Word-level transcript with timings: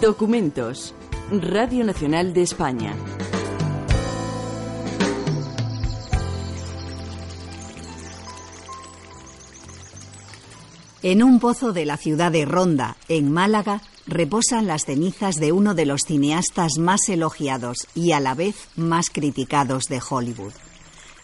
Documentos. 0.00 0.94
Radio 1.30 1.84
Nacional 1.84 2.34
de 2.34 2.42
España. 2.42 2.94
En 11.02 11.22
un 11.22 11.40
pozo 11.40 11.72
de 11.72 11.84
la 11.84 11.96
ciudad 11.96 12.30
de 12.30 12.44
Ronda, 12.44 12.96
en 13.08 13.32
Málaga, 13.32 13.82
reposan 14.06 14.66
las 14.66 14.84
cenizas 14.84 15.36
de 15.36 15.52
uno 15.52 15.74
de 15.74 15.86
los 15.86 16.02
cineastas 16.02 16.78
más 16.78 17.08
elogiados 17.08 17.88
y 17.94 18.12
a 18.12 18.20
la 18.20 18.34
vez 18.34 18.56
más 18.76 19.10
criticados 19.10 19.84
de 19.84 20.00
Hollywood. 20.08 20.52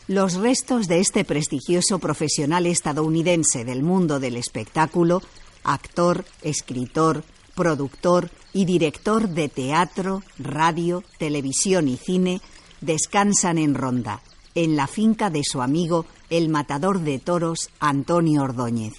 Los 0.08 0.34
restos 0.34 0.88
de 0.88 1.00
este 1.00 1.24
prestigioso 1.24 2.00
profesional 2.00 2.66
estadounidense 2.66 3.64
del 3.64 3.84
mundo 3.84 4.20
del 4.20 4.36
espectáculo, 4.36 5.22
actor, 5.64 6.26
escritor, 6.42 7.24
productor 7.56 8.32
y 8.54 8.66
director 8.66 9.30
de 9.30 9.48
teatro, 9.48 10.24
radio, 10.40 11.04
televisión 11.18 11.88
y 11.88 11.98
cine, 11.98 12.42
descansan 12.82 13.58
en 13.58 13.76
Ronda, 13.76 14.22
en 14.56 14.76
la 14.76 14.88
finca 14.88 15.30
de 15.30 15.44
su 15.44 15.62
amigo, 15.62 16.06
el 16.30 16.50
matador 16.50 17.02
de 17.02 17.20
toros 17.20 17.70
Antonio 17.80 18.44
Ordóñez, 18.44 18.94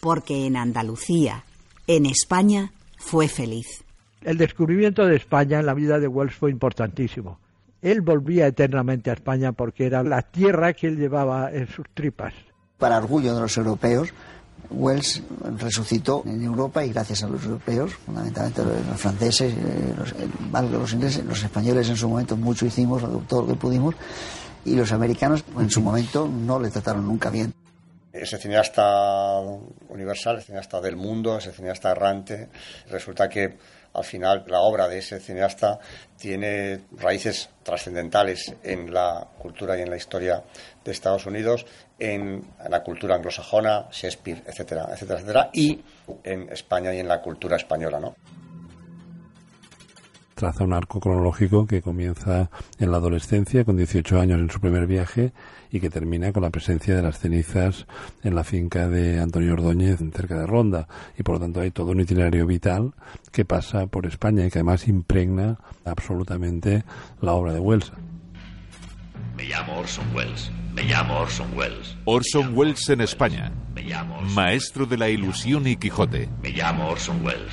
porque 0.00 0.46
en 0.46 0.56
Andalucía, 0.56 1.44
en 1.86 2.06
España, 2.06 2.72
fue 2.98 3.28
feliz. 3.28 3.85
El 4.26 4.38
descubrimiento 4.38 5.06
de 5.06 5.14
España 5.14 5.60
en 5.60 5.66
la 5.66 5.72
vida 5.72 6.00
de 6.00 6.08
Wells 6.08 6.34
fue 6.34 6.50
importantísimo. 6.50 7.38
Él 7.80 8.00
volvía 8.00 8.48
eternamente 8.48 9.10
a 9.10 9.12
España 9.12 9.52
porque 9.52 9.86
era 9.86 10.02
la 10.02 10.20
tierra 10.20 10.72
que 10.72 10.88
él 10.88 10.96
llevaba 10.96 11.52
en 11.52 11.68
sus 11.68 11.86
tripas. 11.94 12.34
Para 12.76 12.98
orgullo 12.98 13.36
de 13.36 13.42
los 13.42 13.56
europeos, 13.56 14.08
Wells 14.68 15.22
resucitó 15.58 16.24
en 16.26 16.42
Europa 16.42 16.84
y 16.84 16.90
gracias 16.90 17.22
a 17.22 17.28
los 17.28 17.44
europeos, 17.44 17.94
fundamentalmente 17.94 18.64
los 18.64 19.00
franceses, 19.00 19.54
eh, 19.54 19.94
los, 19.96 20.70
los 20.72 20.92
ingleses, 20.92 21.24
los 21.24 21.44
españoles 21.44 21.88
en 21.88 21.96
su 21.96 22.08
momento 22.08 22.36
mucho 22.36 22.66
hicimos, 22.66 23.04
todo 23.28 23.42
lo 23.42 23.46
que 23.46 23.54
pudimos, 23.54 23.94
y 24.64 24.74
los 24.74 24.90
americanos 24.90 25.44
en 25.56 25.70
su 25.70 25.80
momento 25.80 26.26
no 26.26 26.58
le 26.58 26.70
trataron 26.70 27.06
nunca 27.06 27.30
bien. 27.30 27.54
Ese 28.12 28.38
cineasta 28.38 29.38
universal, 29.88 30.38
ese 30.38 30.46
cineasta 30.46 30.80
del 30.80 30.96
mundo, 30.96 31.38
ese 31.38 31.52
cineasta 31.52 31.92
errante, 31.92 32.48
resulta 32.90 33.28
que 33.28 33.56
al 33.96 34.04
final 34.04 34.44
la 34.46 34.60
obra 34.60 34.88
de 34.88 34.98
ese 34.98 35.18
cineasta 35.20 35.80
tiene 36.18 36.80
raíces 36.92 37.48
trascendentales 37.62 38.54
en 38.62 38.92
la 38.92 39.26
cultura 39.38 39.76
y 39.78 39.82
en 39.82 39.90
la 39.90 39.96
historia 39.96 40.44
de 40.84 40.92
Estados 40.92 41.24
Unidos, 41.24 41.66
en, 41.98 42.44
la 42.68 42.82
cultura 42.82 43.14
anglosajona, 43.14 43.88
Shakespeare, 43.90 44.42
etcétera, 44.46 44.88
etcétera, 44.92 45.20
etcétera, 45.20 45.50
y 45.52 45.82
en 46.24 46.52
España 46.52 46.94
y 46.94 47.00
en 47.00 47.08
la 47.08 47.22
cultura 47.22 47.56
española, 47.56 47.98
¿no? 47.98 48.14
Traza 50.36 50.64
un 50.64 50.74
arco 50.74 51.00
cronológico 51.00 51.66
que 51.66 51.80
comienza 51.80 52.50
en 52.78 52.90
la 52.90 52.98
adolescencia, 52.98 53.64
con 53.64 53.78
18 53.78 54.20
años 54.20 54.38
en 54.38 54.50
su 54.50 54.60
primer 54.60 54.86
viaje, 54.86 55.32
y 55.70 55.80
que 55.80 55.88
termina 55.88 56.30
con 56.32 56.42
la 56.42 56.50
presencia 56.50 56.94
de 56.94 57.02
las 57.02 57.18
cenizas 57.18 57.86
en 58.22 58.34
la 58.34 58.44
finca 58.44 58.86
de 58.86 59.18
Antonio 59.18 59.54
Ordóñez, 59.54 59.98
cerca 60.14 60.38
de 60.38 60.46
Ronda. 60.46 60.88
Y 61.18 61.22
por 61.22 61.36
lo 61.36 61.40
tanto 61.40 61.60
hay 61.60 61.70
todo 61.70 61.92
un 61.92 62.00
itinerario 62.00 62.46
vital 62.46 62.92
que 63.32 63.46
pasa 63.46 63.86
por 63.86 64.06
España 64.06 64.44
y 64.44 64.50
que 64.50 64.58
además 64.58 64.86
impregna 64.88 65.58
absolutamente 65.86 66.84
la 67.22 67.32
obra 67.32 67.54
de 67.54 67.60
Wells. 67.60 67.90
Me 69.38 69.44
llamo 69.44 69.78
Orson 69.78 70.04
Welles. 70.14 70.52
Me 70.74 70.82
llamo 70.82 71.18
Orson 71.18 71.48
Welles. 71.56 71.96
Orson 72.04 72.54
Welles 72.54 72.88
en 72.90 73.00
España. 73.00 73.52
Me 73.74 73.82
llamo 73.82 74.20
Maestro 74.20 74.84
de 74.84 74.98
la 74.98 75.08
ilusión 75.08 75.66
y 75.66 75.76
Quijote. 75.76 76.28
Me 76.42 76.50
llamo 76.50 76.90
Orson 76.90 77.24
Welles. 77.24 77.52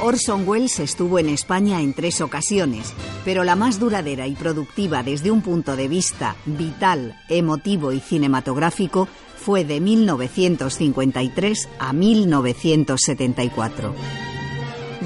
Orson 0.00 0.46
Welles 0.46 0.78
estuvo 0.78 1.18
en 1.18 1.28
España 1.28 1.80
en 1.80 1.92
tres 1.92 2.20
ocasiones, 2.20 2.92
pero 3.24 3.42
la 3.42 3.56
más 3.56 3.80
duradera 3.80 4.28
y 4.28 4.36
productiva 4.36 5.02
desde 5.02 5.32
un 5.32 5.42
punto 5.42 5.74
de 5.74 5.88
vista 5.88 6.36
vital, 6.46 7.16
emotivo 7.28 7.92
y 7.92 7.98
cinematográfico 7.98 9.08
fue 9.36 9.64
de 9.64 9.80
1953 9.80 11.68
a 11.80 11.92
1974. 11.92 13.94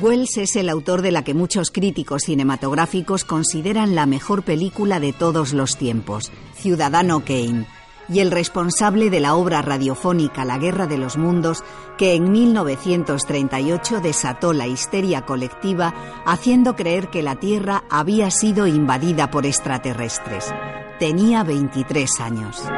Wells 0.01 0.37
es 0.37 0.57
el 0.57 0.69
autor 0.69 1.01
de 1.01 1.13
la 1.13 1.25
que 1.25 1.33
muchos 1.33 1.71
críticos 1.71 2.25
cinematográficos 2.25 3.25
consideran 3.25 3.95
la 3.95 4.05
mejor 4.05 4.43
película 4.43 5.01
de 5.01 5.13
todos 5.13 5.53
los 5.53 5.77
tiempos, 5.77 6.33
Ciudadano 6.55 7.25
Kane, 7.25 7.67
y 8.09 8.21
el 8.21 8.31
responsable 8.31 9.11
de 9.11 9.21
la 9.21 9.35
obra 9.35 9.63
radiofónica 9.63 10.45
La 10.45 10.59
Guerra 10.59 10.87
de 10.87 10.99
los 10.99 11.17
Mundos, 11.17 11.65
que 11.99 12.15
en 12.15 12.31
1938 12.31 14.01
desató 14.01 14.53
la 14.53 14.67
histeria 14.67 15.23
colectiva, 15.23 15.95
haciendo 16.25 16.75
creer 16.77 17.09
que 17.09 17.23
la 17.23 17.37
Tierra 17.37 17.85
había 17.91 18.31
sido 18.31 18.67
invadida 18.67 19.31
por 19.31 19.47
extraterrestres. 19.47 20.53
Tenía 20.99 21.45
23 21.45 22.21
años. 22.21 22.69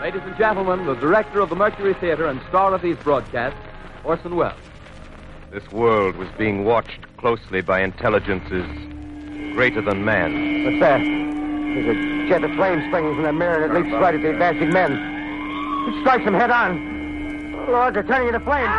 Ladies 0.00 0.22
and 0.26 0.36
gentlemen, 0.36 0.84
the 0.84 1.00
director 1.00 1.40
of 1.40 1.48
the 1.48 1.56
Mercury 1.56 1.94
Theatre 1.94 2.28
and 2.28 2.38
star 2.48 2.74
of 2.74 2.82
these 2.82 2.96
broadcasts, 3.02 3.58
Orson 4.04 4.36
Welles. 4.36 4.52
This 5.50 5.70
world 5.72 6.16
was 6.16 6.28
being 6.36 6.64
watched 6.64 7.06
closely 7.16 7.62
by 7.62 7.82
intelligences 7.82 8.66
greater 9.54 9.80
than 9.80 10.04
man. 10.04 10.64
What's 10.64 10.80
that? 10.80 11.00
There's 11.74 11.90
a 11.90 12.28
jet 12.28 12.44
of 12.44 12.54
flame 12.54 12.80
springing 12.88 13.14
from 13.16 13.24
the 13.24 13.32
mirror 13.32 13.64
and 13.64 13.72
it 13.72 13.74
leaps 13.74 13.90
right 14.00 14.14
at 14.14 14.22
the 14.22 14.30
advancing 14.30 14.70
men. 14.70 14.92
It 15.88 16.00
strikes 16.02 16.24
them 16.24 16.34
head 16.34 16.50
on. 16.50 16.78
Lord, 17.68 17.94
they're 17.94 18.04
turning 18.04 18.28
into 18.28 18.40
flame. 18.40 18.70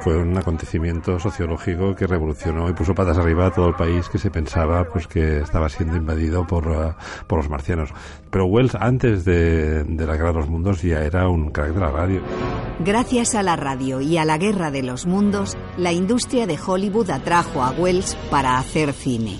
Fue 0.00 0.16
un 0.16 0.36
acontecimiento 0.36 1.20
sociológico 1.20 1.94
que 1.94 2.08
revolucionó 2.08 2.68
y 2.68 2.72
puso 2.72 2.92
patas 2.92 3.18
arriba 3.18 3.46
a 3.46 3.50
todo 3.52 3.68
el 3.68 3.74
país 3.74 4.08
que 4.08 4.18
se 4.18 4.30
pensaba 4.30 4.84
pues 4.84 5.06
que 5.06 5.38
estaba 5.38 5.68
siendo 5.68 5.96
invadido 5.96 6.44
por, 6.44 6.66
uh, 6.66 6.94
por 7.28 7.38
los 7.38 7.48
marcianos. 7.48 7.90
Pero 8.30 8.46
Wells 8.46 8.74
antes 8.74 9.24
de, 9.24 9.84
de 9.84 10.06
la 10.06 10.16
Guerra 10.16 10.32
de 10.32 10.38
los 10.38 10.48
Mundos 10.48 10.82
ya 10.82 11.02
era 11.02 11.28
un 11.28 11.50
crack 11.50 11.74
de 11.74 11.80
la 11.80 11.90
radio. 11.90 12.20
Gracias 12.80 13.36
a 13.36 13.44
la 13.44 13.54
radio 13.54 14.00
y 14.00 14.16
a 14.16 14.24
la 14.24 14.38
Guerra 14.38 14.72
de 14.72 14.82
los 14.82 15.06
Mundos, 15.06 15.56
la 15.76 15.92
industria 15.92 16.48
de 16.48 16.58
Hollywood 16.58 17.10
atrajo 17.10 17.62
a 17.62 17.70
Wells 17.70 18.16
para 18.28 18.58
hacer 18.58 18.92
cine. 18.94 19.38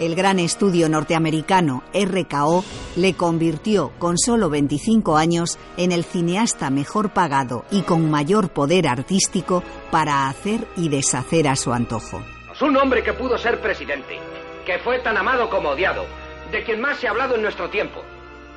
El 0.00 0.14
gran 0.14 0.38
estudio 0.38 0.88
norteamericano 0.88 1.82
RKO 1.92 2.64
le 2.96 3.12
convirtió 3.12 3.92
con 3.98 4.16
solo 4.16 4.48
25 4.48 5.18
años 5.18 5.58
en 5.76 5.92
el 5.92 6.04
cineasta 6.04 6.70
mejor 6.70 7.10
pagado 7.10 7.66
y 7.70 7.82
con 7.82 8.10
mayor 8.10 8.48
poder 8.48 8.88
artístico 8.88 9.62
para 9.90 10.26
hacer 10.30 10.66
y 10.74 10.88
deshacer 10.88 11.46
a 11.48 11.54
su 11.54 11.74
antojo. 11.74 12.22
Un 12.62 12.78
hombre 12.78 13.02
que 13.02 13.12
pudo 13.12 13.36
ser 13.36 13.60
presidente, 13.60 14.18
que 14.64 14.78
fue 14.78 15.00
tan 15.00 15.18
amado 15.18 15.50
como 15.50 15.68
odiado, 15.70 16.06
de 16.50 16.64
quien 16.64 16.80
más 16.80 16.96
se 16.98 17.06
ha 17.06 17.10
hablado 17.10 17.34
en 17.34 17.42
nuestro 17.42 17.68
tiempo, 17.68 18.00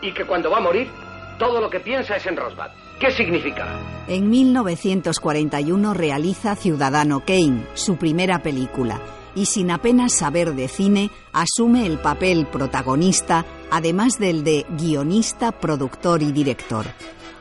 y 0.01 0.13
que 0.13 0.23
cuando 0.23 0.49
va 0.49 0.59
a 0.59 0.61
morir, 0.61 0.89
todo 1.37 1.59
lo 1.59 1.69
que 1.69 1.81
piensa 1.81 2.15
es 2.15 2.25
en 2.25 2.37
Rosbad. 2.37 2.71
¿Qué 2.99 3.11
significa? 3.11 3.67
En 4.07 4.29
1941 4.29 5.93
realiza 5.93 6.55
Ciudadano 6.55 7.21
Kane, 7.25 7.65
su 7.73 7.97
primera 7.97 8.39
película, 8.39 9.01
y 9.35 9.45
sin 9.45 9.71
apenas 9.71 10.13
saber 10.13 10.55
de 10.55 10.67
cine 10.67 11.11
asume 11.31 11.85
el 11.85 11.99
papel 11.99 12.45
protagonista, 12.45 13.45
además 13.71 14.19
del 14.19 14.43
de 14.43 14.65
guionista, 14.77 15.51
productor 15.51 16.21
y 16.21 16.31
director. 16.31 16.85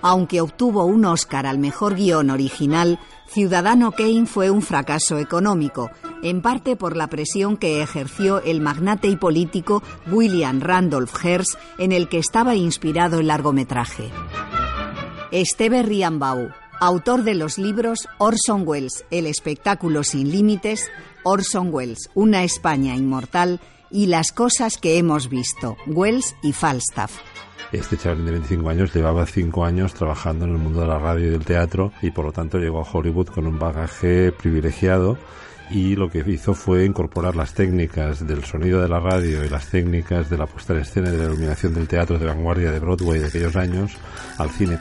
Aunque 0.00 0.40
obtuvo 0.40 0.84
un 0.84 1.04
Oscar 1.04 1.46
al 1.46 1.58
mejor 1.58 1.94
guion 1.94 2.30
original, 2.30 2.98
Ciudadano 3.28 3.92
Kane 3.92 4.26
fue 4.26 4.50
un 4.50 4.60
fracaso 4.60 5.16
económico, 5.18 5.90
en 6.22 6.42
parte 6.42 6.76
por 6.76 6.96
la 6.96 7.06
presión 7.06 7.56
que 7.56 7.82
ejerció 7.82 8.42
el 8.42 8.60
magnate 8.60 9.08
y 9.08 9.16
político 9.16 9.82
William 10.10 10.60
Randolph 10.60 11.14
Hearst, 11.24 11.54
en 11.78 11.92
el 11.92 12.08
que 12.08 12.18
estaba 12.18 12.56
inspirado 12.56 13.20
el 13.20 13.28
largometraje. 13.28 14.10
Esteve 15.30 15.82
Riambau, 15.82 16.50
autor 16.80 17.22
de 17.22 17.34
los 17.34 17.56
libros 17.56 18.08
Orson 18.18 18.64
Welles, 18.66 19.06
El 19.10 19.26
espectáculo 19.26 20.02
sin 20.02 20.30
límites, 20.30 20.90
Orson 21.24 21.68
Welles, 21.72 22.10
Una 22.14 22.44
España 22.44 22.96
inmortal 22.96 23.60
y 23.90 24.06
Las 24.06 24.32
cosas 24.32 24.78
que 24.78 24.98
hemos 24.98 25.28
visto, 25.28 25.76
Wells 25.86 26.34
y 26.42 26.52
Falstaff. 26.52 27.18
Este 27.72 27.96
chaval 27.96 28.24
de 28.24 28.32
25 28.32 28.68
años 28.68 28.94
llevaba 28.94 29.24
5 29.24 29.64
años 29.64 29.94
trabajando 29.94 30.44
en 30.44 30.52
el 30.52 30.58
mundo 30.58 30.80
de 30.80 30.86
la 30.86 30.98
radio 30.98 31.28
y 31.28 31.30
del 31.30 31.44
teatro 31.44 31.92
y 32.02 32.10
por 32.10 32.26
lo 32.26 32.32
tanto 32.32 32.58
llegó 32.58 32.80
a 32.80 32.90
Hollywood 32.90 33.28
con 33.28 33.46
un 33.46 33.58
bagaje 33.58 34.30
privilegiado 34.32 35.16
y 35.70 35.96
lo 35.96 36.10
que 36.10 36.22
hizo 36.26 36.52
fue 36.52 36.84
incorporar 36.84 37.34
las 37.34 37.54
técnicas 37.54 38.26
del 38.26 38.44
sonido 38.44 38.82
de 38.82 38.88
la 38.88 39.00
radio 39.00 39.42
y 39.42 39.48
las 39.48 39.68
técnicas 39.68 40.28
de 40.28 40.36
la 40.36 40.46
puesta 40.46 40.74
en 40.74 40.80
escena 40.80 41.08
y 41.08 41.12
de 41.12 41.18
la 41.18 41.24
iluminación 41.24 41.72
del 41.72 41.88
teatro 41.88 42.18
de 42.18 42.26
vanguardia 42.26 42.70
de 42.70 42.78
Broadway 42.78 43.20
de 43.20 43.26
aquellos 43.28 43.56
años 43.56 43.92
al 44.36 44.50
cine. 44.50 44.78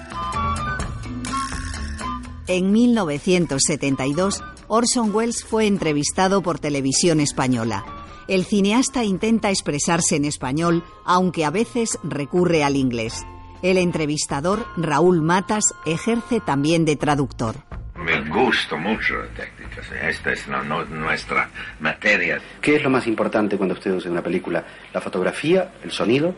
En 2.47 2.71
1972 2.71 4.43
Orson 4.67 5.13
Welles 5.13 5.43
fue 5.43 5.67
entrevistado 5.67 6.41
por 6.41 6.57
televisión 6.57 7.19
española. 7.19 7.85
El 8.27 8.45
cineasta 8.45 9.03
intenta 9.03 9.49
expresarse 9.49 10.15
en 10.15 10.25
español, 10.25 10.83
aunque 11.05 11.45
a 11.45 11.51
veces 11.51 11.99
recurre 12.03 12.63
al 12.63 12.77
inglés. 12.77 13.25
El 13.61 13.77
entrevistador, 13.77 14.65
Raúl 14.75 15.21
Matas, 15.21 15.65
ejerce 15.85 16.39
también 16.39 16.83
de 16.83 16.95
traductor. 16.95 17.57
Me 17.95 18.27
gusta 18.27 18.75
mucho 18.75 19.17
la 19.17 19.27
técnica, 19.27 19.81
esta 20.01 20.33
es 20.33 20.47
nuestra 20.89 21.47
materia. 21.79 22.41
¿Qué 22.59 22.77
es 22.77 22.83
lo 22.83 22.89
más 22.89 23.05
importante 23.05 23.55
cuando 23.55 23.75
usted 23.75 23.91
usa 23.91 24.09
una 24.09 24.23
película? 24.23 24.65
¿La 24.91 24.99
fotografía? 24.99 25.73
¿El 25.83 25.91
sonido? 25.91 26.33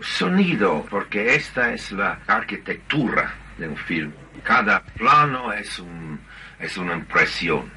Sonido, 0.00 0.86
porque 0.88 1.34
esta 1.34 1.74
es 1.74 1.92
la 1.92 2.22
arquitectura 2.26 3.41
de 3.58 3.68
un 3.68 3.76
film. 3.76 4.12
Cada 4.42 4.82
plano 4.82 5.52
es, 5.52 5.78
un, 5.78 6.20
es 6.58 6.76
una 6.76 6.94
impresión, 6.94 7.70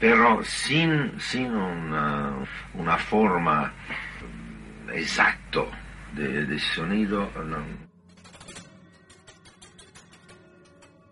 pero 0.00 0.42
sin, 0.44 1.12
sin 1.20 1.54
una, 1.54 2.34
una 2.74 2.98
forma 2.98 3.72
exacta 4.92 5.60
de, 6.14 6.46
de 6.46 6.58
sonido. 6.58 7.28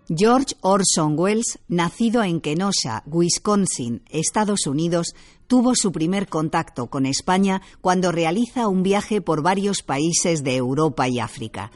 George 0.08 0.54
Orson 0.60 1.18
Welles, 1.18 1.58
nacido 1.68 2.22
en 2.22 2.40
Kenosha, 2.40 3.02
Wisconsin, 3.06 4.02
Estados 4.10 4.66
Unidos, 4.66 5.14
tuvo 5.46 5.74
su 5.74 5.92
primer 5.92 6.28
contacto 6.28 6.88
con 6.90 7.06
España 7.06 7.62
cuando 7.80 8.12
realiza 8.12 8.68
un 8.68 8.82
viaje 8.82 9.20
por 9.20 9.42
varios 9.42 9.82
países 9.82 10.42
de 10.42 10.56
Europa 10.56 11.08
y 11.08 11.20
África. 11.20 11.70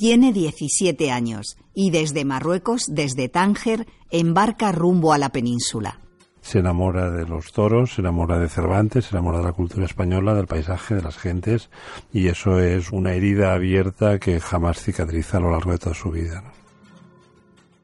Tiene 0.00 0.32
17 0.32 1.10
años 1.10 1.58
y 1.74 1.90
desde 1.90 2.24
Marruecos, 2.24 2.84
desde 2.88 3.28
Tánger, 3.28 3.86
embarca 4.10 4.72
rumbo 4.72 5.12
a 5.12 5.18
la 5.18 5.28
península. 5.28 6.00
Se 6.40 6.60
enamora 6.60 7.10
de 7.10 7.26
los 7.26 7.52
toros, 7.52 7.92
se 7.92 8.00
enamora 8.00 8.38
de 8.38 8.48
Cervantes, 8.48 9.04
se 9.04 9.14
enamora 9.14 9.40
de 9.40 9.44
la 9.44 9.52
cultura 9.52 9.84
española, 9.84 10.32
del 10.32 10.46
paisaje, 10.46 10.94
de 10.94 11.02
las 11.02 11.18
gentes, 11.18 11.68
y 12.14 12.28
eso 12.28 12.60
es 12.60 12.92
una 12.92 13.12
herida 13.12 13.52
abierta 13.52 14.18
que 14.18 14.40
jamás 14.40 14.82
cicatriza 14.82 15.36
a 15.36 15.40
lo 15.40 15.50
largo 15.50 15.72
de 15.72 15.78
toda 15.78 15.94
su 15.94 16.10
vida. 16.10 16.44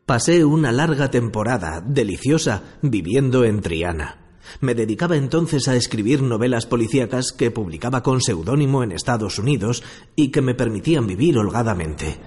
Pasé 0.06 0.42
una 0.46 0.72
larga 0.72 1.10
temporada, 1.10 1.82
deliciosa, 1.82 2.78
viviendo 2.80 3.44
en 3.44 3.60
Triana. 3.60 4.25
Me 4.60 4.74
dedicaba 4.74 5.16
entonces 5.16 5.68
a 5.68 5.76
escribir 5.76 6.22
novelas 6.22 6.66
policíacas 6.66 7.32
que 7.32 7.50
publicaba 7.50 8.02
con 8.02 8.20
seudónimo 8.20 8.82
en 8.82 8.92
Estados 8.92 9.38
Unidos 9.38 9.82
y 10.14 10.28
que 10.28 10.42
me 10.42 10.54
permitían 10.54 11.06
vivir 11.06 11.38
holgadamente. 11.38 12.18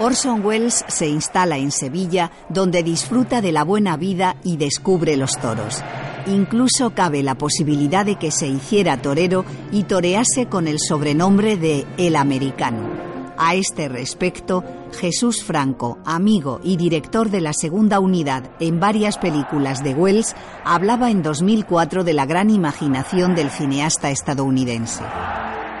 Orson 0.00 0.44
Welles 0.44 0.84
se 0.88 1.08
instala 1.08 1.56
en 1.56 1.70
Sevilla, 1.70 2.30
donde 2.50 2.82
disfruta 2.82 3.40
de 3.40 3.52
la 3.52 3.64
buena 3.64 3.96
vida 3.96 4.36
y 4.44 4.58
descubre 4.58 5.16
los 5.16 5.38
toros. 5.40 5.82
Incluso 6.26 6.90
cabe 6.90 7.22
la 7.22 7.36
posibilidad 7.36 8.04
de 8.04 8.16
que 8.16 8.30
se 8.30 8.46
hiciera 8.46 9.00
torero 9.00 9.44
y 9.72 9.84
torease 9.84 10.46
con 10.46 10.68
el 10.68 10.78
sobrenombre 10.78 11.56
de 11.56 11.86
El 11.96 12.16
Americano. 12.16 13.13
A 13.36 13.54
este 13.54 13.88
respecto, 13.88 14.62
Jesús 14.92 15.42
Franco, 15.42 15.98
amigo 16.04 16.60
y 16.62 16.76
director 16.76 17.30
de 17.30 17.40
la 17.40 17.52
segunda 17.52 17.98
unidad 17.98 18.44
en 18.60 18.78
varias 18.78 19.18
películas 19.18 19.82
de 19.82 19.94
Wells, 19.94 20.36
hablaba 20.64 21.10
en 21.10 21.22
2004 21.22 22.04
de 22.04 22.12
la 22.12 22.26
gran 22.26 22.50
imaginación 22.50 23.34
del 23.34 23.50
cineasta 23.50 24.10
estadounidense. 24.10 25.02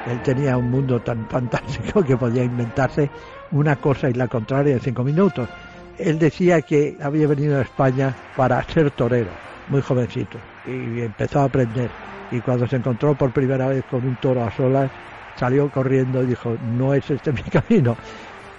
Él 0.06 0.20
tenía 0.22 0.56
un 0.56 0.70
mundo 0.70 1.00
tan 1.00 1.28
fantástico 1.28 2.02
que 2.02 2.16
podía 2.16 2.42
inventarse 2.42 3.08
una 3.52 3.76
cosa 3.76 4.10
y 4.10 4.14
la 4.14 4.28
contraria 4.28 4.74
en 4.74 4.80
cinco 4.80 5.04
minutos. 5.04 5.48
Él 5.96 6.18
decía 6.18 6.60
que 6.62 6.96
había 7.00 7.28
venido 7.28 7.58
a 7.58 7.62
España 7.62 8.14
para 8.36 8.62
ser 8.64 8.90
torero 8.90 9.30
muy 9.68 9.80
jovencito 9.80 10.38
y 10.66 11.02
empezó 11.02 11.40
a 11.40 11.44
aprender. 11.44 11.90
Y 12.30 12.40
cuando 12.40 12.66
se 12.66 12.76
encontró 12.76 13.14
por 13.14 13.32
primera 13.32 13.68
vez 13.68 13.84
con 13.88 14.04
un 14.04 14.16
toro 14.16 14.42
a 14.42 14.50
solas, 14.50 14.90
salió 15.36 15.70
corriendo 15.70 16.22
y 16.22 16.26
dijo, 16.26 16.56
no 16.76 16.94
es 16.94 17.08
este 17.10 17.32
mi 17.32 17.42
camino. 17.42 17.96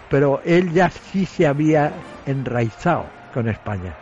Pero 0.10 0.42
él 0.46 0.72
ya 0.72 0.90
sí 0.90 1.26
se 1.26 1.48
había 1.48 1.94
enraizado 2.26 3.06
con 3.34 3.50
España. 3.50 3.96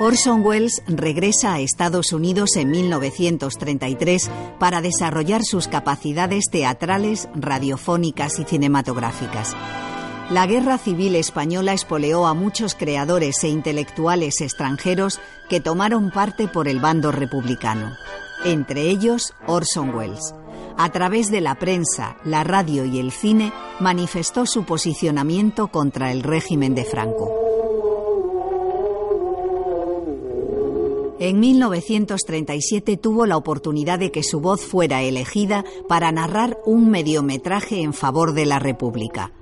Orson 0.00 0.42
Welles 0.42 0.82
regresa 0.86 1.54
a 1.54 1.60
Estados 1.60 2.12
Unidos 2.12 2.56
en 2.56 2.70
1933 2.70 4.30
para 4.60 4.80
desarrollar 4.80 5.42
sus 5.42 5.66
capacidades 5.66 6.44
teatrales, 6.50 7.28
radiofónicas 7.34 8.38
y 8.38 8.44
cinematográficas. 8.44 9.56
La 10.30 10.46
Guerra 10.46 10.76
Civil 10.76 11.16
Española 11.16 11.72
espoleó 11.72 12.26
a 12.26 12.34
muchos 12.34 12.74
creadores 12.74 13.42
e 13.44 13.48
intelectuales 13.48 14.42
extranjeros 14.42 15.20
que 15.48 15.58
tomaron 15.58 16.10
parte 16.10 16.48
por 16.48 16.68
el 16.68 16.80
bando 16.80 17.12
republicano, 17.12 17.94
entre 18.44 18.90
ellos 18.90 19.32
Orson 19.46 19.94
Welles. 19.94 20.34
A 20.76 20.92
través 20.92 21.30
de 21.30 21.40
la 21.40 21.54
prensa, 21.54 22.18
la 22.26 22.44
radio 22.44 22.84
y 22.84 22.98
el 22.98 23.10
cine 23.10 23.54
manifestó 23.80 24.44
su 24.44 24.64
posicionamiento 24.64 25.68
contra 25.68 26.12
el 26.12 26.22
régimen 26.22 26.74
de 26.74 26.84
Franco. 26.84 27.32
En 31.18 31.40
1937 31.40 32.98
tuvo 32.98 33.24
la 33.24 33.38
oportunidad 33.38 33.98
de 33.98 34.12
que 34.12 34.22
su 34.22 34.40
voz 34.40 34.60
fuera 34.60 35.02
elegida 35.02 35.64
para 35.88 36.12
narrar 36.12 36.58
un 36.66 36.90
mediometraje 36.90 37.80
en 37.80 37.94
favor 37.94 38.34
de 38.34 38.44
la 38.44 38.58
República. 38.58 39.32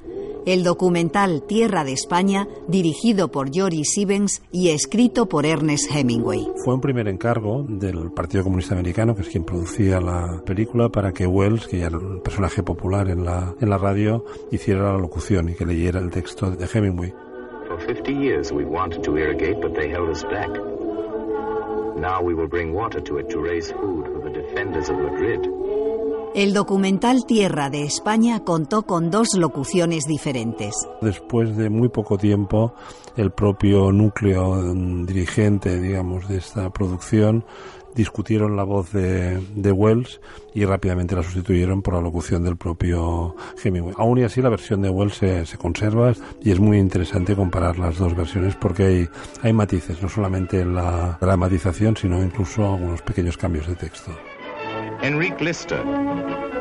El 0.46 0.62
documental 0.62 1.42
Tierra 1.42 1.82
de 1.82 1.92
España, 1.92 2.46
dirigido 2.68 3.32
por 3.32 3.50
Joris 3.52 3.90
Stevens 3.90 4.42
y 4.52 4.68
escrito 4.68 5.26
por 5.28 5.44
Ernest 5.44 5.90
Hemingway. 5.92 6.46
Fue 6.64 6.72
un 6.72 6.80
primer 6.80 7.08
encargo 7.08 7.64
del 7.68 8.12
Partido 8.12 8.44
Comunista 8.44 8.74
Americano, 8.74 9.16
que 9.16 9.22
es 9.22 9.28
quien 9.28 9.44
producía 9.44 10.00
la 10.00 10.40
película, 10.46 10.88
para 10.88 11.12
que 11.12 11.26
Wells, 11.26 11.66
que 11.66 11.80
ya 11.80 11.86
era 11.86 11.98
un 11.98 12.20
personaje 12.20 12.62
popular 12.62 13.08
en 13.10 13.24
la, 13.24 13.56
en 13.60 13.68
la 13.68 13.76
radio, 13.76 14.24
hiciera 14.52 14.92
la 14.92 14.98
locución 14.98 15.48
y 15.48 15.54
que 15.54 15.66
leyera 15.66 15.98
el 15.98 16.10
texto 16.10 16.48
de 16.48 16.64
Hemingway. 16.72 17.12
For 17.66 17.80
50 17.84 18.12
years 18.12 18.52
we 18.52 18.64
wanted 18.64 19.02
to 19.02 19.18
irrigate, 19.18 19.60
but 19.60 19.74
they 19.74 19.90
held 19.90 20.08
us 20.08 20.22
back. 20.22 20.50
El 26.36 26.52
documental 26.52 27.24
Tierra 27.24 27.70
de 27.70 27.84
España 27.84 28.44
contó 28.44 28.82
con 28.82 29.10
dos 29.10 29.32
locuciones 29.38 30.04
diferentes. 30.04 30.74
Después 31.00 31.56
de 31.56 31.70
muy 31.70 31.88
poco 31.88 32.18
tiempo, 32.18 32.74
el 33.16 33.30
propio 33.30 33.90
núcleo 33.90 34.56
mm, 34.56 35.06
dirigente, 35.06 35.80
digamos, 35.80 36.28
de 36.28 36.36
esta 36.36 36.68
producción 36.68 37.46
discutieron 37.94 38.54
la 38.54 38.64
voz 38.64 38.92
de, 38.92 39.40
Wells 39.72 40.20
y 40.52 40.66
rápidamente 40.66 41.16
la 41.16 41.22
sustituyeron 41.22 41.80
por 41.80 41.94
la 41.94 42.02
locución 42.02 42.44
del 42.44 42.58
propio 42.58 43.34
Hemingway. 43.64 43.94
Aún 43.96 44.18
y 44.18 44.24
así 44.24 44.42
la 44.42 44.50
versión 44.50 44.82
de 44.82 44.90
Wells 44.90 45.14
se, 45.14 45.56
conserva 45.56 46.12
y 46.42 46.50
es 46.50 46.60
muy 46.60 46.76
interesante 46.76 47.34
comparar 47.34 47.78
las 47.78 47.96
dos 47.96 48.14
versiones 48.14 48.54
porque 48.56 48.84
hay, 48.84 49.08
hay 49.40 49.54
matices, 49.54 50.02
no 50.02 50.10
solamente 50.10 50.60
en 50.60 50.74
la 50.74 51.16
dramatización, 51.18 51.96
sino 51.96 52.22
incluso 52.22 52.74
algunos 52.74 53.00
pequeños 53.00 53.38
cambios 53.38 53.66
de 53.66 53.76
texto. 53.76 54.12
Enrique 55.02 55.44
Lister, 55.44 55.82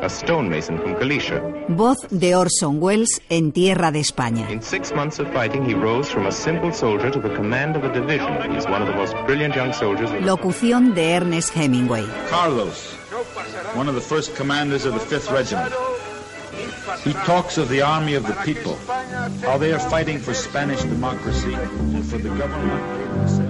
a 0.02 0.08
stonemason 0.08 0.78
from 0.78 0.94
Galicia. 0.94 1.40
Voz 1.68 1.96
de 2.10 2.34
Orson 2.34 2.80
Welles 2.80 3.20
en 3.28 3.52
Tierra 3.52 3.90
de 3.90 4.00
España. 4.00 4.48
In 4.50 4.62
six 4.62 4.92
months 4.92 5.18
of 5.18 5.28
fighting, 5.32 5.64
he 5.64 5.74
rose 5.74 6.08
from 6.08 6.26
a 6.26 6.32
simple 6.32 6.72
soldier 6.72 7.10
to 7.10 7.20
the 7.20 7.34
command 7.34 7.76
of 7.76 7.84
a 7.84 7.92
division. 7.92 8.54
He's 8.54 8.66
one 8.66 8.82
of 8.82 8.88
the 8.88 8.94
most 8.94 9.14
brilliant 9.26 9.54
young 9.54 9.72
soldiers. 9.72 10.10
Locución 10.22 10.94
de 10.94 11.16
Ernest 11.16 11.54
Hemingway. 11.54 12.04
Carlos, 12.28 12.94
one 13.74 13.88
of 13.88 13.94
the 13.94 14.00
first 14.00 14.36
commanders 14.36 14.84
of 14.84 14.94
the 14.94 15.00
5th 15.00 15.32
Regiment. 15.32 15.74
He 17.04 17.12
talks 17.12 17.58
of 17.58 17.68
the 17.68 17.82
army 17.82 18.14
of 18.14 18.26
the 18.26 18.34
people, 18.44 18.76
how 19.42 19.58
they 19.58 19.72
are 19.72 19.78
fighting 19.78 20.18
for 20.18 20.34
Spanish 20.34 20.82
democracy 20.82 21.54
and 21.54 22.04
for 22.04 22.18
the 22.18 22.30
government. 22.30 23.45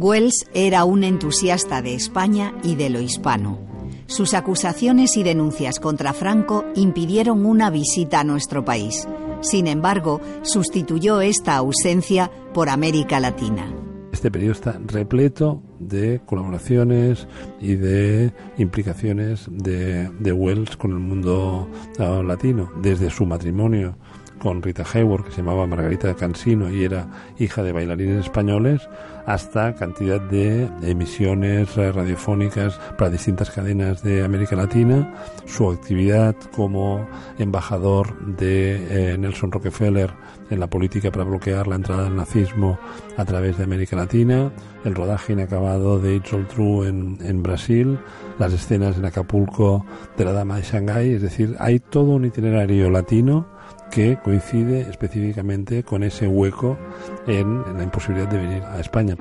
Wells 0.00 0.46
era 0.54 0.84
un 0.86 1.04
entusiasta 1.04 1.82
de 1.82 1.94
España 1.94 2.54
y 2.62 2.74
de 2.74 2.88
lo 2.88 3.02
hispano. 3.02 3.58
Sus 4.06 4.32
acusaciones 4.32 5.18
y 5.18 5.22
denuncias 5.22 5.78
contra 5.78 6.14
Franco 6.14 6.64
impidieron 6.74 7.44
una 7.44 7.68
visita 7.68 8.20
a 8.20 8.24
nuestro 8.24 8.64
país. 8.64 9.06
Sin 9.42 9.66
embargo, 9.66 10.22
sustituyó 10.40 11.20
esta 11.20 11.54
ausencia 11.56 12.30
por 12.54 12.70
América 12.70 13.20
Latina. 13.20 13.70
Este 14.10 14.30
periodo 14.30 14.52
está 14.52 14.80
repleto 14.86 15.62
de 15.78 16.22
colaboraciones 16.24 17.28
y 17.60 17.74
de 17.74 18.32
implicaciones 18.56 19.48
de, 19.50 20.32
Wells 20.32 20.78
con 20.78 20.92
el 20.92 20.98
mundo 20.98 21.68
latino, 21.98 22.72
desde 22.80 23.10
su 23.10 23.26
matrimonio 23.26 23.98
con 24.40 24.62
Rita 24.62 24.84
Hayworth, 24.92 25.26
que 25.26 25.30
se 25.30 25.36
llamaba 25.38 25.66
Margarita 25.66 26.14
Cansino 26.14 26.70
y 26.70 26.84
era 26.84 27.06
hija 27.38 27.62
de 27.62 27.72
bailarines 27.72 28.24
españoles, 28.24 28.88
hasta 29.26 29.74
cantidad 29.74 30.20
de 30.20 30.68
emisiones 30.82 31.76
radiofónicas 31.76 32.80
para 32.98 33.10
distintas 33.10 33.50
cadenas 33.50 34.02
de 34.02 34.24
América 34.24 34.56
Latina, 34.56 35.14
su 35.46 35.70
actividad 35.70 36.34
como 36.52 37.06
embajador 37.38 38.18
de 38.24 39.12
eh, 39.12 39.18
Nelson 39.18 39.52
Rockefeller 39.52 40.10
en 40.50 40.58
la 40.58 40.68
política 40.68 41.10
para 41.12 41.24
bloquear 41.24 41.68
la 41.68 41.76
entrada 41.76 42.04
del 42.04 42.16
nazismo 42.16 42.78
a 43.16 43.24
través 43.24 43.58
de 43.58 43.64
América 43.64 43.94
Latina, 43.94 44.50
el 44.84 44.94
rodaje 44.94 45.34
inacabado 45.34 46.00
de 46.00 46.16
It's 46.16 46.32
All 46.32 46.46
True 46.48 46.88
en, 46.88 47.18
en 47.22 47.42
Brasil, 47.42 47.98
las 48.40 48.54
escenas 48.54 48.96
en 48.96 49.04
Acapulco 49.04 49.84
de 50.16 50.24
la 50.24 50.32
Dama 50.32 50.56
de 50.56 50.62
Shanghái, 50.62 51.12
es 51.12 51.22
decir, 51.22 51.54
hay 51.60 51.78
todo 51.78 52.12
un 52.12 52.24
itinerario 52.24 52.88
latino 52.88 53.46
que 53.90 54.18
coincide 54.24 54.80
específicamente 54.88 55.82
con 55.84 56.02
ese 56.02 56.26
hueco 56.26 56.78
en, 57.26 57.62
la 57.76 57.82
imposibilidad 57.82 58.28
de 58.28 58.38
venir 58.38 58.62
a 58.62 58.80
España. 58.80 59.16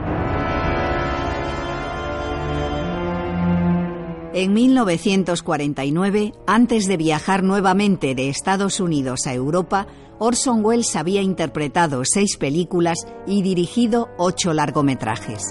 En 4.34 4.54
1949, 4.54 6.34
antes 6.48 6.88
de 6.88 6.96
viajar 6.96 7.44
nuevamente 7.44 8.16
de 8.16 8.30
Estados 8.30 8.80
Unidos 8.80 9.28
a 9.28 9.34
Europa, 9.34 9.88
Orson 10.18 10.64
Welles 10.64 10.96
había 10.96 11.22
interpretado 11.22 12.04
seis 12.06 12.38
películas 12.38 13.00
y 13.28 13.42
dirigido 13.42 14.08
ocho 14.18 14.54
largometrajes. 14.54 15.44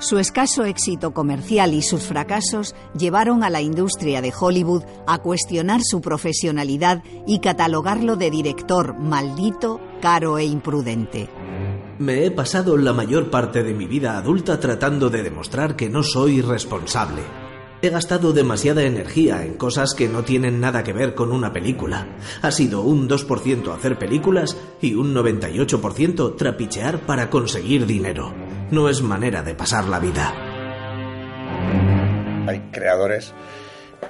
Su 0.00 0.18
escaso 0.18 0.64
éxito 0.64 1.12
comercial 1.12 1.74
y 1.74 1.82
sus 1.82 2.02
fracasos 2.02 2.76
llevaron 2.96 3.42
a 3.42 3.50
la 3.50 3.60
industria 3.60 4.22
de 4.22 4.32
Hollywood 4.38 4.84
a 5.08 5.18
cuestionar 5.18 5.80
su 5.82 6.00
profesionalidad 6.00 7.02
y 7.26 7.40
catalogarlo 7.40 8.14
de 8.14 8.30
director 8.30 8.96
maldito, 8.96 9.80
caro 10.00 10.38
e 10.38 10.44
imprudente. 10.44 11.28
Me 11.98 12.24
he 12.24 12.30
pasado 12.30 12.76
la 12.76 12.92
mayor 12.92 13.28
parte 13.28 13.64
de 13.64 13.74
mi 13.74 13.86
vida 13.86 14.16
adulta 14.16 14.60
tratando 14.60 15.10
de 15.10 15.24
demostrar 15.24 15.74
que 15.74 15.90
no 15.90 16.04
soy 16.04 16.42
responsable. 16.42 17.22
He 17.82 17.88
gastado 17.88 18.32
demasiada 18.32 18.84
energía 18.84 19.44
en 19.44 19.54
cosas 19.54 19.94
que 19.94 20.08
no 20.08 20.22
tienen 20.22 20.60
nada 20.60 20.84
que 20.84 20.92
ver 20.92 21.16
con 21.16 21.32
una 21.32 21.52
película. 21.52 22.06
Ha 22.40 22.52
sido 22.52 22.82
un 22.82 23.08
2% 23.08 23.74
hacer 23.74 23.98
películas 23.98 24.56
y 24.80 24.94
un 24.94 25.12
98% 25.12 26.36
trapichear 26.36 27.00
para 27.00 27.30
conseguir 27.30 27.84
dinero 27.84 28.32
no 28.70 28.88
es 28.88 29.02
manera 29.02 29.42
de 29.42 29.54
pasar 29.54 29.84
la 29.86 29.98
vida. 29.98 30.32
Hay 32.46 32.60
creadores 32.70 33.34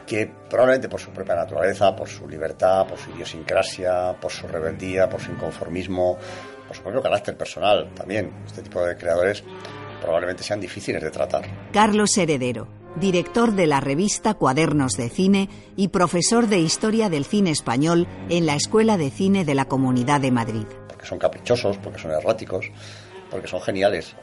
que 0.06 0.30
probablemente 0.48 0.88
por 0.88 1.00
su 1.00 1.10
propia 1.10 1.34
naturaleza, 1.34 1.94
por 1.94 2.08
su 2.08 2.28
libertad, 2.28 2.86
por 2.86 2.98
su 2.98 3.10
idiosincrasia, 3.10 4.16
por 4.20 4.30
su 4.30 4.46
rebeldía, 4.46 5.08
por 5.08 5.20
su 5.20 5.32
inconformismo, 5.32 6.18
por 6.66 6.76
su 6.76 6.82
propio 6.82 7.02
carácter 7.02 7.36
personal 7.36 7.90
también, 7.94 8.32
este 8.46 8.62
tipo 8.62 8.84
de 8.84 8.96
creadores 8.96 9.42
probablemente 10.00 10.42
sean 10.42 10.60
difíciles 10.60 11.02
de 11.02 11.10
tratar. 11.10 11.44
Carlos 11.72 12.16
Heredero, 12.16 12.68
director 12.96 13.52
de 13.52 13.66
la 13.66 13.80
revista 13.80 14.34
Cuadernos 14.34 14.92
de 14.92 15.08
Cine 15.08 15.48
y 15.76 15.88
profesor 15.88 16.46
de 16.46 16.58
Historia 16.60 17.08
del 17.08 17.24
Cine 17.24 17.50
Español 17.50 18.06
en 18.28 18.46
la 18.46 18.54
Escuela 18.54 18.96
de 18.96 19.10
Cine 19.10 19.44
de 19.44 19.54
la 19.54 19.66
Comunidad 19.66 20.20
de 20.20 20.30
Madrid. 20.30 20.66
Porque 20.88 21.06
son 21.06 21.18
caprichosos, 21.18 21.78
porque 21.78 21.98
son 21.98 22.12
erráticos, 22.12 22.70
porque 23.30 23.48
son 23.48 23.60
geniales. 23.60 24.14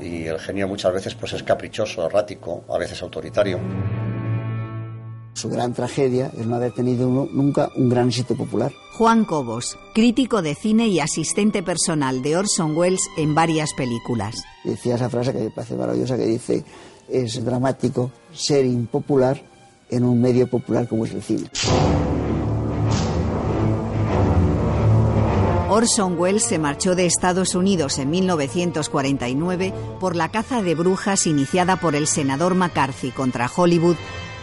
Y 0.00 0.26
el 0.26 0.38
genio 0.38 0.66
muchas 0.66 0.92
veces 0.92 1.14
pues 1.14 1.32
es 1.32 1.42
caprichoso, 1.42 2.04
errático, 2.04 2.64
a 2.68 2.78
veces 2.78 3.00
autoritario. 3.02 3.58
Su 5.34 5.48
gran 5.48 5.72
tragedia 5.72 6.30
es 6.36 6.46
no 6.46 6.56
haber 6.56 6.72
tenido 6.72 7.08
nunca 7.08 7.70
un 7.76 7.88
gran 7.88 8.08
éxito 8.08 8.36
popular. 8.36 8.72
Juan 8.98 9.24
Cobos, 9.24 9.78
crítico 9.94 10.42
de 10.42 10.54
cine 10.54 10.88
y 10.88 11.00
asistente 11.00 11.62
personal 11.62 12.20
de 12.22 12.36
Orson 12.36 12.76
Welles 12.76 13.08
en 13.16 13.34
varias 13.34 13.72
películas. 13.74 14.42
Decía 14.64 14.96
esa 14.96 15.08
frase 15.08 15.32
que 15.32 15.38
me 15.38 15.50
parece 15.50 15.76
maravillosa 15.76 16.16
que 16.16 16.26
dice, 16.26 16.64
es 17.08 17.42
dramático 17.44 18.10
ser 18.32 18.66
impopular 18.66 19.40
en 19.88 20.04
un 20.04 20.20
medio 20.20 20.48
popular 20.48 20.88
como 20.88 21.04
es 21.04 21.12
el 21.12 21.22
cine. 21.22 21.48
Orson 25.80 26.18
Welles 26.18 26.44
se 26.44 26.58
marchó 26.58 26.94
de 26.94 27.06
Estados 27.06 27.54
Unidos 27.54 27.98
en 27.98 28.10
1949 28.10 29.72
por 29.98 30.14
la 30.14 30.28
caza 30.28 30.60
de 30.60 30.74
brujas 30.74 31.26
iniciada 31.26 31.76
por 31.76 31.94
el 31.94 32.06
senador 32.06 32.54
McCarthy 32.54 33.12
contra 33.12 33.48
Hollywood 33.48 33.96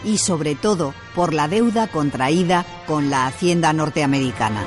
y 0.04 0.18
sobre 0.18 0.56
todo 0.56 0.94
por 1.14 1.32
la 1.32 1.46
deuda 1.46 1.86
contraída 1.86 2.66
con 2.88 3.08
la 3.08 3.28
hacienda 3.28 3.72
norteamericana. 3.72 4.64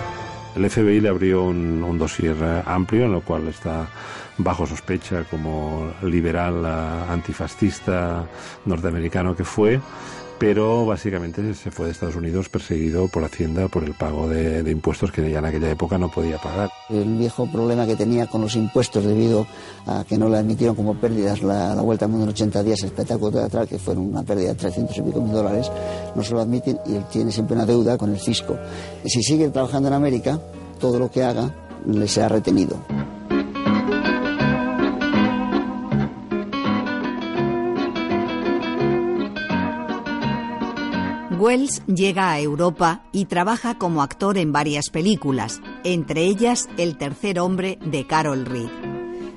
El 0.55 0.69
FBI 0.69 1.01
le 1.01 1.09
abrió 1.09 1.43
un, 1.43 1.83
un 1.83 1.97
dossier 1.97 2.37
amplio 2.65 3.03
en 3.03 3.15
el 3.15 3.21
cual 3.21 3.49
está 3.49 3.89
bajo 4.37 4.65
sospecha 4.65 5.25
como 5.25 5.91
liberal 6.03 6.65
antifascista 6.65 8.25
norteamericano 8.63 9.35
que 9.35 9.43
fue 9.43 9.81
pero 10.41 10.88
básicamente 10.88 11.53
se 11.53 11.69
fue 11.69 11.86
de 11.86 11.91
Estados 11.91 12.15
Unidos 12.15 12.50
perseguido 12.50 13.07
por 13.07 13.24
Hacienda 13.24 13.67
por 13.67 13.83
el 13.83 13.93
pago 13.93 14.27
de, 14.27 14.67
impuestos 14.71 15.12
que 15.12 15.29
ya 15.29 15.38
en 15.38 15.45
aquella 15.45 15.69
época 15.69 16.00
no 16.00 16.10
podía 16.10 16.39
pagar. 16.39 16.71
El 16.89 17.15
viejo 17.15 17.45
problema 17.45 17.86
que 17.86 17.95
tenía 17.95 18.25
con 18.25 18.41
los 18.41 18.55
impuestos 18.55 19.05
debido 19.05 19.45
a 19.86 20.03
que 20.03 20.17
no 20.17 20.27
le 20.29 20.39
admitieron 20.39 20.75
como 20.75 20.95
pérdidas 20.95 21.43
la, 21.43 21.75
vuelta 21.83 22.05
al 22.05 22.12
mundo 22.12 22.24
en 22.24 22.31
80 22.31 22.63
días, 22.63 22.79
el 22.79 22.88
espectáculo 22.88 23.31
teatral, 23.31 23.67
que 23.67 23.77
fue 23.77 23.93
una 23.93 24.24
pérdida 24.24 24.48
de 24.48 24.55
300 24.55 24.98
y 24.98 25.01
pico 25.03 25.21
mil 25.21 25.31
dólares, 25.31 25.71
no 26.15 26.24
se 26.24 26.33
lo 26.33 26.41
admiten 26.41 26.79
y 26.88 26.95
él 26.95 27.05
tiene 27.12 27.31
siempre 27.31 27.55
una 27.55 27.67
deuda 27.67 27.95
con 27.95 28.10
el 28.10 28.19
fisco. 28.19 28.57
Si 29.05 29.21
sigue 29.21 29.48
trabajando 29.50 29.89
en 29.89 29.93
América, 29.93 30.39
todo 30.79 30.98
lo 30.98 31.12
que 31.12 31.24
haga 31.24 31.53
le 31.86 32.07
será 32.07 32.29
retenido. 32.29 32.77
Wells 41.41 41.83
llega 41.88 42.31
a 42.31 42.39
Europa 42.39 43.01
y 43.12 43.25
trabaja 43.25 43.79
como 43.79 44.03
actor 44.03 44.38
en 44.38 44.51
varias 44.51 44.91
películas, 44.91 45.60
entre 45.83 46.21
ellas 46.25 46.69
El 46.77 47.00
tercer 47.00 47.39
hombre 47.39 47.79
de 47.83 48.05
Carol 48.05 48.45
Reed. 48.45 48.69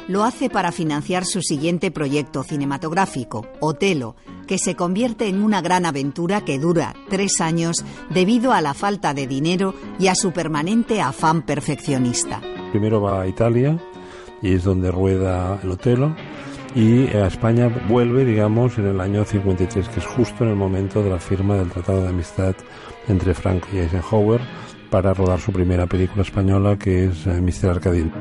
Lo 0.07 0.23
hace 0.23 0.51
para 0.51 0.71
financiar 0.71 1.25
su 1.25 1.41
siguiente 1.41 1.91
proyecto 1.91 2.43
cinematográfico, 2.43 3.47
Otelo, 3.59 4.17
que 4.47 4.59
se 4.59 4.77
convierte 4.77 5.29
en 5.29 5.43
una 5.43 5.63
gran 5.63 5.87
aventura 5.87 6.45
que 6.45 6.59
dura 6.59 6.93
tres 7.09 7.41
años 7.41 7.83
debido 8.11 8.53
a 8.53 8.61
la 8.61 8.75
falta 8.75 9.15
de 9.15 9.27
dinero 9.27 9.73
y 9.99 10.09
a 10.09 10.15
su 10.15 10.31
permanente 10.31 11.01
afán 11.01 11.41
perfeccionista. 11.41 12.43
Primero 12.71 13.01
va 13.01 13.23
a 13.23 13.29
Italia 13.29 13.81
y 14.43 14.53
es 14.53 14.65
donde 14.65 14.91
rueda 14.91 15.59
el 15.63 15.71
Otelo 15.71 16.15
y 16.75 17.07
a 17.17 17.27
España 17.27 17.69
vuelve, 17.89 18.25
digamos, 18.25 18.79
en 18.79 18.87
el 18.87 19.01
año 19.01 19.25
53, 19.25 19.89
que 19.89 20.01
es 20.01 20.07
justo 20.07 20.45
en 20.45 20.51
el 20.51 20.57
momento 20.57 21.03
de 21.03 21.11
la 21.11 21.19
firma 21.19 21.57
del 21.57 21.71
Tratado 21.71 22.03
de 22.03 22.09
Amistad 22.09 22.55
entre 23.09 23.35
Franco 23.35 23.69
y 23.73 23.79
Eisenhower 23.79 24.41
para 24.91 25.15
rodar 25.15 25.41
su 25.41 25.53
primera 25.53 25.87
película 25.87 26.23
española, 26.23 26.77
que 26.79 27.07
es 27.07 27.27
eh, 27.27 27.41
Mr. 27.41 27.71
Arcadín. 27.71 28.13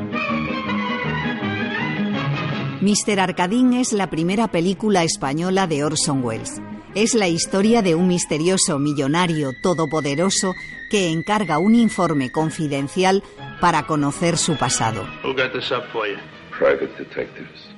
Mr. 2.82 3.20
Arcadín 3.20 3.74
es 3.74 3.94
la 3.94 4.10
primera 4.10 4.50
película 4.50 5.04
española 5.04 5.68
de 5.68 5.84
Orson 5.84 6.24
Welles. 6.24 6.62
Es 6.96 7.16
la 7.16 7.28
historia 7.28 7.82
de 7.82 7.96
un 7.96 8.08
misterioso 8.08 8.78
millonario 8.78 9.52
todopoderoso 9.64 10.54
que 10.92 11.10
encarga 11.10 11.58
un 11.58 11.74
informe 11.74 12.32
confidencial 12.32 13.24
para 13.60 13.88
conocer 13.88 14.38
su 14.38 14.58
pasado. 14.58 15.06
Private 16.60 16.88
detectives. 17.00 17.73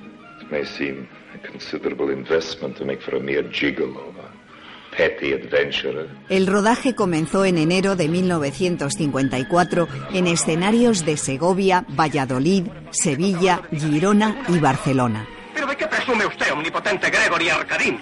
May 0.50 0.64
seem 0.64 1.08
a 1.34 1.38
considerable 1.46 2.10
investment 2.10 2.76
to 2.76 2.84
make 2.84 3.02
for 3.02 3.16
a 3.16 3.20
mere 3.20 3.50
gigolo, 3.50 4.12
a 4.18 4.96
petty 4.96 5.32
adventurer. 5.32 6.08
El 6.28 6.46
rodaje 6.46 6.94
comenzó 6.94 7.44
en 7.44 7.58
enero 7.58 7.96
de 7.96 8.08
1954 8.08 9.88
en 10.12 10.26
escenarios 10.26 11.04
de 11.04 11.16
Segovia, 11.16 11.84
Valladolid, 11.88 12.66
Sevilla, 12.90 13.62
Girona 13.72 14.44
y 14.48 14.58
Barcelona. 14.58 15.26
¿Pero 15.54 15.66
de 15.66 15.76
qué 15.76 15.86
presume 15.86 16.26
usted, 16.26 16.52
omnipotente 16.52 17.10
Gregory 17.10 17.48
Arcadín? 17.48 17.98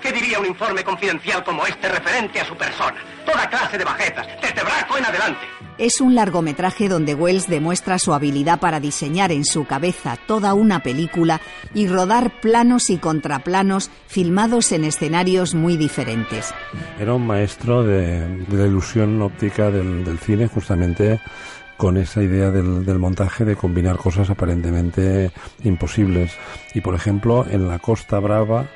¿Qué 0.00 0.12
diría 0.12 0.38
un 0.38 0.46
informe 0.46 0.84
confidencial 0.84 1.42
como 1.44 1.66
este 1.66 1.88
referente 1.88 2.40
a 2.40 2.44
su 2.44 2.56
persona? 2.56 2.96
Toda 3.24 3.48
clase 3.48 3.78
de 3.78 3.84
bajetas, 3.84 4.26
desde 4.40 4.62
Braco 4.62 4.98
en 4.98 5.04
adelante. 5.04 5.46
Es 5.78 6.00
un 6.00 6.14
largometraje 6.14 6.88
donde 6.88 7.14
Wells 7.14 7.48
demuestra 7.48 7.98
su 7.98 8.14
habilidad 8.14 8.60
para 8.60 8.80
diseñar 8.80 9.30
en 9.30 9.44
su 9.44 9.66
cabeza 9.66 10.16
toda 10.26 10.54
una 10.54 10.82
película 10.82 11.40
y 11.74 11.86
rodar 11.86 12.40
planos 12.40 12.88
y 12.88 12.96
contraplanos 12.96 13.90
filmados 14.06 14.72
en 14.72 14.84
escenarios 14.84 15.54
muy 15.54 15.76
diferentes. 15.76 16.54
Era 16.98 17.12
un 17.12 17.26
maestro 17.26 17.82
de, 17.82 18.46
la 18.50 18.66
ilusión 18.66 19.20
óptica 19.20 19.70
del, 19.70 20.18
cine, 20.18 20.46
justamente 20.46 21.20
con 21.76 21.98
esa 21.98 22.22
idea 22.22 22.50
del, 22.50 22.86
del, 22.86 22.98
montaje 22.98 23.44
de 23.44 23.54
combinar 23.54 23.98
cosas 23.98 24.30
aparentemente 24.30 25.30
imposibles. 25.62 26.32
Y 26.72 26.80
por 26.80 26.94
ejemplo, 26.94 27.44
en 27.50 27.68
la 27.68 27.78
Costa 27.78 28.18
Brava 28.18 28.66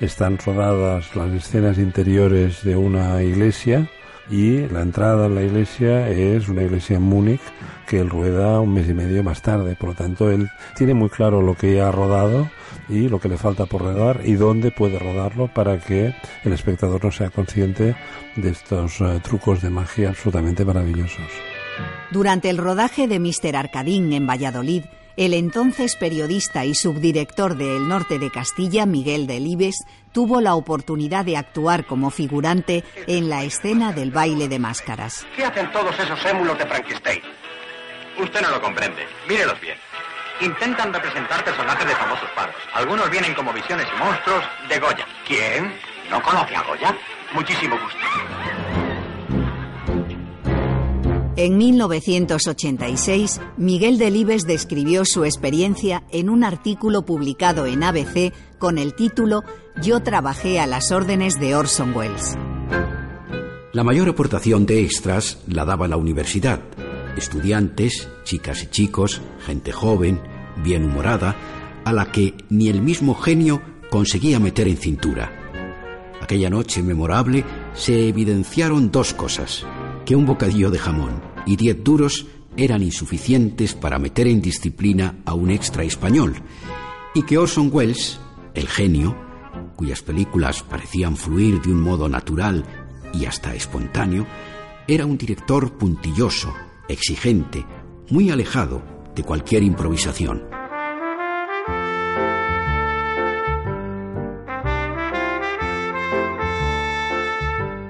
están 0.00 0.38
rodadas 0.38 1.14
las 1.16 1.32
escenas 1.32 1.78
interiores 1.78 2.62
de 2.62 2.76
una 2.76 3.22
iglesia 3.22 3.88
y 4.30 4.66
la 4.68 4.82
entrada 4.82 5.26
en 5.26 5.34
la 5.34 5.42
iglesia 5.42 6.08
es 6.08 6.48
una 6.48 6.62
iglesia 6.62 6.96
en 6.96 7.02
Múnich 7.02 7.40
que 7.86 8.00
él 8.00 8.10
rueda 8.10 8.60
un 8.60 8.74
mes 8.74 8.88
y 8.88 8.94
medio 8.94 9.22
más 9.22 9.40
tarde. 9.40 9.74
Por 9.74 9.90
lo 9.90 9.94
tanto, 9.94 10.30
él 10.30 10.50
tiene 10.76 10.94
muy 10.94 11.08
claro 11.08 11.40
lo 11.40 11.54
que 11.54 11.80
ha 11.80 11.90
rodado 11.90 12.50
y 12.88 13.08
lo 13.08 13.18
que 13.20 13.28
le 13.28 13.38
falta 13.38 13.66
por 13.66 13.82
rodar 13.82 14.20
y 14.24 14.34
dónde 14.34 14.70
puede 14.70 14.98
rodarlo 14.98 15.48
para 15.48 15.78
que 15.78 16.14
el 16.44 16.52
espectador 16.52 17.04
no 17.04 17.10
sea 17.10 17.30
consciente 17.30 17.96
de 18.36 18.50
estos 18.50 19.00
eh, 19.00 19.20
trucos 19.22 19.62
de 19.62 19.70
magia 19.70 20.10
absolutamente 20.10 20.64
maravillosos. 20.64 21.26
Durante 22.10 22.50
el 22.50 22.58
rodaje 22.58 23.08
de 23.08 23.18
Mr. 23.18 23.56
Arcadín 23.56 24.12
en 24.12 24.26
Valladolid, 24.26 24.84
el 25.18 25.34
entonces 25.34 25.96
periodista 25.96 26.64
y 26.64 26.76
subdirector 26.76 27.56
de 27.56 27.76
El 27.76 27.88
Norte 27.88 28.20
de 28.20 28.30
Castilla, 28.30 28.86
Miguel 28.86 29.26
Delibes, 29.26 29.84
tuvo 30.12 30.40
la 30.40 30.54
oportunidad 30.54 31.24
de 31.24 31.36
actuar 31.36 31.86
como 31.86 32.10
figurante 32.10 32.84
en 33.08 33.28
la 33.28 33.42
escena 33.42 33.92
del 33.92 34.12
baile 34.12 34.46
de 34.46 34.60
máscaras. 34.60 35.26
¿Qué 35.34 35.44
hacen 35.44 35.72
todos 35.72 35.98
esos 35.98 36.24
émulos 36.24 36.56
de 36.56 36.66
Frankenstein? 36.66 37.20
Usted 38.16 38.40
no 38.42 38.50
lo 38.50 38.62
comprende. 38.62 39.08
Mírelos 39.28 39.60
bien. 39.60 39.76
Intentan 40.40 40.94
representar 40.94 41.44
personajes 41.44 41.88
de 41.88 41.96
famosos 41.96 42.30
paros. 42.36 42.54
Algunos 42.74 43.10
vienen 43.10 43.34
como 43.34 43.52
visiones 43.52 43.88
y 43.92 43.98
monstruos 43.98 44.44
de 44.68 44.78
Goya. 44.78 45.06
¿Quién? 45.26 45.74
¿No 46.10 46.22
conoce 46.22 46.54
a 46.54 46.62
Goya? 46.62 46.96
Muchísimo 47.34 47.76
gusto. 47.76 47.98
En 51.40 51.56
1986, 51.56 53.40
Miguel 53.56 53.96
Delibes 53.96 54.44
describió 54.44 55.04
su 55.04 55.24
experiencia 55.24 56.02
en 56.10 56.30
un 56.30 56.42
artículo 56.42 57.02
publicado 57.02 57.64
en 57.66 57.84
ABC 57.84 58.32
con 58.58 58.76
el 58.76 58.92
título 58.92 59.44
Yo 59.80 60.00
trabajé 60.00 60.58
a 60.58 60.66
las 60.66 60.90
órdenes 60.90 61.38
de 61.38 61.54
Orson 61.54 61.94
Welles. 61.94 62.36
La 63.72 63.84
mayor 63.84 64.08
aportación 64.08 64.66
de 64.66 64.82
extras 64.82 65.38
la 65.46 65.64
daba 65.64 65.86
la 65.86 65.96
universidad. 65.96 66.60
Estudiantes, 67.16 68.08
chicas 68.24 68.64
y 68.64 68.66
chicos, 68.66 69.22
gente 69.38 69.70
joven, 69.70 70.20
bien 70.64 70.86
humorada, 70.86 71.36
a 71.84 71.92
la 71.92 72.10
que 72.10 72.34
ni 72.48 72.68
el 72.68 72.82
mismo 72.82 73.14
genio 73.14 73.62
conseguía 73.90 74.40
meter 74.40 74.66
en 74.66 74.76
cintura. 74.76 75.30
Aquella 76.20 76.50
noche 76.50 76.82
memorable 76.82 77.44
se 77.74 78.08
evidenciaron 78.08 78.90
dos 78.90 79.14
cosas 79.14 79.64
que 80.04 80.16
un 80.16 80.26
bocadillo 80.26 80.70
de 80.72 80.78
jamón 80.78 81.27
y 81.48 81.56
diez 81.56 81.82
duros 81.82 82.26
eran 82.58 82.82
insuficientes 82.82 83.72
para 83.74 83.98
meter 83.98 84.26
en 84.26 84.42
disciplina 84.42 85.20
a 85.24 85.32
un 85.32 85.50
extra 85.50 85.82
español, 85.82 86.34
y 87.14 87.22
que 87.22 87.38
Orson 87.38 87.70
Welles, 87.72 88.20
el 88.52 88.68
genio, 88.68 89.16
cuyas 89.74 90.02
películas 90.02 90.62
parecían 90.62 91.16
fluir 91.16 91.62
de 91.62 91.72
un 91.72 91.80
modo 91.80 92.06
natural 92.08 92.66
y 93.14 93.24
hasta 93.24 93.54
espontáneo, 93.54 94.26
era 94.86 95.06
un 95.06 95.16
director 95.16 95.72
puntilloso, 95.78 96.52
exigente, 96.86 97.64
muy 98.10 98.30
alejado 98.30 98.82
de 99.14 99.22
cualquier 99.22 99.62
improvisación. 99.62 100.57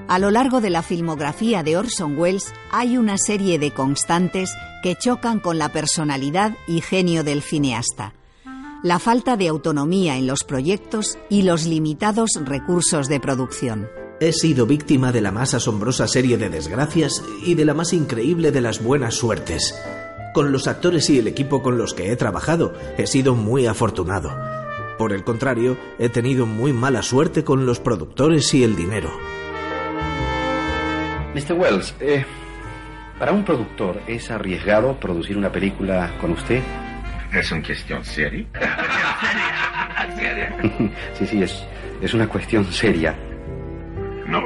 A 0.09 0.17
lo 0.17 0.31
largo 0.31 0.59
de 0.59 0.71
la 0.71 0.81
filmografía 0.81 1.61
de 1.61 1.77
Orson 1.77 2.17
Welles 2.17 2.51
hay 2.71 2.97
una 2.97 3.19
serie 3.19 3.59
de 3.59 3.69
constantes 3.69 4.49
que 4.81 4.95
chocan 4.95 5.39
con 5.39 5.59
la 5.59 5.71
personalidad 5.71 6.57
y 6.67 6.81
genio 6.81 7.23
del 7.23 7.43
cineasta. 7.43 8.15
La 8.81 8.97
falta 8.97 9.37
de 9.37 9.47
autonomía 9.47 10.17
en 10.17 10.25
los 10.25 10.43
proyectos 10.43 11.19
y 11.29 11.43
los 11.43 11.67
limitados 11.67 12.31
recursos 12.43 13.07
de 13.07 13.19
producción. 13.19 13.87
He 14.19 14.33
sido 14.33 14.65
víctima 14.65 15.11
de 15.11 15.21
la 15.21 15.31
más 15.31 15.53
asombrosa 15.53 16.07
serie 16.07 16.39
de 16.39 16.49
desgracias 16.49 17.23
y 17.45 17.53
de 17.53 17.65
la 17.65 17.75
más 17.75 17.93
increíble 17.93 18.51
de 18.51 18.61
las 18.61 18.83
buenas 18.83 19.13
suertes. 19.13 19.79
Con 20.33 20.51
los 20.51 20.67
actores 20.67 21.07
y 21.11 21.19
el 21.19 21.27
equipo 21.27 21.61
con 21.61 21.77
los 21.77 21.93
que 21.93 22.11
he 22.11 22.15
trabajado 22.15 22.73
he 22.97 23.05
sido 23.05 23.35
muy 23.35 23.67
afortunado. 23.67 24.35
Por 24.97 25.13
el 25.13 25.23
contrario, 25.23 25.77
he 25.99 26.09
tenido 26.09 26.47
muy 26.47 26.73
mala 26.73 27.03
suerte 27.03 27.43
con 27.43 27.67
los 27.67 27.79
productores 27.79 28.51
y 28.55 28.63
el 28.63 28.75
dinero. 28.75 29.11
Mr. 31.33 31.53
Wells, 31.53 31.95
eh, 31.99 32.25
para 33.19 33.31
un 33.31 33.43
productor, 33.43 34.01
¿es 34.07 34.31
arriesgado 34.31 34.99
producir 34.99 35.37
una 35.37 35.51
película 35.51 36.11
con 36.19 36.31
usted? 36.31 36.61
Es 37.33 37.51
una 37.51 37.61
cuestión 37.61 38.03
seria. 38.03 38.45
sí, 41.13 41.27
sí, 41.27 41.43
es, 41.43 41.63
es 42.01 42.13
una 42.13 42.27
cuestión 42.27 42.65
seria. 42.71 43.15
No. 44.25 44.41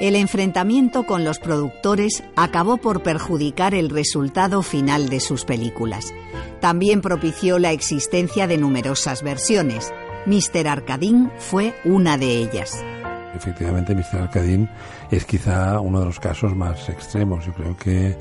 El 0.00 0.16
enfrentamiento 0.16 1.04
con 1.04 1.24
los 1.24 1.38
productores 1.38 2.22
acabó 2.36 2.76
por 2.76 3.02
perjudicar 3.02 3.74
el 3.74 3.88
resultado 3.88 4.62
final 4.62 5.08
de 5.08 5.20
sus 5.20 5.44
películas. 5.44 6.12
También 6.60 7.00
propició 7.00 7.58
la 7.58 7.72
existencia 7.72 8.46
de 8.46 8.58
numerosas 8.58 9.22
versiones. 9.22 9.92
Mr. 10.26 10.68
Arcadín 10.68 11.30
fue 11.38 11.74
una 11.84 12.18
de 12.18 12.36
ellas. 12.36 12.84
Efectivamente, 13.34 13.94
Mr. 13.94 14.22
Arcadín 14.22 14.68
es 15.10 15.24
quizá 15.24 15.80
uno 15.80 16.00
de 16.00 16.06
los 16.06 16.20
casos 16.20 16.54
más 16.54 16.88
extremos. 16.88 17.46
Yo 17.46 17.52
creo 17.54 17.76
que 17.76 18.16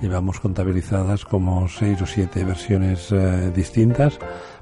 llevamos 0.00 0.40
contabilizadas 0.40 1.24
como 1.24 1.68
seis 1.68 2.00
o 2.02 2.06
siete 2.06 2.44
versiones 2.44 3.10
eh, 3.12 3.50
distintas. 3.54 4.18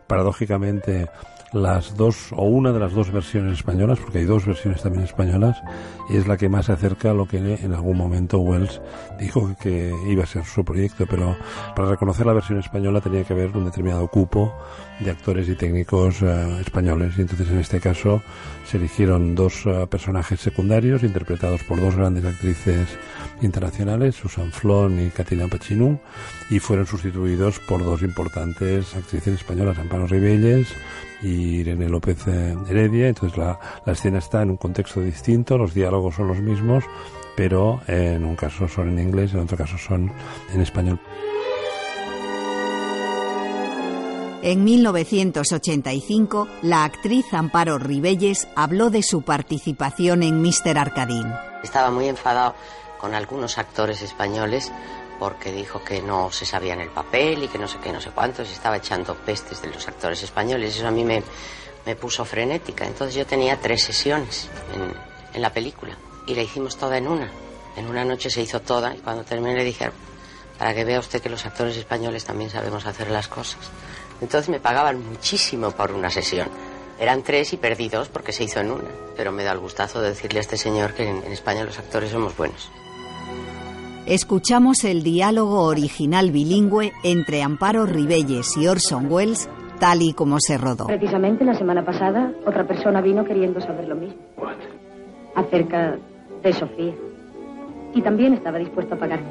Paradójicamente, 0.07 1.09
las 1.55 1.97
dos 1.97 2.33
o 2.33 2.43
una 2.43 2.73
de 2.73 2.81
las 2.81 2.93
dos 2.93 3.13
versiones 3.13 3.59
españolas, 3.59 4.01
porque 4.01 4.19
hay 4.19 4.25
dos 4.25 4.45
versiones 4.45 4.83
también 4.83 5.05
españolas, 5.05 5.63
es 6.11 6.27
la 6.27 6.37
que 6.37 6.49
más 6.49 6.67
se 6.67 6.73
acerca 6.73 7.13
a 7.13 7.15
lo 7.15 7.27
que 7.27 7.39
en 7.39 7.73
algún 7.73 7.97
momento 7.97 8.39
Wells 8.39 8.81
dijo 9.19 9.55
que 9.61 9.95
iba 10.09 10.25
a 10.25 10.27
ser 10.27 10.45
su 10.45 10.65
proyecto, 10.65 11.07
pero 11.09 11.37
para 11.77 11.89
reconocer 11.89 12.27
la 12.27 12.33
versión 12.33 12.59
española 12.59 13.01
tenía 13.01 13.25
que 13.25 13.33
haber 13.33 13.57
un 13.57 13.65
determinado 13.67 14.09
cupo 14.09 14.53
de 15.01 15.11
actores 15.11 15.49
y 15.49 15.55
técnicos 15.55 16.23
eh, 16.23 16.61
españoles. 16.61 17.15
Y 17.17 17.23
entonces 17.23 17.49
en 17.49 17.59
este 17.59 17.81
caso 17.81 18.21
se 18.67 18.77
eligieron 18.77 19.35
dos 19.35 19.63
eh, 19.67 19.87
personajes 19.89 20.41
secundarios 20.41 21.03
interpretados 21.03 21.63
por 21.63 21.81
dos 21.81 21.95
grandes 21.95 22.25
actrices 22.25 22.89
internacionales, 23.43 24.17
Susan 24.17 24.51
Flon 24.51 25.01
y 25.01 25.11
Katina 25.11 25.47
Pachinú, 25.49 26.01
y 26.51 26.59
fueron 26.59 26.87
sustituidos 26.87 27.61
por 27.61 27.85
dos 27.85 28.03
importantes 28.03 28.95
actrices 28.97 29.35
españolas, 29.35 29.79
Amparo 29.79 30.07
Ribelles 30.07 30.75
y 31.23 31.61
Irene 31.61 31.89
López 31.89 32.27
eh, 32.27 32.57
Heredia. 32.69 33.09
Entonces 33.09 33.39
la, 33.39 33.59
la 33.85 33.93
escena 33.93 34.19
está 34.19 34.43
en 34.43 34.51
un 34.51 34.57
contexto 34.57 35.01
distinto, 35.01 35.59
los 35.59 35.75
diálogos 35.75 36.15
son 36.17 36.29
los 36.29 36.41
mismos, 36.41 36.85
pero 37.37 37.81
en 37.87 38.25
un 38.25 38.37
caso 38.37 38.69
son 38.69 38.91
en 38.91 38.99
inglés, 39.09 39.35
en 39.35 39.41
otro 39.41 39.57
caso 39.57 39.79
son 39.79 40.13
en 40.53 40.61
español. 40.61 41.01
En 44.47 44.63
1985, 44.63 46.49
la 46.61 46.85
actriz 46.85 47.33
Amparo 47.33 47.79
Ribelles 47.79 48.47
habló 48.55 48.91
de 48.91 49.03
su 49.03 49.23
participación 49.23 50.23
en 50.23 50.43
Mr. 50.43 50.77
Arcadín. 50.77 51.33
Estaba 51.63 51.91
muy 51.91 52.09
enfadado 52.09 52.55
con 52.99 53.15
algunos 53.15 53.57
actores 53.57 54.03
españoles 54.03 54.71
porque 55.19 55.53
dijo 55.53 55.83
que 55.85 56.03
no 56.03 56.31
se 56.31 56.47
sabían 56.47 56.81
el 56.81 56.91
papel 56.91 57.45
y 57.45 57.49
que 57.49 57.59
no 57.59 57.69
sé 57.69 57.79
qué, 57.83 57.93
no 57.93 58.01
sé 58.01 58.11
cuántos, 58.11 58.51
estaba 58.51 58.77
echando 58.77 59.15
pestes 59.15 59.63
de 59.63 59.69
los 59.69 59.87
actores 59.89 60.23
españoles. 60.23 60.77
Eso 60.77 60.87
a 60.87 60.91
mí 60.91 61.05
me, 61.05 61.23
me 61.87 61.97
puso 61.97 62.25
frenética. 62.25 62.87
Entonces 62.87 63.15
yo 63.15 63.27
tenía 63.27 63.61
tres 63.61 63.83
sesiones 63.85 64.49
en, 64.75 64.93
en 65.35 65.43
la 65.43 65.53
película 65.53 65.97
y 66.27 66.35
la 66.35 66.43
hicimos 66.43 66.77
toda 66.77 66.99
en 66.99 67.09
una. 67.09 67.31
En 67.77 67.89
una 67.89 68.05
noche 68.05 68.31
se 68.31 68.43
hizo 68.43 68.61
toda 68.61 68.95
y 68.95 68.99
cuando 68.99 69.25
terminé 69.25 69.55
le 69.55 69.65
dije, 69.65 69.91
para 70.59 70.75
que 70.75 70.85
vea 70.85 71.01
usted 71.01 71.21
que 71.21 71.29
los 71.29 71.45
actores 71.45 71.77
españoles 71.77 72.25
también 72.25 72.51
sabemos 72.51 72.87
hacer 72.87 73.11
las 73.11 73.29
cosas. 73.29 73.61
Entonces 74.21 74.49
me 74.49 74.61
pagaban 74.61 75.05
muchísimo 75.05 75.73
por 75.73 75.91
una 75.93 76.11
sesión. 76.11 76.49
Eran 76.99 77.25
tres 77.25 77.53
y 77.53 77.57
perdí 77.57 77.89
dos 77.89 78.09
porque 78.09 78.33
se 78.33 78.45
hizo 78.45 78.61
en 78.61 78.71
una. 78.71 78.89
Pero 79.17 79.33
me 79.33 79.43
da 79.43 79.51
el 79.53 79.59
gustazo 79.59 80.01
de 80.01 80.11
decirle 80.11 80.39
a 80.39 80.43
este 80.43 80.57
señor 80.57 80.95
que 80.95 81.09
en, 81.09 81.25
en 81.25 81.33
España 81.33 81.65
los 81.65 81.79
actores 81.79 82.11
somos 82.13 82.37
buenos. 82.37 82.71
Escuchamos 84.07 84.85
el 84.85 85.03
diálogo 85.03 85.63
original 85.63 86.31
bilingüe 86.31 86.93
entre 87.03 87.43
Amparo 87.43 87.87
Ribelles 87.87 88.55
y 88.59 88.67
Orson 88.67 89.11
Welles, 89.11 89.49
tal 89.81 90.03
y 90.03 90.13
como 90.13 90.41
se 90.41 90.59
rodó. 90.59 90.89
Precisamente 90.89 91.43
la 91.43 91.55
semana 91.55 91.83
pasada, 91.83 92.31
otra 92.45 92.67
persona 92.67 93.01
vino 93.01 93.25
queriendo 93.25 93.63
saber 93.63 93.89
lo 93.89 93.97
mismo. 93.97 94.21
Acerca 95.35 95.97
de 96.43 96.53
Sofía. 96.53 96.93
Y 97.95 98.03
también 98.03 98.35
estaba 98.35 98.59
dispuesto 98.59 98.95
a 98.95 98.99
pagarme. 98.99 99.27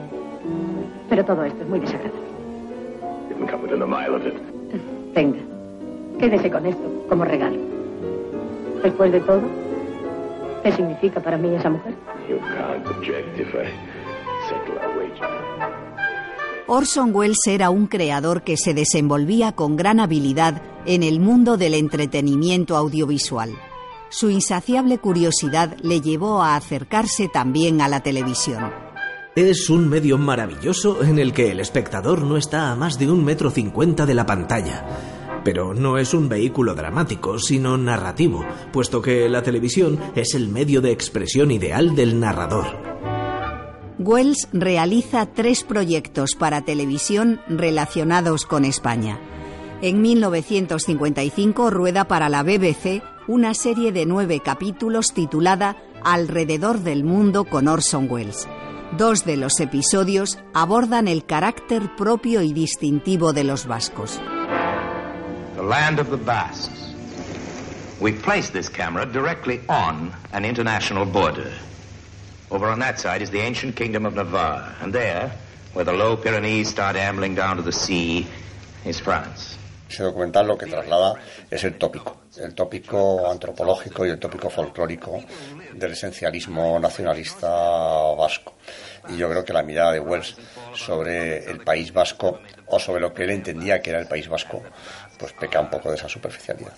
Pero 1.07 1.23
todo 1.23 1.43
esto 1.43 1.61
es 1.61 1.69
muy 1.69 1.79
desagradable. 1.79 2.19
Venga, 5.13 5.39
quédese 6.17 6.49
con 6.49 6.65
esto 6.65 7.05
como 7.09 7.25
regalo. 7.25 7.59
Después 8.81 9.11
de 9.11 9.19
todo, 9.19 9.43
¿qué 10.63 10.71
significa 10.71 11.19
para 11.19 11.37
mí 11.37 11.53
esa 11.53 11.69
mujer? 11.69 11.93
Orson 16.67 17.13
Welles 17.13 17.45
era 17.45 17.69
un 17.69 17.87
creador 17.87 18.43
que 18.43 18.57
se 18.57 18.73
desenvolvía 18.73 19.51
con 19.51 19.75
gran 19.75 19.99
habilidad 19.99 20.61
en 20.85 21.03
el 21.03 21.19
mundo 21.19 21.57
del 21.57 21.73
entretenimiento 21.75 22.75
audiovisual. 22.77 23.51
su 24.09 24.29
insaciable 24.29 24.99
curiosidad 24.99 25.75
le 25.81 25.99
llevó 25.99 26.43
a 26.43 26.55
acercarse 26.55 27.29
también 27.29 27.81
a 27.81 27.87
la 27.87 28.01
televisión. 28.01 28.71
Es 29.35 29.71
un 29.71 29.89
medio 29.89 30.19
maravilloso 30.19 31.03
en 31.03 31.17
el 31.17 31.33
que 31.33 31.49
el 31.49 31.59
espectador 31.59 32.21
no 32.21 32.37
está 32.37 32.71
a 32.71 32.75
más 32.75 32.99
de 32.99 33.09
un 33.09 33.25
metro 33.25 33.49
cincuenta 33.49 34.05
de 34.05 34.13
la 34.13 34.27
pantalla. 34.27 34.85
Pero 35.43 35.73
no 35.73 35.97
es 35.97 36.13
un 36.13 36.29
vehículo 36.29 36.75
dramático, 36.75 37.39
sino 37.39 37.75
narrativo, 37.75 38.45
puesto 38.71 39.01
que 39.01 39.27
la 39.27 39.41
televisión 39.41 39.99
es 40.15 40.35
el 40.35 40.47
medio 40.47 40.79
de 40.81 40.91
expresión 40.91 41.49
ideal 41.49 41.95
del 41.95 42.19
narrador. 42.19 43.12
Wells 43.99 44.47
realiza 44.51 45.27
tres 45.27 45.63
proyectos 45.63 46.31
para 46.37 46.61
televisión 46.61 47.41
relacionados 47.47 48.45
con 48.45 48.65
España. 48.65 49.19
En 49.81 50.01
1955 50.01 51.69
rueda 51.69 52.05
para 52.05 52.29
la 52.29 52.41
BBC 52.43 53.03
una 53.27 53.53
serie 53.53 53.91
de 53.91 54.05
nueve 54.05 54.41
capítulos 54.43 55.13
titulada 55.13 55.77
Alrededor 56.03 56.79
del 56.79 57.03
mundo 57.03 57.45
con 57.45 57.67
Orson 57.67 58.07
Welles. 58.09 58.47
Dos 58.97 59.25
de 59.25 59.37
los 59.37 59.59
episodios 59.59 60.39
abordan 60.53 61.07
el 61.07 61.25
carácter 61.25 61.95
propio 61.95 62.41
y 62.41 62.53
distintivo 62.53 63.31
de 63.31 63.43
los 63.43 63.65
vascos. 63.65 64.19
The 65.55 65.63
land 65.63 65.99
of 65.99 66.09
the 66.09 66.17
Basques. 66.17 66.93
We 67.99 68.11
placed 68.11 68.53
this 68.53 68.69
camera 68.69 69.05
directly 69.05 69.61
on 69.67 70.11
an 70.33 70.45
international 70.45 71.05
border. 71.05 71.51
Over 72.53 72.69
on 72.69 72.77
that 72.81 72.99
side 72.99 73.23
is 73.23 73.31
the 73.31 73.39
ancient 73.39 73.75
kingdom 73.75 74.05
of 74.05 74.13
Navarre, 74.13 74.75
and 74.79 74.93
there, 74.93 75.31
where 75.73 75.83
the 75.83 75.91
low 75.91 76.15
Pyrenees 76.15 76.69
start 76.69 76.95
ambling 76.95 77.33
down 77.33 77.57
to 77.57 77.63
the 77.63 77.71
sea, 77.71 78.27
is 78.85 78.99
France. 78.99 79.57
Ese 79.89 80.03
documental 80.03 80.45
lo 80.45 80.55
que 80.55 80.67
traslada 80.67 81.15
es 81.49 81.63
el 81.63 81.79
tópico, 81.79 82.17
el 82.37 82.53
tópico 82.53 83.27
antropológico 83.27 84.05
y 84.05 84.11
el 84.11 84.19
tópico 84.19 84.51
folclórico 84.51 85.23
del 85.73 85.93
esencialismo 85.93 86.79
nacionalista 86.79 87.49
vasco. 88.15 88.53
Y 89.09 89.17
yo 89.17 89.31
creo 89.31 89.43
que 89.43 89.53
la 89.53 89.63
mirada 89.63 89.93
de 89.93 89.99
Wells 89.99 90.35
sobre 90.75 91.49
el 91.49 91.59
País 91.61 91.91
Vasco, 91.91 92.39
o 92.67 92.77
sobre 92.77 93.01
lo 93.01 93.15
que 93.15 93.23
él 93.23 93.31
entendía 93.31 93.81
que 93.81 93.89
era 93.89 93.99
el 93.99 94.07
País 94.07 94.29
Vasco, 94.29 94.61
pues 95.17 95.33
peca 95.33 95.59
un 95.59 95.71
poco 95.71 95.89
de 95.89 95.95
esa 95.95 96.07
superficialidad. 96.07 96.73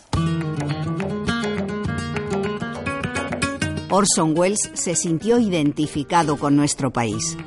Orson 3.90 4.38
Welles 4.38 4.72
se 4.74 4.96
sintió 4.96 5.38
identificado 5.38 6.38
con 6.38 6.56
nuestro 6.56 6.92
país. 6.92 7.38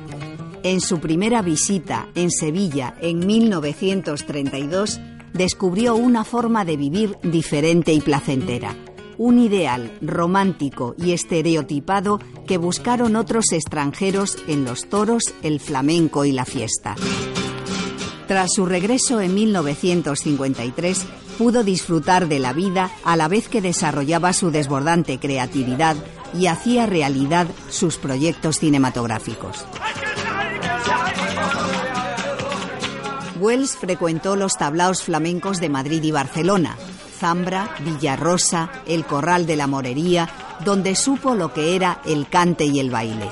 En 0.63 0.81
su 0.81 0.99
primera 0.99 1.41
visita 1.41 2.07
en 2.15 2.31
Sevilla 2.31 2.95
en 3.01 3.25
1932, 3.25 4.99
descubrió 5.33 5.95
una 5.95 6.23
forma 6.23 6.65
de 6.65 6.77
vivir 6.77 7.17
diferente 7.23 7.93
y 7.93 8.01
placentera, 8.01 8.75
un 9.17 9.39
ideal 9.39 9.91
romántico 10.01 10.95
y 10.97 11.11
estereotipado 11.11 12.19
que 12.47 12.57
buscaron 12.57 13.15
otros 13.15 13.51
extranjeros 13.51 14.37
en 14.47 14.63
los 14.63 14.87
toros, 14.89 15.33
el 15.43 15.59
flamenco 15.59 16.25
y 16.25 16.31
la 16.31 16.45
fiesta. 16.45 16.95
Tras 18.27 18.53
su 18.53 18.65
regreso 18.65 19.21
en 19.21 19.35
1953, 19.35 21.05
pudo 21.37 21.63
disfrutar 21.63 22.27
de 22.27 22.39
la 22.39 22.53
vida 22.53 22.91
a 23.03 23.15
la 23.15 23.27
vez 23.27 23.47
que 23.47 23.61
desarrollaba 23.61 24.33
su 24.33 24.51
desbordante 24.51 25.19
creatividad 25.19 25.95
y 26.33 26.47
hacía 26.47 26.85
realidad 26.85 27.47
sus 27.69 27.97
proyectos 27.97 28.59
cinematográficos. 28.59 29.65
Wells 33.39 33.77
frecuentó 33.77 34.35
los 34.35 34.57
tablaos 34.57 35.01
flamencos 35.01 35.59
de 35.59 35.69
Madrid 35.69 36.03
y 36.03 36.11
Barcelona, 36.11 36.75
Zambra, 37.19 37.73
Villarrosa, 37.79 38.69
el 38.85 39.05
Corral 39.05 39.45
de 39.45 39.55
la 39.55 39.67
Morería, 39.67 40.29
donde 40.65 40.95
supo 40.95 41.35
lo 41.35 41.53
que 41.53 41.75
era 41.75 42.01
el 42.05 42.27
cante 42.27 42.65
y 42.65 42.79
el 42.79 42.89
baile. 42.89 43.29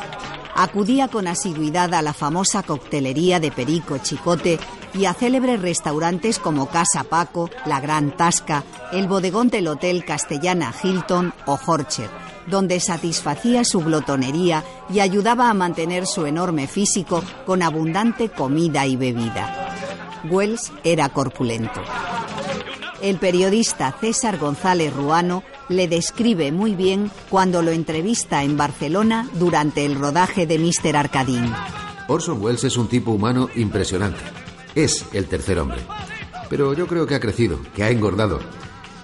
Acudía 0.55 1.07
con 1.07 1.27
asiduidad 1.27 1.93
a 1.93 2.01
la 2.01 2.13
famosa 2.13 2.63
coctelería 2.63 3.39
de 3.39 3.51
Perico 3.51 3.97
Chicote 3.99 4.59
y 4.93 5.05
a 5.05 5.13
célebres 5.13 5.61
restaurantes 5.61 6.39
como 6.39 6.67
Casa 6.67 7.03
Paco, 7.03 7.49
La 7.65 7.79
Gran 7.79 8.15
Tasca, 8.15 8.63
el 8.91 9.07
bodegón 9.07 9.49
del 9.49 9.67
Hotel 9.67 10.03
Castellana 10.03 10.73
Hilton 10.81 11.33
o 11.45 11.59
Horcher, 11.63 12.09
donde 12.47 12.79
satisfacía 12.79 13.63
su 13.63 13.81
glotonería 13.81 14.63
y 14.89 14.99
ayudaba 14.99 15.49
a 15.49 15.53
mantener 15.53 16.07
su 16.07 16.25
enorme 16.25 16.67
físico 16.67 17.23
con 17.45 17.61
abundante 17.61 18.29
comida 18.29 18.85
y 18.85 18.95
bebida. 18.95 19.75
Wells 20.29 20.71
era 20.83 21.09
corpulento. 21.09 21.81
El 23.01 23.17
periodista 23.17 23.95
César 23.99 24.39
González 24.39 24.93
Ruano 24.93 25.43
le 25.69 25.87
describe 25.87 26.51
muy 26.51 26.75
bien 26.75 27.11
cuando 27.29 27.61
lo 27.61 27.71
entrevista 27.71 28.43
en 28.43 28.57
Barcelona 28.57 29.29
durante 29.33 29.85
el 29.85 29.95
rodaje 29.95 30.47
de 30.47 30.57
Mr. 30.57 30.95
Arcadín. 30.95 31.53
Orson 32.07 32.41
Welles 32.41 32.63
es 32.63 32.77
un 32.77 32.87
tipo 32.87 33.11
humano 33.11 33.49
impresionante. 33.55 34.21
Es 34.73 35.05
el 35.13 35.27
tercer 35.27 35.59
hombre. 35.59 35.81
Pero 36.49 36.73
yo 36.73 36.87
creo 36.87 37.05
que 37.05 37.15
ha 37.15 37.19
crecido, 37.19 37.59
que 37.75 37.83
ha 37.83 37.89
engordado. 37.89 38.39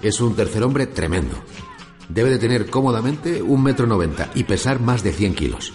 Es 0.01 0.21
un 0.21 0.35
tercer 0.35 0.63
hombre 0.63 0.87
tremendo. 0.87 1.35
Debe 2.09 2.29
de 2.29 2.39
tener 2.39 2.69
cómodamente 2.69 3.41
un 3.41 3.63
metro 3.63 3.87
noventa 3.87 4.29
y 4.35 4.43
pesar 4.43 4.79
más 4.79 5.03
de 5.03 5.13
100 5.13 5.35
kilos. 5.35 5.73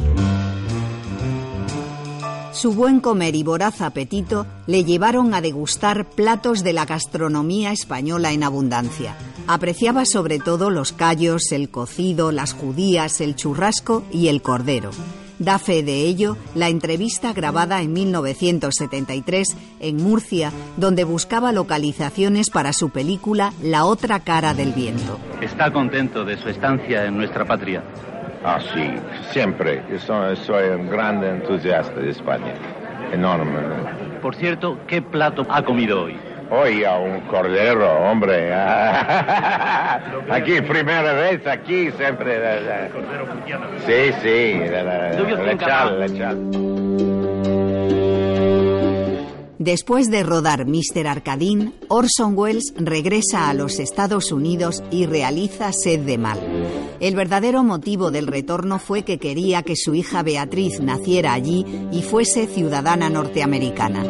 Su 2.52 2.72
buen 2.72 2.98
comer 2.98 3.36
y 3.36 3.44
voraz 3.44 3.80
apetito 3.82 4.44
le 4.66 4.82
llevaron 4.82 5.32
a 5.32 5.40
degustar 5.40 6.10
platos 6.10 6.64
de 6.64 6.72
la 6.72 6.86
gastronomía 6.86 7.70
española 7.70 8.32
en 8.32 8.42
abundancia. 8.42 9.14
Apreciaba 9.46 10.04
sobre 10.04 10.40
todo 10.40 10.68
los 10.68 10.92
callos, 10.92 11.52
el 11.52 11.70
cocido, 11.70 12.32
las 12.32 12.54
judías, 12.54 13.20
el 13.20 13.36
churrasco 13.36 14.02
y 14.10 14.26
el 14.26 14.42
cordero. 14.42 14.90
Da 15.38 15.58
fe 15.58 15.82
de 15.82 16.02
ello 16.02 16.36
la 16.54 16.68
entrevista 16.68 17.32
grabada 17.32 17.80
en 17.80 17.92
1973 17.92 19.56
en 19.80 19.96
Murcia, 19.96 20.52
donde 20.76 21.04
buscaba 21.04 21.52
localizaciones 21.52 22.50
para 22.50 22.72
su 22.72 22.90
película 22.90 23.52
La 23.62 23.84
otra 23.84 24.20
cara 24.20 24.54
del 24.54 24.72
viento. 24.72 25.18
¿Está 25.40 25.72
contento 25.72 26.24
de 26.24 26.36
su 26.38 26.48
estancia 26.48 27.04
en 27.04 27.16
nuestra 27.16 27.44
patria? 27.44 27.84
Ah, 28.44 28.58
sí, 28.72 28.90
siempre. 29.32 29.82
Yo 29.90 29.98
soy, 29.98 30.36
soy 30.36 30.68
un 30.70 30.88
gran 30.88 31.22
entusiasta 31.22 32.00
de 32.00 32.10
España. 32.10 32.54
Enorme. 33.12 33.58
Por 34.20 34.34
cierto, 34.34 34.78
¿qué 34.86 35.02
plato 35.02 35.46
ha 35.48 35.64
comido 35.64 36.02
hoy? 36.02 36.27
Hoy 36.50 36.82
a 36.84 36.96
un 36.98 37.20
cordero, 37.22 37.92
hombre. 37.92 38.54
aquí, 40.30 40.60
primera 40.62 41.12
vez, 41.12 41.46
aquí, 41.46 41.90
siempre. 41.92 42.38
Cordero 42.90 43.26
funciano. 43.26 43.66
Sí, 43.86 44.12
sí, 44.22 44.58
la, 44.70 44.82
la, 44.82 46.77
Después 49.58 50.08
de 50.08 50.22
rodar 50.22 50.66
Mr. 50.66 51.08
Arcadín, 51.08 51.74
Orson 51.88 52.38
Welles 52.38 52.72
regresa 52.76 53.48
a 53.48 53.54
los 53.54 53.80
Estados 53.80 54.30
Unidos 54.30 54.84
y 54.92 55.06
realiza 55.06 55.72
Sed 55.72 56.00
de 56.00 56.16
Mal. 56.16 56.38
El 57.00 57.16
verdadero 57.16 57.64
motivo 57.64 58.12
del 58.12 58.28
retorno 58.28 58.78
fue 58.78 59.02
que 59.02 59.18
quería 59.18 59.64
que 59.64 59.74
su 59.74 59.96
hija 59.96 60.22
Beatriz 60.22 60.80
naciera 60.80 61.32
allí 61.32 61.66
y 61.90 62.02
fuese 62.02 62.46
ciudadana 62.46 63.10
norteamericana. 63.10 64.04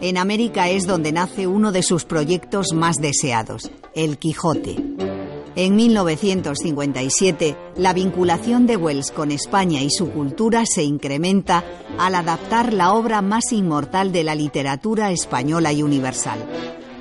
En 0.00 0.18
América 0.18 0.68
es 0.70 0.86
donde 0.86 1.10
nace 1.10 1.48
uno 1.48 1.72
de 1.72 1.82
sus 1.82 2.04
proyectos 2.04 2.72
más 2.72 2.96
deseados, 2.96 3.72
El 3.94 4.18
Quijote. 4.18 5.21
En 5.54 5.76
1957, 5.76 7.56
la 7.76 7.92
vinculación 7.92 8.66
de 8.66 8.78
Wells 8.78 9.10
con 9.10 9.30
España 9.30 9.82
y 9.82 9.90
su 9.90 10.10
cultura 10.10 10.64
se 10.64 10.82
incrementa 10.82 11.62
al 11.98 12.14
adaptar 12.14 12.72
la 12.72 12.94
obra 12.94 13.20
más 13.20 13.52
inmortal 13.52 14.12
de 14.12 14.24
la 14.24 14.34
literatura 14.34 15.10
española 15.10 15.72
y 15.72 15.82
universal, 15.82 16.38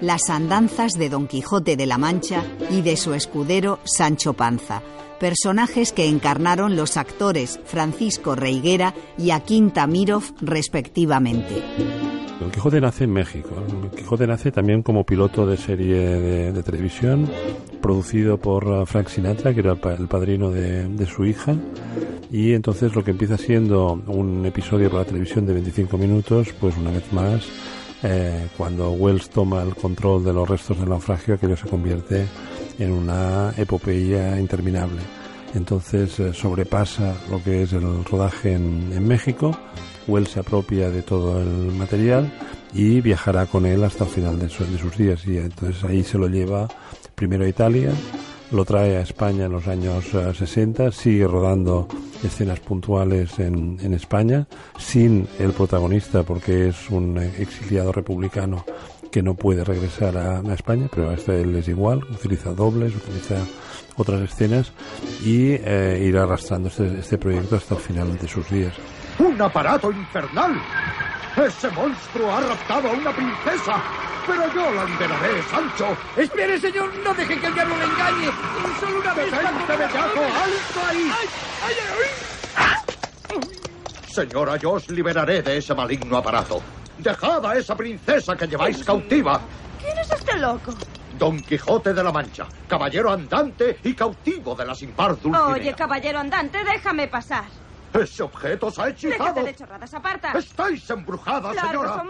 Las 0.01 0.29
andanzas 0.29 0.93
de 0.93 1.09
Don 1.09 1.27
Quijote 1.27 1.77
de 1.77 1.85
la 1.85 1.97
Mancha 1.97 2.43
y 2.69 2.81
de 2.81 2.97
su 2.97 3.13
escudero 3.13 3.79
Sancho 3.85 4.33
Panza, 4.33 4.81
personajes 5.19 5.93
que 5.93 6.07
encarnaron 6.07 6.75
los 6.75 6.97
actores 6.97 7.59
Francisco 7.63 8.35
Reiguera 8.35 8.93
y 9.17 9.29
Aquín 9.31 9.71
Tamirov 9.71 10.23
respectivamente. 10.41 12.10
Don 12.41 12.49
Quijote 12.49 12.81
nace 12.81 13.03
en 13.03 13.13
México. 13.13 13.49
Don 13.69 13.91
Quijote 13.91 14.25
nace 14.25 14.51
también 14.51 14.81
como 14.81 15.05
piloto 15.05 15.45
de 15.45 15.57
serie 15.57 15.95
de, 16.51 16.63
televisión, 16.63 17.29
producido 17.81 18.37
por 18.39 18.67
uh, 18.67 18.85
Frank 18.87 19.09
Sinatra, 19.09 19.53
que 19.53 19.59
era 19.59 19.73
el, 19.73 19.77
pa- 19.77 19.93
el 19.93 20.07
padrino 20.07 20.49
de, 20.49 21.05
su 21.05 21.23
hija. 21.25 21.55
Y 22.31 22.53
entonces 22.53 22.95
lo 22.95 23.03
que 23.03 23.11
empieza 23.11 23.37
siendo 23.37 23.93
un 24.07 24.43
episodio 24.45 24.89
para 24.89 25.01
la 25.03 25.07
televisión 25.07 25.45
de 25.45 25.53
25 25.53 25.97
minutos, 25.99 26.47
pues 26.59 26.75
una 26.77 26.89
vez 26.89 27.13
más, 27.13 27.45
eh, 28.03 28.47
cuando 28.57 28.91
Wells 28.93 29.29
toma 29.29 29.61
el 29.61 29.75
control 29.75 30.23
de 30.25 30.33
los 30.33 30.49
restos 30.49 30.79
del 30.79 30.89
naufragio, 30.89 31.35
aquello 31.35 31.55
se 31.55 31.67
convierte 31.69 32.25
en 32.79 32.91
una 32.91 33.53
epopeya 33.55 34.39
interminable. 34.39 35.01
Entonces 35.53 36.19
eh, 36.19 36.33
sobrepasa 36.33 37.13
lo 37.29 37.43
que 37.43 37.63
es 37.63 37.73
el 37.73 38.03
rodaje 38.05 38.53
en 38.53 39.07
México. 39.07 39.51
Wells 40.07 40.29
se 40.31 40.39
apropia 40.39 40.89
de 40.89 41.01
todo 41.01 41.39
el 41.41 41.71
material 41.73 42.31
y 42.73 43.01
viajará 43.01 43.45
con 43.45 43.65
él 43.65 43.83
hasta 43.83 44.03
el 44.05 44.09
final 44.09 44.39
de, 44.39 44.49
su- 44.49 44.65
de 44.65 44.77
sus 44.77 44.97
días. 44.97 45.25
Y 45.27 45.37
entonces 45.37 45.83
ahí 45.83 46.03
se 46.03 46.17
lo 46.17 46.27
lleva 46.27 46.67
primero 47.15 47.43
a 47.45 47.47
Italia 47.47 47.91
lo 48.51 48.65
trae 48.65 48.97
a 48.97 49.01
España 49.01 49.45
en 49.45 49.53
los 49.53 49.65
años 49.67 50.03
60, 50.37 50.87
eh, 50.87 50.91
sigue 50.91 51.25
rodando 51.25 51.87
escenas 52.21 52.59
puntuales 52.59 53.39
en, 53.39 53.77
en, 53.81 53.93
España, 53.93 54.45
sin 54.77 55.25
el 55.39 55.53
protagonista 55.53 56.23
porque 56.23 56.67
es 56.67 56.89
un 56.89 57.17
exiliado 57.17 57.93
republicano 57.93 58.65
que 59.09 59.23
no 59.23 59.35
puede 59.35 59.63
regresar 59.63 60.17
a, 60.17 60.41
España, 60.53 60.89
pero 60.93 61.09
a 61.09 61.13
este 61.13 61.41
él 61.41 61.55
es 61.55 61.67
igual, 61.69 62.03
utiliza 62.11 62.53
dobles, 62.53 62.93
utiliza 62.93 63.35
otras 63.95 64.21
escenas 64.21 64.73
y 65.25 65.51
eh, 65.51 66.03
irá 66.05 66.23
arrastrando 66.23 66.67
este, 66.67 66.99
este 66.99 67.17
proyecto 67.17 67.55
hasta 67.55 67.75
el 67.75 67.81
final 67.81 68.17
de 68.17 68.27
sus 68.27 68.49
días. 68.49 68.73
¡Un 69.21 69.39
aparato 69.39 69.91
infernal! 69.91 70.59
¡Ese 71.37 71.69
monstruo 71.69 72.35
ha 72.35 72.41
raptado 72.41 72.89
a 72.89 72.93
una 72.93 73.11
princesa! 73.11 73.79
Pero 74.25 74.51
yo 74.51 74.71
la 74.71 74.83
liberaré, 74.83 75.43
Sancho. 75.43 75.95
Espere, 76.17 76.59
señor, 76.59 76.91
no 77.03 77.13
deje 77.13 77.39
que 77.39 77.45
el 77.45 77.53
diablo 77.53 77.77
le 77.77 77.85
engañe. 77.85 78.31
Solo 78.79 78.99
una 78.99 79.13
vez. 79.13 79.31
¡Detente, 79.31 79.77
bellaco! 79.77 80.21
¡Alto 80.21 80.87
ahí! 80.89 81.11
¡Ay, 81.19 81.27
ay, 81.67 81.75
ay! 83.29 83.41
Señora, 84.11 84.57
yo 84.57 84.71
os 84.71 84.89
liberaré 84.89 85.43
de 85.43 85.57
ese 85.57 85.75
maligno 85.75 86.17
aparato. 86.17 86.59
Dejad 86.97 87.45
a 87.45 87.55
esa 87.55 87.75
princesa 87.75 88.35
que 88.35 88.47
lleváis 88.47 88.83
cautiva. 88.83 89.39
¿Quién 89.79 89.99
es 89.99 90.11
este 90.11 90.35
loco? 90.37 90.73
Don 91.19 91.39
Quijote 91.41 91.93
de 91.93 92.03
la 92.03 92.11
Mancha, 92.11 92.47
caballero 92.67 93.11
andante 93.11 93.77
y 93.83 93.93
cautivo 93.93 94.55
de 94.55 94.65
la 94.65 94.73
sin 94.73 94.93
par. 94.93 95.15
Oye, 95.23 95.75
caballero 95.75 96.17
andante, 96.17 96.63
déjame 96.63 97.07
pasar. 97.07 97.60
Ese 97.93 98.23
objeto 98.23 98.67
os 98.67 98.79
ha 98.79 98.89
hechizado. 98.89 99.23
Déjate 99.23 99.43
de 99.43 99.55
chorradas, 99.55 99.93
aparta. 99.93 100.31
Estáis 100.37 100.89
embrujada, 100.89 101.53
señora. 101.53 102.03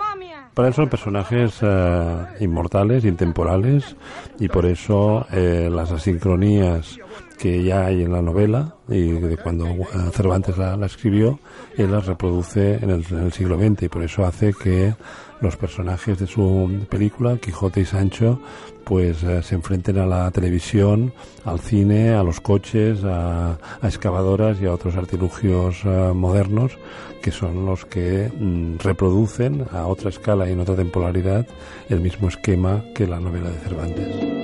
Para 0.53 0.69
eso 0.69 0.81
son 0.81 0.89
personajes 0.89 1.59
eh, 1.61 2.25
inmortales, 2.39 3.05
intemporales, 3.05 3.95
y 4.39 4.47
por 4.47 4.65
eso 4.65 5.25
eh, 5.31 5.69
las 5.71 5.91
asincronías 5.91 6.97
que 7.39 7.63
ya 7.63 7.87
hay 7.87 8.03
en 8.03 8.11
la 8.11 8.21
novela 8.21 8.75
y 8.87 9.13
de 9.13 9.35
cuando 9.37 9.65
eh, 9.65 9.85
Cervantes 10.13 10.57
la, 10.57 10.85
escribió, 10.85 11.39
él 11.75 11.91
las 11.91 12.05
reproduce 12.05 12.75
en 12.75 12.91
el, 12.91 13.05
en 13.09 13.23
el, 13.23 13.33
siglo 13.33 13.57
XX 13.57 13.83
y 13.83 13.89
por 13.89 14.03
eso 14.03 14.23
hace 14.25 14.53
que 14.53 14.93
los 15.41 15.57
personajes 15.57 16.19
de 16.19 16.27
su 16.27 16.85
película, 16.89 17.37
Quijote 17.37 17.81
y 17.81 17.85
Sancho, 17.85 18.39
pues 18.83 19.23
eh, 19.23 19.41
se 19.43 19.55
enfrenten 19.55 19.97
a 19.97 20.05
la 20.05 20.31
televisión, 20.31 21.13
al 21.45 21.59
cine, 21.59 22.11
a 22.11 22.23
los 22.23 22.39
coches, 22.39 23.03
a, 23.03 23.57
excavadoras 23.83 24.61
y 24.61 24.65
a 24.65 24.73
otros 24.73 24.95
artilugios 24.95 25.81
eh, 25.83 26.11
modernos 26.13 26.77
que 27.21 27.31
son 27.31 27.65
los 27.65 27.85
que 27.85 28.31
mm, 28.35 28.77
reproducen 28.79 29.65
a 29.71 29.85
otra 29.85 30.09
escala 30.09 30.49
y 30.49 30.53
en 30.53 30.59
otra 30.59 30.75
temporalidad 30.75 31.45
el 31.89 32.01
mismo 32.01 32.27
esquema 32.27 32.83
que 32.95 33.07
la 33.07 33.19
novela 33.19 33.49
de 33.49 33.59
Cervantes. 33.59 34.40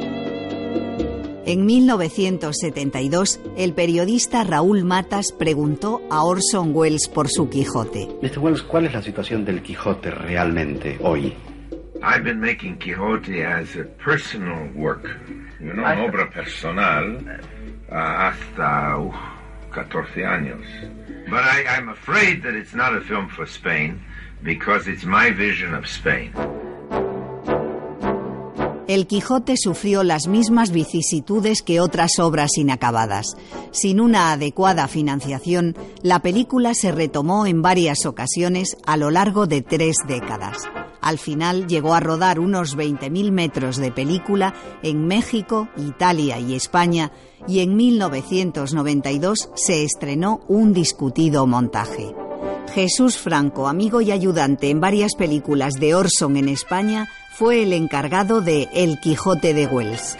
En 1.47 1.65
1972, 1.65 3.39
el 3.55 3.73
periodista 3.73 4.43
Raúl 4.43 4.83
Matas 4.83 5.31
preguntó 5.31 6.01
a 6.12 6.23
Orson 6.23 6.71
Welles 6.73 7.07
por 7.07 7.29
su 7.29 7.49
Quijote. 7.49 8.10
Mr. 8.21 8.39
Welles, 8.39 8.62
¿cuál 8.63 8.88
es 8.88 8.93
la 8.93 9.01
situación 9.01 9.45
del 9.45 9.62
Quijote 9.62 10.12
realmente 10.12 10.97
hoy? 11.01 11.33
I've 12.03 12.25
been 12.25 12.41
making 12.41 12.77
Quijote 12.79 13.45
as 13.45 13.77
a 13.77 13.86
personal 14.03 14.69
work, 14.75 15.07
you 15.62 15.71
know, 15.71 15.86
una 15.86 16.03
obra 16.03 16.29
personal 16.29 17.15
uh, 17.15 17.95
hasta 17.95 18.97
uh, 18.97 19.13
14 19.71 20.25
años. 20.25 20.60
But 21.29 21.45
I, 21.45 21.63
I'm 21.77 21.88
afraid 21.88 22.43
that 22.43 22.55
it's 22.55 22.75
not 22.75 22.93
a 22.93 22.99
film 22.99 23.29
for 23.29 23.47
Spain 23.47 24.01
because 24.43 24.89
it's 24.89 25.05
my 25.05 25.31
vision 25.31 25.73
of 25.73 25.88
Spain. 25.88 26.33
El 28.88 29.06
Quijote 29.06 29.56
sufrió 29.58 30.04
las 30.04 30.28
mismas 30.28 30.71
vicisitudes 30.71 31.62
que 31.62 31.82
otras 31.82 32.19
obras 32.19 32.58
inacabadas. 32.58 33.36
Sin 33.71 34.00
una 34.00 34.32
adecuada 34.32 34.88
financiación, 34.88 35.76
la 36.02 36.21
película 36.21 36.73
se 36.73 36.93
retomó 36.93 37.45
en 37.45 37.62
varias 37.62 38.06
ocasiones 38.06 38.78
a 38.86 38.95
lo 38.95 39.12
largo 39.12 39.45
de 39.45 39.62
tres 39.62 39.97
décadas. 40.08 40.58
Al 41.02 41.17
final 41.17 41.67
llegó 41.67 41.93
a 41.93 42.00
rodar 42.00 42.39
unos 42.39 42.78
20.000 42.78 43.32
metros 43.32 43.76
de 43.76 43.91
película 43.91 44.54
en 44.84 45.06
México, 45.06 45.67
Italia 45.78 46.39
y 46.39 46.56
España 46.56 47.12
y 47.45 47.60
en 47.60 47.76
1992 47.76 49.50
se 49.56 49.84
estrenó 49.84 50.41
un 50.47 50.73
discutido 50.73 51.45
montaje. 51.45 52.26
Jesús 52.73 53.17
Franco, 53.17 53.67
amigo 53.67 54.01
y 54.01 54.12
ayudante 54.12 54.69
en 54.69 54.80
varias 54.80 55.15
películas 55.15 55.73
de 55.80 55.95
Orson 55.95 56.38
en 56.38 56.47
España, 56.47 57.08
fue 57.32 57.63
el 57.63 57.73
encargado 57.73 58.41
de 58.41 58.67
El 58.73 58.99
Quijote 58.99 59.53
de 59.53 59.65
Wells. 59.67 60.17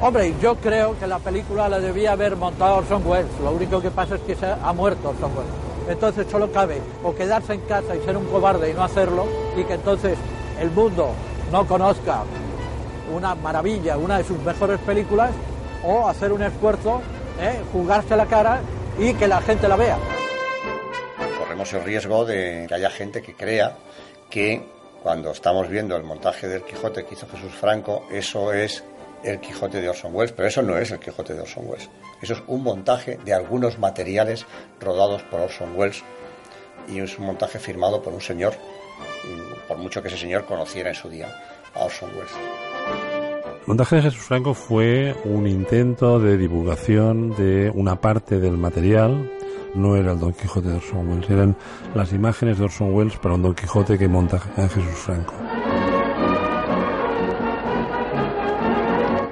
Hombre, 0.00 0.34
yo 0.40 0.56
creo 0.56 0.98
que 0.98 1.06
la 1.06 1.18
película 1.18 1.68
la 1.68 1.80
debía 1.80 2.12
haber 2.12 2.36
montado 2.36 2.76
Orson 2.76 3.06
Welles. 3.06 3.30
Lo 3.42 3.52
único 3.52 3.80
que 3.80 3.90
pasa 3.90 4.16
es 4.16 4.20
que 4.22 4.34
se 4.34 4.46
ha 4.46 4.72
muerto 4.72 5.10
Orson 5.10 5.30
Welles. 5.36 5.52
Entonces 5.88 6.26
solo 6.30 6.50
cabe 6.52 6.80
o 7.02 7.14
quedarse 7.14 7.54
en 7.54 7.60
casa 7.62 7.96
y 7.96 8.00
ser 8.04 8.16
un 8.16 8.26
cobarde 8.26 8.70
y 8.70 8.74
no 8.74 8.84
hacerlo, 8.84 9.26
y 9.56 9.64
que 9.64 9.74
entonces 9.74 10.16
el 10.60 10.70
mundo 10.70 11.10
no 11.50 11.66
conozca 11.66 12.22
una 13.14 13.34
maravilla, 13.34 13.98
una 13.98 14.18
de 14.18 14.24
sus 14.24 14.38
mejores 14.42 14.78
películas, 14.80 15.30
o 15.84 16.08
hacer 16.08 16.32
un 16.32 16.42
esfuerzo, 16.42 17.00
¿eh? 17.40 17.60
jugarse 17.72 18.16
la 18.16 18.26
cara 18.26 18.60
y 18.98 19.14
que 19.14 19.26
la 19.26 19.40
gente 19.40 19.66
la 19.68 19.76
vea. 19.76 19.98
Corremos 21.50 21.72
el 21.72 21.82
riesgo 21.82 22.24
de 22.24 22.66
que 22.68 22.74
haya 22.74 22.90
gente 22.90 23.22
que 23.22 23.34
crea 23.34 23.76
que 24.30 24.62
cuando 25.02 25.32
estamos 25.32 25.68
viendo 25.68 25.96
el 25.96 26.04
montaje 26.04 26.46
del 26.46 26.62
Quijote 26.62 27.04
que 27.04 27.14
hizo 27.14 27.26
Jesús 27.26 27.52
Franco, 27.52 28.06
eso 28.12 28.52
es 28.52 28.84
el 29.24 29.40
Quijote 29.40 29.80
de 29.80 29.88
Orson 29.88 30.14
Welles, 30.14 30.30
pero 30.30 30.46
eso 30.46 30.62
no 30.62 30.78
es 30.78 30.92
el 30.92 31.00
Quijote 31.00 31.34
de 31.34 31.40
Orson 31.40 31.68
Welles. 31.68 31.90
Eso 32.22 32.34
es 32.34 32.42
un 32.46 32.62
montaje 32.62 33.18
de 33.24 33.34
algunos 33.34 33.80
materiales 33.80 34.46
rodados 34.78 35.24
por 35.24 35.40
Orson 35.40 35.74
Welles 35.74 36.04
y 36.86 37.00
es 37.00 37.18
un 37.18 37.26
montaje 37.26 37.58
firmado 37.58 38.00
por 38.00 38.12
un 38.12 38.20
señor, 38.20 38.54
por 39.66 39.76
mucho 39.76 40.00
que 40.02 40.06
ese 40.06 40.18
señor 40.18 40.44
conociera 40.44 40.90
en 40.90 40.94
su 40.94 41.08
día 41.08 41.26
a 41.74 41.80
Orson 41.80 42.10
Welles. 42.10 42.32
El 43.62 43.66
montaje 43.66 43.96
de 43.96 44.02
Jesús 44.02 44.22
Franco 44.22 44.54
fue 44.54 45.16
un 45.24 45.48
intento 45.48 46.20
de 46.20 46.38
divulgación 46.38 47.34
de 47.34 47.72
una 47.74 48.00
parte 48.00 48.38
del 48.38 48.56
material 48.56 49.28
no 49.74 49.96
era 49.96 50.12
el 50.12 50.18
Don 50.18 50.32
Quijote 50.32 50.68
de 50.68 50.76
Orson 50.76 51.08
Welles, 51.08 51.30
eran 51.30 51.56
las 51.94 52.12
imágenes 52.12 52.58
de 52.58 52.64
Orson 52.64 52.94
Welles 52.94 53.16
para 53.18 53.34
un 53.34 53.42
Don 53.42 53.54
Quijote 53.54 53.98
que 53.98 54.08
monta 54.08 54.38
Jesús 54.38 54.84
Franco. 54.94 55.34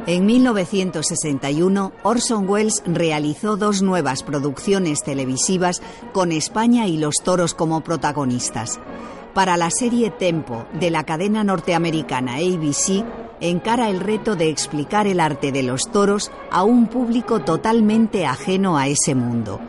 En 0.09 0.25
1961, 0.25 1.93
Orson 2.03 2.49
Welles 2.49 2.83
realizó 2.87 3.59
dos 3.59 3.83
nuevas 3.83 4.23
producciones 4.23 5.03
televisivas 5.03 5.83
con 6.15 6.33
España 6.33 6.87
y 6.87 6.97
los 6.97 7.17
toros 7.23 7.53
como 7.53 7.83
protagonistas. 7.83 8.81
Para 9.35 9.59
la 9.59 9.71
serie 9.71 10.11
Tempo 10.11 10.65
de 10.81 10.91
la 10.91 11.05
cadena 11.05 11.45
norteamericana 11.45 12.37
ABC, 12.37 13.05
encara 13.41 13.91
el 13.91 14.01
reto 14.01 14.35
de 14.35 14.49
explicar 14.49 15.07
el 15.07 15.21
arte 15.21 15.53
de 15.53 15.63
los 15.63 15.91
toros 15.93 16.33
a 16.51 16.63
un 16.63 16.87
público 16.87 17.41
totalmente 17.41 18.25
ajeno 18.25 18.79
a 18.79 18.87
ese 18.89 19.15
mundo. 19.15 19.61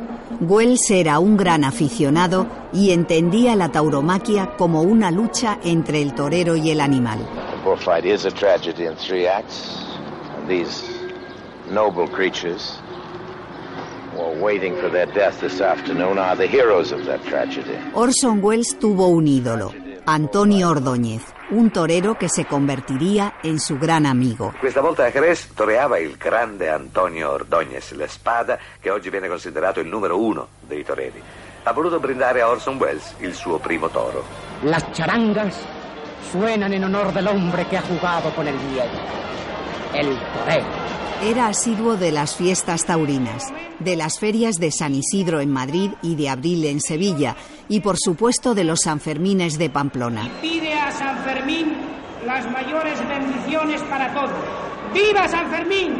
Wells 0.41 0.89
era 0.89 1.19
un 1.19 1.36
gran 1.36 1.63
aficionado 1.63 2.47
y 2.71 2.91
entendía 2.91 3.56
la 3.56 3.69
tauromaquia 3.69 4.56
como 4.58 4.82
una 4.82 5.12
lucha 5.12 5.60
entre 5.63 6.02
el 6.02 6.13
torero 6.13 6.56
y 6.56 6.71
el 6.71 6.80
animal. 6.80 7.19
The 7.19 7.63
bullfight 7.63 8.06
is 8.06 8.25
a 8.25 8.32
tragedy 8.32 8.86
in 8.86 8.95
three 8.95 9.28
acts. 9.28 9.86
These 10.47 10.84
noble 11.69 12.08
creatures 12.08 12.80
waiting 14.39 14.75
for 14.75 14.89
their 14.89 15.08
death 15.08 15.39
this 15.41 15.62
afternoon 15.62 16.17
are 16.17 16.36
the 16.36 16.47
heroes 16.47 16.91
of 16.91 17.06
that 17.06 17.23
tragedy. 17.25 17.78
Orson 17.93 18.41
Welles 18.41 18.78
tuvo 18.80 19.08
un 19.08 19.28
ídolo, 19.28 19.73
Antonio 20.06 20.69
Ordóñez, 20.69 21.21
un 21.51 21.71
torero 21.71 22.15
che 22.15 22.29
se 22.29 22.45
convertiría 22.45 23.35
en 23.41 23.59
su 23.59 23.77
gran 23.77 24.05
amigo. 24.05 24.53
Questa 24.59 24.81
volta 24.81 25.05
a 25.05 25.12
Jerez 25.12 25.53
toreava 25.53 25.97
il 25.97 26.15
grande 26.17 26.69
Antonio 26.69 27.31
Ordóñez, 27.31 27.91
la 27.93 28.07
spada 28.07 28.59
che 28.79 28.89
oggi 28.89 29.09
viene 29.09 29.27
considerato 29.27 29.79
il 29.79 29.88
numero 29.88 30.19
uno 30.19 30.47
dei 30.62 30.83
toreri. 30.83 31.21
Ha 31.63 31.73
voluto 31.73 31.99
brindare 31.99 32.41
a 32.41 32.49
Orson 32.49 32.77
Welles 32.77 33.15
il 33.19 33.33
suo 33.33 33.57
primo 33.57 33.89
toro. 33.89 34.23
Las 34.62 34.85
charangas 34.93 35.55
suenan 36.31 36.73
en 36.73 36.83
honor 36.83 37.12
del 37.13 37.27
hombre 37.27 37.65
que 37.67 37.77
ha 37.77 37.81
jugado 37.81 38.33
con 38.35 38.47
el 38.47 38.55
miedo, 38.55 38.99
el 39.93 40.17
torero. 40.33 40.67
Era 41.21 41.47
asiduo 41.47 41.97
de 41.97 42.13
las 42.13 42.35
fiestas 42.35 42.85
taurinas, 42.85 43.51
de 43.79 43.97
las 43.97 44.19
ferias 44.19 44.55
de 44.55 44.71
San 44.71 44.95
Isidro 44.95 45.41
en 45.41 45.51
Madrid 45.51 45.91
y 46.01 46.15
de 46.15 46.29
Abril 46.29 46.63
en 46.63 46.79
Sevilla, 46.79 47.35
y 47.69 47.79
por 47.79 47.97
supuesto 47.97 48.53
de 48.53 48.65
los 48.65 48.82
Sanfermines 48.82 49.58
de 49.58 49.69
Pamplona. 49.69 50.29
pide 50.41 50.73
a 50.73 50.91
San 50.91 51.23
Fermín 51.23 51.77
las 52.25 52.51
mayores 52.51 52.99
bendiciones 53.08 53.82
para 53.84 54.13
todos. 54.13 54.32
¡Viva 54.93 55.27
San 55.27 55.49
Fermín! 55.49 55.93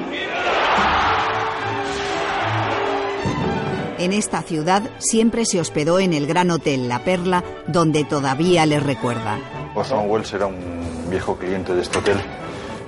En 4.00 4.14
esta 4.14 4.42
ciudad 4.42 4.84
siempre 4.98 5.46
se 5.46 5.60
hospedó 5.60 6.00
en 6.00 6.14
el 6.14 6.26
Gran 6.26 6.52
Hotel 6.52 6.88
La 6.88 7.04
Perla, 7.04 7.44
donde 7.68 8.04
todavía 8.06 8.66
le 8.66 8.80
recuerda. 8.80 9.38
Orson 9.76 10.10
Welles 10.10 10.34
era 10.34 10.48
un 10.48 11.10
viejo 11.10 11.36
cliente 11.38 11.74
de 11.76 11.82
este 11.82 12.00
hotel. 12.00 12.18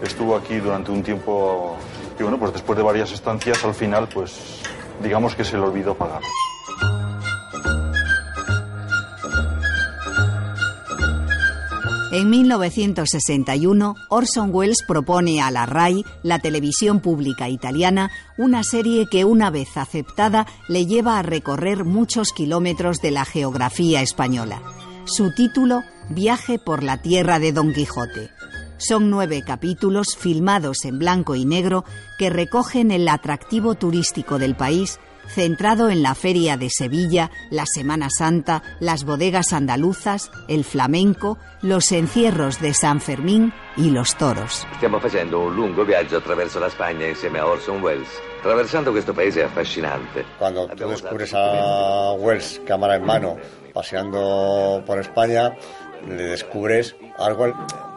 Estuvo 0.02 0.36
aquí 0.36 0.56
durante 0.58 0.92
un 0.92 1.04
tiempo 1.04 1.78
Y 2.20 2.24
bueno, 2.24 2.38
pues 2.40 2.54
después 2.54 2.78
de 2.78 2.84
varias 2.84 3.12
estancias, 3.12 3.64
al 3.64 3.74
final, 3.74 4.08
pues 4.08 4.62
digamos 5.04 5.36
que 5.36 5.44
se 5.44 5.58
le 5.58 5.64
olvidó 5.64 5.96
pagar. 5.96 6.22
En 12.12 12.30
1961, 12.30 13.96
Orson 14.10 14.50
Welles 14.54 14.84
propone 14.86 15.42
a 15.42 15.50
la 15.50 15.66
RAI, 15.66 16.04
la 16.24 16.40
televisión 16.40 17.00
pública 17.00 17.48
italiana, 17.48 18.12
una 18.38 18.66
serie 18.66 19.08
que 19.10 19.24
una 19.24 19.50
vez 19.50 19.78
aceptada 19.78 20.46
le 20.68 20.86
lleva 20.86 21.18
a 21.18 21.22
recorrer 21.22 21.86
muchos 21.86 22.34
kilómetros 22.34 23.02
de 23.02 23.12
la 23.12 23.24
geografía 23.24 24.02
española. 24.02 24.62
Su 25.06 25.34
título, 25.34 25.84
Viaje 26.10 26.60
por 26.60 26.84
la 26.84 27.02
tierra 27.02 27.40
de 27.40 27.54
Don 27.54 27.74
Quijote. 27.74 28.30
Son 28.78 29.10
nueve 29.10 29.42
capítulos 29.48 30.18
filmados 30.18 30.84
en 30.84 31.00
blanco 31.00 31.36
y 31.36 31.46
negro 31.46 31.86
que 32.18 32.30
recogen 32.30 32.92
el 32.92 33.08
atractivo 33.08 33.76
turístico 33.76 34.38
del 34.38 34.58
país 34.58 35.00
centrado 35.34 35.90
en 35.90 36.04
la 36.04 36.16
Feria 36.16 36.58
de 36.58 36.70
Sevilla, 36.70 37.32
la 37.50 37.66
Semana 37.66 38.10
Santa, 38.10 38.62
las 38.80 39.04
bodegas 39.06 39.54
andaluzas, 39.54 40.32
el 40.48 40.64
flamenco, 40.64 41.38
los 41.62 41.92
encierros 41.92 42.60
de 42.60 42.74
San 42.74 43.02
Fermín 43.02 43.54
y 43.78 43.90
los 43.92 44.16
toros. 44.18 44.68
Stiamo 44.76 45.00
facendo 45.00 45.40
un 45.40 45.56
lungo 45.56 45.86
viaggio 45.86 46.18
attraverso 46.18 46.60
la 46.60 46.70
Spagna 46.70 47.08
insieme 47.08 47.40
a 47.40 47.46
Orson 47.46 47.82
Welles, 47.82 48.10
attraversando 48.40 48.92
questo 48.92 49.14
paese 49.14 49.44
affascinante. 49.44 50.26
Cuando 50.38 50.68
tú 50.68 50.90
descubres 50.90 51.34
a 51.34 52.14
Wells 52.14 52.62
cámara 52.66 52.96
en 52.96 53.06
mano 53.06 53.38
paseando 53.74 54.84
por 54.86 55.00
España, 55.00 55.56
le 56.08 56.24
descubres 56.24 56.96
algo 57.18 57.54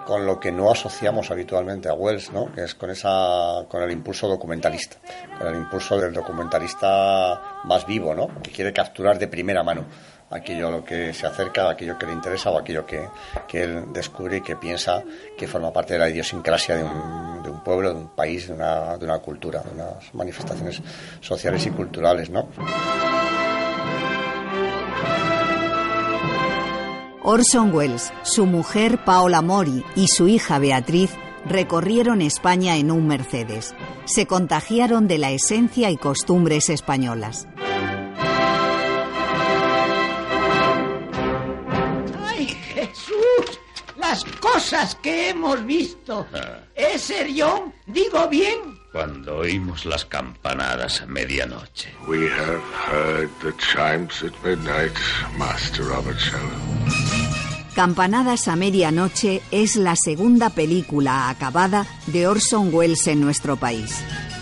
con 0.07 0.27
lo 0.27 0.39
que 0.39 0.53
no 0.53 0.71
asociamos 0.71 1.31
habitualmente 1.31 1.89
a 1.89 1.95
Wells, 1.95 2.33
¿no? 2.33 2.53
que 2.53 2.65
es 2.65 2.75
con, 2.75 2.91
esa, 2.91 3.65
con 3.69 3.83
el 3.83 3.91
impulso 3.91 4.29
documentalista, 4.29 4.97
con 5.39 5.49
el 5.49 5.57
impulso 5.57 5.99
del 5.99 6.13
documentalista 6.13 7.61
más 7.65 7.87
vivo, 7.87 8.15
¿no? 8.15 8.29
que 8.43 8.51
quiere 8.51 8.73
capturar 8.73 9.19
de 9.19 9.29
primera 9.29 9.63
mano 9.63 9.85
aquello 10.31 10.69
a 10.69 10.71
lo 10.71 10.85
que 10.85 11.13
se 11.15 11.27
acerca, 11.27 11.71
aquello 11.71 11.97
que 11.99 12.07
le 12.07 12.13
interesa 12.13 12.51
o 12.51 12.59
aquello 12.59 12.85
que, 12.85 13.09
que 13.47 13.63
él 13.63 13.93
descubre 13.93 14.39
y 14.39 14.41
que 14.41 14.57
piensa 14.57 15.03
que 15.39 15.47
forma 15.47 15.73
parte 15.73 15.95
de 15.95 16.01
la 16.01 16.09
idiosincrasia 16.09 16.77
de 16.77 16.85
un, 16.85 17.43
de 17.43 17.51
un 17.51 17.63
pueblo, 17.63 17.91
de 17.91 18.01
un 18.01 18.09
país, 18.09 18.49
de 18.49 18.55
una, 18.55 18.97
de 18.97 19.05
una 19.05 19.19
cultura, 19.19 19.63
de 19.63 19.71
unas 19.71 20.13
manifestaciones 20.15 20.83
sociales 21.21 21.65
y 21.67 21.71
culturales. 21.71 22.31
¿no? 22.31 22.49
Orson 27.27 27.75
Welles, 27.75 28.13
su 28.23 28.45
mujer 28.45 29.03
Paola 29.03 29.41
Mori 29.41 29.83
y 29.97 30.09
su 30.09 30.29
hija 30.29 30.59
Beatriz 30.59 31.11
recorrieron 31.47 32.21
España 32.21 32.77
en 32.77 32.91
un 32.91 33.07
Mercedes. 33.07 33.75
Se 34.05 34.27
contagiaron 34.27 35.09
de 35.09 35.17
la 35.17 35.31
esencia 35.31 35.91
y 35.91 35.97
costumbres 35.97 36.69
españolas. 36.69 37.49
¡Ay, 42.27 42.47
Jesús! 42.47 43.59
Las 43.97 44.23
cosas 44.25 44.95
que 44.97 45.31
hemos 45.31 45.65
visto. 45.65 46.27
¿Es 46.75 47.01
serión? 47.01 47.73
¿Digo 47.87 48.29
bien? 48.29 48.59
Cuando 48.93 49.39
oímos 49.39 49.87
las 49.87 50.05
campanadas 50.05 51.01
a 51.01 51.07
medianoche. 51.07 51.89
We 52.07 52.29
have 52.29 52.63
heard 52.87 53.31
the 53.41 53.55
chimes 53.57 54.23
at 54.23 54.33
midnight, 54.45 54.93
Master 55.39 55.87
Robertson. 55.87 57.04
Campanadas 57.75 58.47
a 58.47 58.55
medianoche 58.55 59.43
es 59.51 59.75
la 59.75 59.97
segunda 59.97 60.51
película 60.51 61.29
acabada 61.29 61.87
de 62.07 62.29
Orson 62.29 62.73
Welles 62.73 63.09
en 63.09 63.21
nuestro 63.21 63.57
país. 63.57 63.91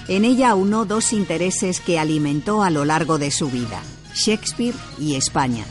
En 0.07 0.27
ella 0.27 0.55
unó 0.55 0.85
dos 0.85 1.15
intereses 1.15 1.81
que 1.81 1.99
alimentó 1.99 2.63
a 2.63 2.69
lo 2.69 2.85
largo 2.85 3.19
de 3.19 3.31
su 3.31 3.49
vida, 3.49 3.81
Shakespeare 4.15 4.75
y 4.99 5.15
España. 5.15 5.65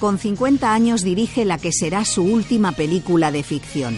Con 0.00 0.18
50 0.18 0.74
años 0.74 1.04
dirige 1.04 1.44
la 1.44 1.58
que 1.58 1.70
será 1.70 2.04
su 2.04 2.24
última 2.24 2.72
película 2.72 3.30
de 3.30 3.44
ficción. 3.44 3.96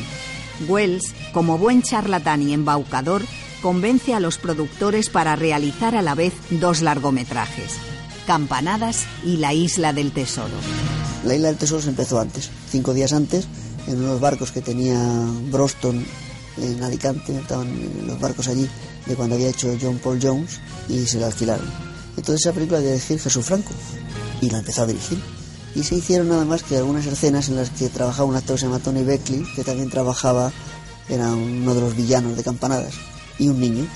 Wells, 0.69 1.15
como 1.33 1.57
buen 1.57 1.81
charlatán 1.81 2.43
y 2.43 2.53
embaucador, 2.53 3.23
convence 3.63 4.13
a 4.13 4.21
los 4.21 4.37
productores 4.37 5.09
para 5.09 5.35
realizar 5.35 5.97
a 5.97 6.03
la 6.03 6.15
vez 6.15 6.35
dos 6.51 6.83
largometrajes, 6.83 7.73
Campanadas 8.27 9.07
y 9.25 9.39
La 9.39 9.55
Isla 9.55 9.95
del 9.95 10.13
Tesoro. 10.13 10.59
La 11.25 11.35
Isla 11.35 11.49
del 11.49 11.57
Tesoro 11.57 11.81
se 11.81 11.91
empezó 11.91 12.19
antes, 12.19 12.51
cinco 12.71 12.95
días 12.95 13.13
antes, 13.13 13.47
en 13.87 14.03
unos 14.03 14.21
barcos 14.21 14.51
que 14.51 14.61
tenía 14.61 14.99
Broston 15.51 16.05
en 16.59 16.83
Alicante, 16.83 17.37
estaban 17.37 17.69
los 18.07 18.19
barcos 18.21 18.49
allí 18.49 18.69
de 19.07 19.15
cuando 19.15 19.37
había 19.37 19.49
hecho 19.49 19.77
John 19.81 19.99
Paul 19.99 20.19
Jones 20.23 20.61
y 20.89 21.07
se 21.07 21.19
la 21.19 21.27
alquilaron. 21.27 21.67
Entonces 22.17 22.47
esa 22.47 22.53
película 22.53 22.81
la 22.81 22.87
dirigir 22.87 23.19
Jesús 23.19 23.45
Franco 23.45 23.73
y 24.41 24.51
la 24.51 24.59
empezó 24.59 24.83
a 24.83 24.87
dirigir. 24.87 25.19
Y 25.75 25.85
se 25.85 25.95
hicieron 25.95 26.29
nada 26.29 26.45
más 26.45 26.63
que 26.63 26.77
algunas 26.77 27.07
escenas 27.07 27.49
en 27.49 27.57
las 27.57 27.71
que 27.71 27.89
trabajaba 27.89 28.29
un 28.29 28.37
actor 28.37 28.57
que 28.57 28.61
se 28.61 28.67
llama 28.67 28.81
Tony 28.81 29.03
Beckley, 29.03 29.45
que 29.57 29.65
también 29.65 29.89
trabajaba, 29.89 30.53
era 31.09 31.33
uno 31.33 31.75
de 31.75 31.81
los 31.81 31.97
villanos 31.97 32.37
de 32.37 32.45
Campanadas, 32.45 32.93
y 33.39 33.49
un 33.49 33.59
niño. 33.59 33.87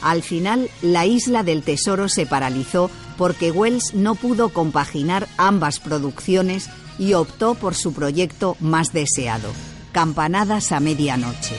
Al 0.00 0.22
final, 0.22 0.70
la 0.80 1.04
isla 1.04 1.42
del 1.42 1.62
tesoro 1.62 2.08
se 2.08 2.24
paralizó 2.24 2.90
porque 3.16 3.50
Wells 3.50 3.94
no 3.94 4.14
pudo 4.14 4.48
compaginar 4.50 5.28
ambas 5.36 5.80
producciones 5.80 6.68
y 6.98 7.14
optó 7.14 7.54
por 7.54 7.74
su 7.74 7.92
proyecto 7.92 8.56
más 8.60 8.92
deseado, 8.92 9.50
Campanadas 9.92 10.72
a 10.72 10.80
Medianoche. 10.80 11.56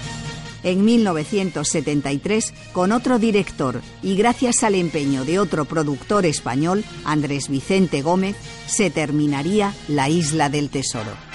En 0.63 0.85
1973, 0.85 2.53
con 2.71 2.93
otro 2.93 3.19
director 3.19 3.81
y 4.01 4.15
gracias 4.15 4.63
al 4.63 4.75
empeño 4.75 5.25
de 5.25 5.39
otro 5.39 5.65
productor 5.65 6.25
español, 6.25 6.85
Andrés 7.03 7.49
Vicente 7.49 8.01
Gómez, 8.01 8.37
se 8.65 8.89
terminaría 8.89 9.73
La 9.89 10.07
Isla 10.07 10.49
del 10.49 10.69
Tesoro. 10.69 11.32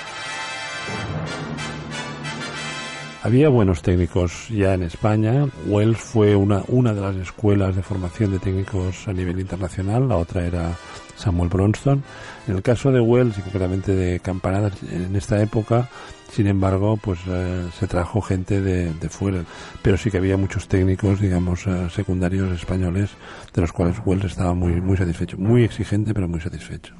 Había 3.28 3.50
buenos 3.50 3.82
técnicos 3.82 4.48
ya 4.48 4.72
en 4.72 4.84
España. 4.84 5.46
Wells 5.66 5.98
fue 5.98 6.34
una, 6.34 6.62
una 6.68 6.94
de 6.94 7.02
las 7.02 7.14
escuelas 7.16 7.76
de 7.76 7.82
formación 7.82 8.30
de 8.30 8.38
técnicos 8.38 9.06
a 9.06 9.12
nivel 9.12 9.38
internacional, 9.38 10.08
la 10.08 10.16
otra 10.16 10.46
era 10.46 10.74
Samuel 11.14 11.50
Bronston. 11.50 12.02
En 12.46 12.56
el 12.56 12.62
caso 12.62 12.90
de 12.90 13.02
Wells 13.02 13.36
y 13.36 13.42
concretamente 13.42 13.94
de 13.94 14.20
Campanadas 14.20 14.82
en 14.82 15.14
esta 15.14 15.42
época, 15.42 15.90
sin 16.32 16.46
embargo, 16.46 16.96
pues 16.96 17.18
eh, 17.28 17.66
se 17.78 17.86
trajo 17.86 18.22
gente 18.22 18.62
de, 18.62 18.94
de, 18.94 19.08
fuera, 19.10 19.44
pero 19.82 19.98
sí 19.98 20.10
que 20.10 20.16
había 20.16 20.38
muchos 20.38 20.66
técnicos, 20.66 21.20
digamos, 21.20 21.66
eh, 21.66 21.88
secundarios 21.90 22.50
españoles, 22.58 23.10
de 23.52 23.60
los 23.60 23.72
cuales 23.72 24.00
Wells 24.06 24.24
estaba 24.24 24.54
muy, 24.54 24.80
muy 24.80 24.96
satisfecho, 24.96 25.36
muy 25.36 25.64
exigente, 25.64 26.14
pero 26.14 26.28
muy 26.28 26.40
satisfecho. 26.40 26.94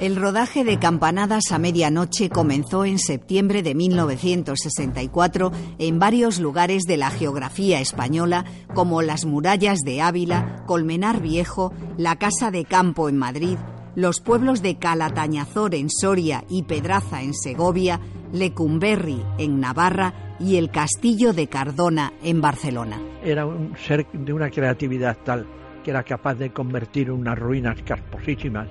El 0.00 0.16
rodaje 0.16 0.64
de 0.64 0.78
Campanadas 0.78 1.52
a 1.52 1.58
Medianoche 1.58 2.30
comenzó 2.30 2.86
en 2.86 2.98
septiembre 2.98 3.62
de 3.62 3.74
1964 3.74 5.52
en 5.78 5.98
varios 5.98 6.40
lugares 6.40 6.84
de 6.84 6.96
la 6.96 7.10
geografía 7.10 7.82
española, 7.82 8.46
como 8.72 9.02
las 9.02 9.26
murallas 9.26 9.80
de 9.80 10.00
Ávila, 10.00 10.64
Colmenar 10.66 11.20
Viejo, 11.20 11.74
la 11.98 12.16
Casa 12.16 12.50
de 12.50 12.64
Campo 12.64 13.10
en 13.10 13.18
Madrid, 13.18 13.58
los 13.94 14.22
pueblos 14.22 14.62
de 14.62 14.78
Calatañazor 14.78 15.74
en 15.74 15.90
Soria 15.90 16.44
y 16.48 16.62
Pedraza 16.62 17.20
en 17.20 17.34
Segovia, 17.34 18.00
Lecumberri 18.32 19.22
en 19.36 19.60
Navarra 19.60 20.36
y 20.40 20.56
el 20.56 20.70
Castillo 20.70 21.34
de 21.34 21.48
Cardona 21.48 22.14
en 22.22 22.40
Barcelona. 22.40 23.02
Era 23.22 23.44
un 23.44 23.76
ser 23.76 24.06
de 24.14 24.32
una 24.32 24.48
creatividad 24.48 25.18
tal 25.22 25.46
que 25.84 25.90
era 25.90 26.04
capaz 26.04 26.36
de 26.36 26.54
convertir 26.54 27.10
unas 27.10 27.38
ruinas 27.38 27.82
casposísimas 27.82 28.68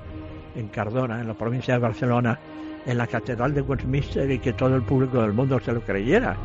en 0.55 0.67
Cardona, 0.67 1.21
en 1.21 1.27
la 1.27 1.33
provincia 1.33 1.73
de 1.75 1.79
Barcelona, 1.79 2.39
en 2.85 2.97
la 2.97 3.07
Catedral 3.07 3.53
de 3.53 3.61
Westminster 3.61 4.29
y 4.31 4.39
que 4.39 4.53
todo 4.53 4.75
el 4.75 4.83
público 4.83 5.21
del 5.21 5.33
mundo 5.33 5.59
se 5.59 5.71
lo 5.71 5.81
creyera. 5.81 6.37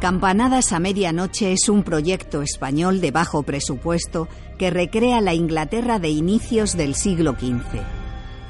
Campanadas 0.00 0.72
a 0.72 0.80
Medianoche 0.80 1.52
es 1.52 1.68
un 1.68 1.84
proyecto 1.84 2.42
español 2.42 3.00
de 3.00 3.12
bajo 3.12 3.44
presupuesto 3.44 4.26
que 4.58 4.70
recrea 4.70 5.20
la 5.20 5.32
Inglaterra 5.32 6.00
de 6.00 6.08
inicios 6.08 6.76
del 6.76 6.96
siglo 6.96 7.34
XV. 7.34 7.80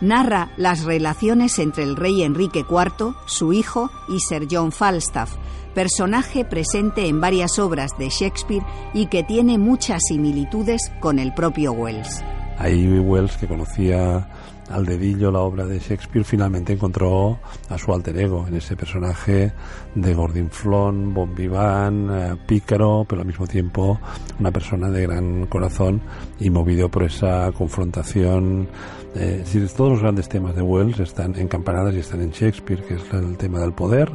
Narra 0.00 0.50
las 0.56 0.84
relaciones 0.84 1.58
entre 1.58 1.84
el 1.84 1.94
rey 1.94 2.22
Enrique 2.22 2.64
IV, 2.68 3.14
su 3.26 3.52
hijo 3.52 3.90
y 4.08 4.20
Sir 4.20 4.48
John 4.50 4.72
Falstaff, 4.72 5.36
personaje 5.74 6.44
presente 6.44 7.06
en 7.06 7.20
varias 7.20 7.58
obras 7.58 7.96
de 7.98 8.08
Shakespeare 8.08 8.64
y 8.94 9.06
que 9.06 9.22
tiene 9.22 9.58
muchas 9.58 10.02
similitudes 10.08 10.90
con 11.00 11.18
el 11.18 11.34
propio 11.34 11.72
Wells. 11.72 12.22
Ahí 12.62 12.86
Wells, 12.86 13.36
que 13.38 13.48
conocía 13.48 14.28
al 14.70 14.86
dedillo 14.86 15.32
la 15.32 15.40
obra 15.40 15.66
de 15.66 15.80
Shakespeare, 15.80 16.24
finalmente 16.24 16.72
encontró 16.72 17.40
a 17.68 17.76
su 17.76 17.92
alter 17.92 18.16
ego 18.16 18.46
en 18.46 18.54
ese 18.54 18.76
personaje 18.76 19.52
de 19.96 20.14
gordinflón, 20.14 21.12
bon 21.12 21.34
vivant, 21.34 22.08
eh, 22.12 22.36
pícaro, 22.46 23.04
pero 23.08 23.22
al 23.22 23.26
mismo 23.26 23.48
tiempo 23.48 23.98
una 24.38 24.52
persona 24.52 24.88
de 24.90 25.02
gran 25.02 25.46
corazón 25.46 26.00
y 26.38 26.50
movido 26.50 26.88
por 26.88 27.02
esa 27.02 27.50
confrontación. 27.50 28.68
Eh, 29.16 29.38
es 29.40 29.52
decir, 29.52 29.68
todos 29.76 29.90
los 29.90 30.00
grandes 30.00 30.28
temas 30.28 30.54
de 30.54 30.62
Wells 30.62 31.00
están 31.00 31.34
en 31.34 31.48
Campanadas 31.48 31.96
y 31.96 31.98
están 31.98 32.22
en 32.22 32.30
Shakespeare, 32.30 32.84
que 32.84 32.94
es 32.94 33.12
el 33.12 33.36
tema 33.38 33.58
del 33.58 33.72
poder, 33.72 34.08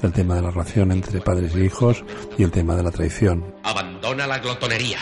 el 0.00 0.12
tema 0.12 0.36
de 0.36 0.42
la 0.42 0.52
relación 0.52 0.92
entre 0.92 1.20
padres 1.20 1.56
e 1.56 1.64
hijos 1.64 2.04
y 2.38 2.44
el 2.44 2.52
tema 2.52 2.76
de 2.76 2.84
la 2.84 2.92
traición. 2.92 3.52
Abandona 3.64 4.28
la 4.28 4.38
glotonería. 4.38 4.98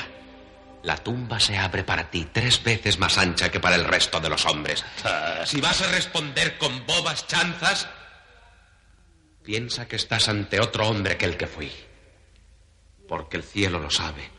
La 0.83 0.97
tumba 0.97 1.41
se 1.41 1.59
abre 1.59 1.83
para 1.83 2.11
ti 2.11 2.29
tres 2.33 2.63
veces 2.63 2.99
más 2.99 3.19
ancha 3.19 3.51
que 3.51 3.61
para 3.61 3.77
el 3.77 3.85
resto 3.85 4.21
de 4.21 4.29
los 4.29 4.47
hombres. 4.47 4.85
Si 5.45 5.61
vas 5.61 5.81
a 5.83 5.91
responder 5.91 6.57
con 6.57 6.87
bobas 6.87 7.27
chanzas, 7.27 7.89
piensa 9.43 9.89
que 9.89 9.97
estás 9.97 10.29
ante 10.29 10.61
otro 10.61 10.89
hombre 10.89 11.17
que 11.17 11.25
el 11.25 11.37
que 11.37 11.47
fui. 11.47 11.73
Porque 13.09 13.37
el 13.37 13.43
cielo 13.43 13.81
lo 13.81 13.91
sabe. 13.91 14.31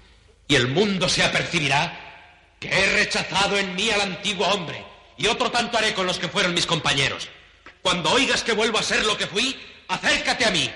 Y 0.48 0.56
el 0.56 0.68
mundo 0.70 1.10
se 1.10 1.24
apercibirá 1.24 2.56
que 2.60 2.70
he 2.70 2.94
rechazado 2.94 3.58
en 3.58 3.76
mí 3.76 3.90
al 3.90 4.02
antiguo 4.02 4.48
hombre. 4.48 4.84
Y 5.18 5.28
otro 5.28 5.52
tanto 5.52 5.78
haré 5.78 5.94
con 5.94 6.06
los 6.06 6.20
que 6.20 6.30
fueron 6.30 6.54
mis 6.54 6.66
compañeros. 6.66 7.30
Cuando 7.82 8.12
oigas 8.12 8.44
que 8.44 8.54
vuelvo 8.54 8.80
a 8.80 8.84
ser 8.84 9.06
lo 9.06 9.18
que 9.18 9.28
fui, 9.28 9.60
acércate 9.88 10.46
a 10.46 10.52
mí 10.52 10.70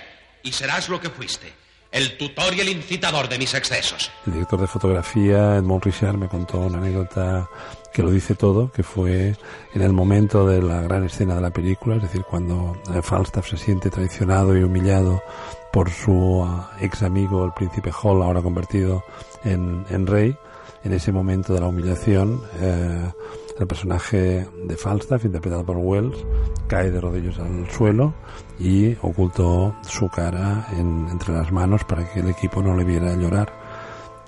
y 0.44 0.52
serás 0.52 0.90
lo 0.90 1.00
que 1.00 1.10
fuiste 1.10 1.63
el 1.94 2.18
tutor 2.18 2.54
y 2.56 2.62
el 2.62 2.70
incitador 2.70 3.30
de 3.30 3.38
mis 3.38 3.54
excesos. 3.54 4.12
El 4.26 4.34
director 4.34 4.60
de 4.60 4.68
fotografía, 4.68 5.56
Edmond 5.56 5.86
Richard, 5.86 6.18
me 6.18 6.28
contó 6.28 6.60
una 6.60 6.80
anécdota 6.80 7.50
que 7.94 8.02
lo 8.02 8.10
dice 8.10 8.34
todo, 8.34 8.72
que 8.72 8.82
fue 8.82 9.36
en 9.74 9.82
el 9.82 9.94
momento 9.94 10.48
de 10.48 10.62
la 10.62 10.82
gran 10.82 11.04
escena 11.04 11.36
de 11.36 11.42
la 11.42 11.52
película, 11.52 11.96
es 11.96 12.02
decir, 12.02 12.24
cuando 12.24 12.76
Falstaff 13.04 13.48
se 13.48 13.58
siente 13.58 13.92
traicionado 13.92 14.58
y 14.58 14.64
humillado 14.64 15.22
por 15.72 15.92
su 15.92 16.44
ah, 16.44 16.72
ex 16.82 17.04
amigo, 17.04 17.46
el 17.46 17.54
príncipe 17.54 17.92
Hall, 17.92 18.24
ahora 18.24 18.42
convertido 18.42 19.04
en, 19.44 19.86
en 19.90 20.08
rey, 20.08 20.36
en 20.84 20.94
ese 20.94 21.12
momento 21.12 21.54
de 21.54 21.60
la 21.60 21.68
humillación, 21.68 22.42
eh, 22.60 23.12
el 23.60 23.68
personaje 23.68 24.48
de 24.66 24.78
Falstaff, 24.78 25.26
interpretado 25.26 25.66
por 25.66 25.78
Wells, 25.78 26.26
cae 26.68 26.92
de 26.92 27.00
rodillas 27.00 27.40
al 27.40 27.70
suelo 27.70 28.14
y 28.60 28.96
ocultó 29.02 29.76
su 29.82 30.10
cara 30.10 30.68
entre 30.78 31.34
las 31.34 31.52
manos 31.52 31.84
para 31.84 32.12
que 32.12 32.22
el 32.22 32.30
equipo 32.30 32.62
no 32.62 32.76
le 32.76 32.84
viera 32.84 33.16
llorar. 33.16 33.62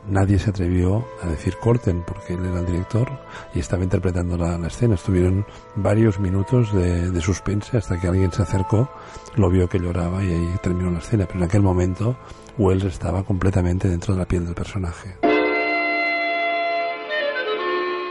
Nadie 0.08 0.38
se 0.38 0.52
atrevió 0.52 1.04
a 1.24 1.28
decir 1.28 1.58
corten 1.58 2.04
porque 2.06 2.36
él 2.36 2.46
era 2.46 2.60
el 2.60 2.66
director 2.68 3.10
y 3.56 3.60
estaba 3.60 3.84
interpretando 3.84 4.38
la, 4.38 4.56
escena. 4.68 4.94
Estuvieron 4.94 5.46
varios 5.76 6.20
minutos 6.20 6.72
de, 6.74 7.10
de 7.10 7.22
suspense 7.22 7.78
hasta 7.78 8.00
que 8.00 8.08
alguien 8.08 8.32
se 8.32 8.44
acercó, 8.44 8.88
lo 9.36 9.50
vio 9.50 9.68
que 9.68 9.80
lloraba 9.80 10.24
y 10.24 10.32
ahí 10.32 10.56
terminó 10.62 10.92
la 10.92 11.00
escena. 11.00 11.26
Pero 11.26 11.40
en 11.40 11.46
aquel 11.46 11.64
momento 11.64 12.16
Wells 12.60 12.84
estaba 12.84 13.24
completamente 13.24 13.90
dentro 13.90 14.14
de 14.14 14.20
la 14.20 14.28
piel 14.28 14.46
del 14.46 14.54
personaje. 14.54 15.18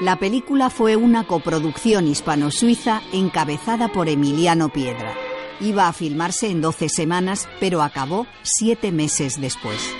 La 0.01 0.19
película 0.19 0.71
fue 0.71 0.97
una 0.97 1.25
coproducción 1.25 2.09
hispano-suiza 2.09 3.01
encabezada 3.13 3.93
por 3.93 4.09
Emiliano 4.09 4.69
Piedra. 4.69 5.15
Iba 5.61 5.87
a 5.87 5.93
filmarse 5.93 6.51
en 6.51 6.61
12 6.61 6.89
semanas, 6.89 7.49
pero 7.61 7.81
acabó 7.81 8.27
siete 8.43 8.91
meses 8.91 9.41
después. 9.41 9.95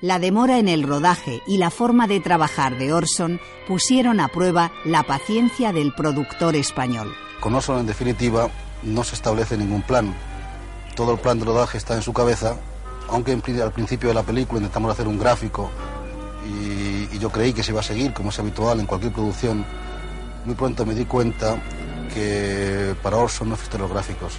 La 0.00 0.18
demora 0.18 0.58
en 0.58 0.66
el 0.66 0.82
rodaje 0.82 1.42
y 1.46 1.58
la 1.58 1.70
forma 1.70 2.08
de 2.08 2.18
trabajar 2.18 2.76
de 2.76 2.92
Orson 2.92 3.40
pusieron 3.68 4.18
a 4.18 4.26
prueba 4.26 4.72
la 4.84 5.04
paciencia 5.04 5.72
del 5.72 5.94
productor 5.94 6.56
español. 6.56 7.14
Con 7.38 7.54
Orson, 7.54 7.78
en 7.78 7.86
definitiva, 7.86 8.50
no 8.82 9.04
se 9.04 9.14
establece 9.14 9.56
ningún 9.56 9.82
plan. 9.82 10.12
Todo 10.96 11.12
el 11.12 11.18
plan 11.18 11.38
de 11.38 11.44
rodaje 11.44 11.78
está 11.78 11.94
en 11.94 12.02
su 12.02 12.12
cabeza, 12.12 12.56
aunque 13.08 13.30
al 13.30 13.72
principio 13.72 14.08
de 14.08 14.14
la 14.14 14.24
película 14.24 14.58
intentamos 14.58 14.90
hacer 14.90 15.06
un 15.06 15.20
gráfico 15.20 15.70
y, 16.46 17.18
yo 17.18 17.30
creí 17.30 17.52
que 17.52 17.62
se 17.62 17.72
iba 17.72 17.80
a 17.80 17.84
seguir, 17.84 18.12
como 18.12 18.30
es 18.30 18.38
habitual 18.38 18.80
en 18.80 18.86
cualquier 18.86 19.12
producción. 19.12 19.64
Muy 20.44 20.54
pronto 20.54 20.86
me 20.86 20.94
di 20.94 21.04
cuenta 21.04 21.56
que 22.12 22.94
para 23.02 23.16
Orson 23.16 23.48
no 23.48 23.54
existen 23.54 23.80
los 23.80 23.90
gráficos. 23.90 24.34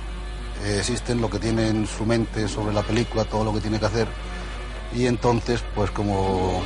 Eh, 0.63 0.77
existen 0.79 1.21
lo 1.21 1.29
que 1.29 1.39
tiene 1.39 1.67
en 1.67 1.85
su 1.87 2.05
mente 2.05 2.47
sobre 2.47 2.73
la 2.73 2.81
película, 2.81 3.25
todo 3.25 3.43
lo 3.43 3.53
que 3.53 3.61
tiene 3.61 3.79
que 3.79 3.85
hacer. 3.85 4.07
Y 4.95 5.05
entonces, 5.05 5.63
pues 5.75 5.91
como 5.91 6.61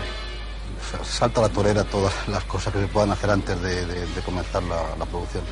salta 1.04 1.42
la 1.42 1.50
torera 1.50 1.84
todas 1.84 2.14
las 2.28 2.44
cosas 2.44 2.74
que 2.74 2.82
se 2.82 2.88
puedan 2.88 3.12
hacer 3.12 3.30
antes 3.30 3.62
de, 3.62 4.06
comenzar 4.26 4.62
la, 4.64 4.96
la 4.98 5.06
producción. 5.06 5.44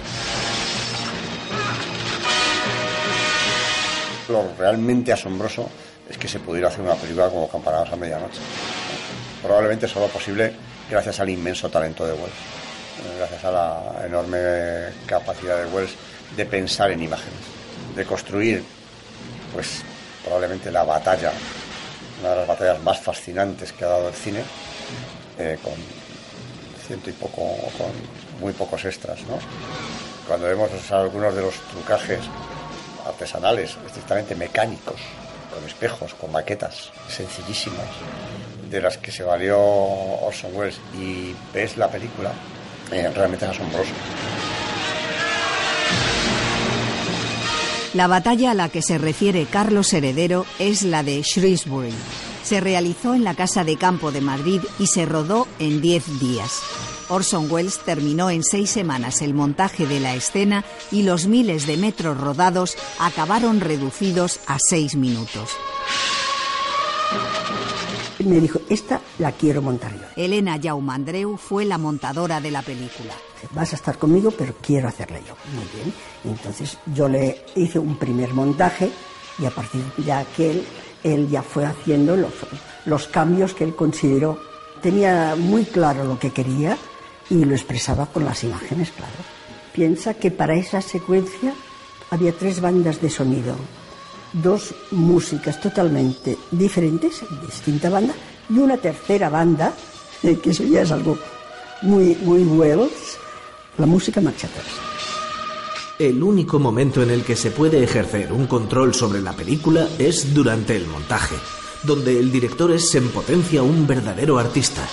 Lo 4.28 4.54
realmente 4.58 5.12
asombroso 5.12 5.68
es 6.08 6.18
que 6.18 6.28
se 6.28 6.40
pudiera 6.40 6.68
hacer 6.68 6.82
una 6.82 6.96
película 6.96 7.30
como 7.30 7.50
Campanadas 7.50 7.94
a 7.94 7.96
Medianoche 7.96 8.40
probablemente 9.42 9.88
solo 9.88 10.08
posible 10.08 10.54
gracias 10.90 11.20
al 11.20 11.30
inmenso 11.30 11.70
talento 11.70 12.06
de 12.06 12.14
Wells, 12.14 12.28
eh, 12.30 13.18
gracias 13.18 13.46
a 13.46 13.52
la 13.52 14.06
enorme 14.06 14.40
capacidad 15.06 15.58
de 15.58 15.66
Wells 15.72 15.92
de 16.36 16.46
pensar 16.46 16.92
en 16.92 17.02
imágenes, 17.02 17.40
de 17.96 18.06
construir, 18.06 18.64
pues 19.54 19.82
probablemente 20.24 20.72
la 20.72 20.84
batalla, 20.84 21.32
una 22.22 22.32
de 22.32 22.36
las 22.38 22.48
batallas 22.48 22.82
más 22.82 23.00
fascinantes 23.00 23.72
que 23.74 23.86
ha 23.86 23.90
dado 23.90 24.10
el 24.10 24.14
cine, 24.14 24.44
eh, 25.38 25.58
con 25.64 25.74
ciento 26.86 27.10
y 27.10 27.14
poco, 27.14 27.56
con 27.78 27.92
muy 28.42 28.54
pocos 28.54 28.84
extras. 28.86 29.20
Cuando 30.28 30.48
vemos 30.48 30.70
algunos 30.92 31.36
de 31.36 31.42
los 31.42 31.56
trucajes 31.72 32.20
artesanales, 33.06 33.78
estrictamente 33.86 34.36
mecánicos, 34.36 35.00
con 35.54 35.64
espejos, 35.66 36.14
con 36.16 36.32
maquetas 36.32 36.92
sencillísimas, 37.08 37.88
de 38.70 38.82
las 38.82 38.98
que 38.98 39.12
se 39.12 39.24
valió 39.24 39.60
Orson 39.60 40.52
Welles 40.56 40.80
y 41.00 41.34
ves 41.54 41.78
la 41.78 41.90
película, 41.90 42.32
eh, 42.92 43.10
realmente 43.14 43.46
es 43.46 43.52
asombroso. 43.52 43.92
La 47.94 48.08
batalla 48.08 48.52
a 48.52 48.54
la 48.54 48.70
que 48.70 48.84
se 48.84 49.00
refiere 49.00 49.48
Carlos 49.48 49.92
Heredero 49.94 50.46
es 50.60 50.84
la 50.84 51.02
de 51.02 51.22
Shrewsbury. 51.22 51.94
Se 52.44 52.60
realizó 52.60 53.16
en 53.16 53.24
la 53.24 53.34
Casa 53.34 53.64
de 53.64 53.78
Campo 53.78 54.12
de 54.12 54.22
Madrid 54.22 54.62
y 54.78 54.88
se 54.88 55.06
rodó 55.06 55.48
en 55.58 55.82
10 55.82 56.20
días. 56.20 56.62
Orson 57.10 57.52
Welles 57.52 57.80
terminó 57.80 58.30
en 58.30 58.44
seis 58.44 58.70
semanas 58.70 59.22
el 59.22 59.34
montaje 59.34 59.88
de 59.88 60.00
la 60.00 60.14
escena 60.14 60.64
y 60.92 61.04
los 61.04 61.26
miles 61.26 61.66
de 61.66 61.78
metros 61.78 62.18
rodados 62.18 62.78
acabaron 63.00 63.60
reducidos 63.60 64.40
a 64.46 64.58
seis 64.60 64.96
minutos. 64.96 65.50
Me 68.20 68.40
dijo, 68.40 68.60
esta 68.70 69.00
la 69.18 69.32
quiero 69.32 69.62
montar 69.62 69.94
yo. 69.94 70.06
Elena 70.16 70.58
Yaumandreu 70.58 71.38
fue 71.38 71.64
la 71.66 71.78
montadora 71.78 72.42
de 72.42 72.52
la 72.52 72.62
película. 72.62 73.14
Vas 73.52 73.72
a 73.72 73.76
estar 73.78 73.98
conmigo, 73.98 74.32
pero 74.32 74.56
quiero 74.62 74.90
hacerla 74.90 75.20
yo. 75.20 75.36
Muy 75.54 75.66
bien. 75.74 75.94
Entonces 76.26 76.78
yo 76.94 77.08
le 77.08 77.46
hice 77.56 77.80
un 77.80 77.98
primer 77.98 78.34
montaje 78.34 78.92
y 79.40 79.46
a 79.46 79.52
partir 79.52 79.82
de 79.98 80.12
aquel 80.12 80.66
él 81.04 81.30
ya 81.30 81.42
fue 81.42 81.66
haciendo 81.66 82.18
los, 82.18 82.34
los 82.86 83.08
cambios 83.08 83.54
que 83.54 83.64
él 83.64 83.76
consideró. 83.76 84.38
Tenía 84.82 85.36
muy 85.38 85.64
claro 85.66 86.04
lo 86.04 86.20
que 86.20 86.32
quería 86.32 86.78
y 87.30 87.46
lo 87.46 87.56
expresaba 87.56 88.08
con 88.08 88.26
las 88.26 88.44
imágenes, 88.44 88.92
claro. 88.92 89.14
Piensa 89.74 90.16
que 90.16 90.32
para 90.32 90.56
esa 90.56 90.82
secuencia 90.82 91.54
había 92.10 92.34
tres 92.34 92.60
bandas 92.60 93.02
de 93.02 93.10
sonido, 93.10 93.56
dos 94.34 94.74
músicas 94.92 95.60
totalmente 95.60 96.38
diferentes, 96.52 97.24
distinta 97.46 97.90
banda, 97.90 98.14
y 98.50 98.58
una 98.58 98.78
tercera 98.78 99.30
banda, 99.30 99.74
que 100.22 100.50
eso 100.50 100.64
ya 100.64 100.82
es 100.82 100.92
algo 100.92 101.18
muy, 101.82 102.16
muy 102.22 102.44
Wells, 102.44 103.18
la 103.78 103.86
música 103.86 104.22
marcha 104.22 104.48
atrás. 104.48 104.66
El 105.98 106.24
único 106.24 106.60
momento 106.60 107.04
en 107.04 107.12
el 107.12 107.24
que 107.24 107.36
se 107.36 107.52
puede 107.52 107.84
ejercer 107.84 108.32
un 108.32 108.48
control 108.48 108.94
sobre 108.94 109.22
la 109.22 109.34
película 109.34 109.88
es 109.98 110.34
durante 110.34 110.76
el 110.76 110.88
montaje, 110.88 111.36
donde 111.84 112.18
el 112.18 112.32
director 112.32 112.72
es 112.72 112.96
en 112.96 113.10
potencia 113.10 113.64
un 113.64 113.86
verdadero 113.86 114.40
artista. 114.40 114.88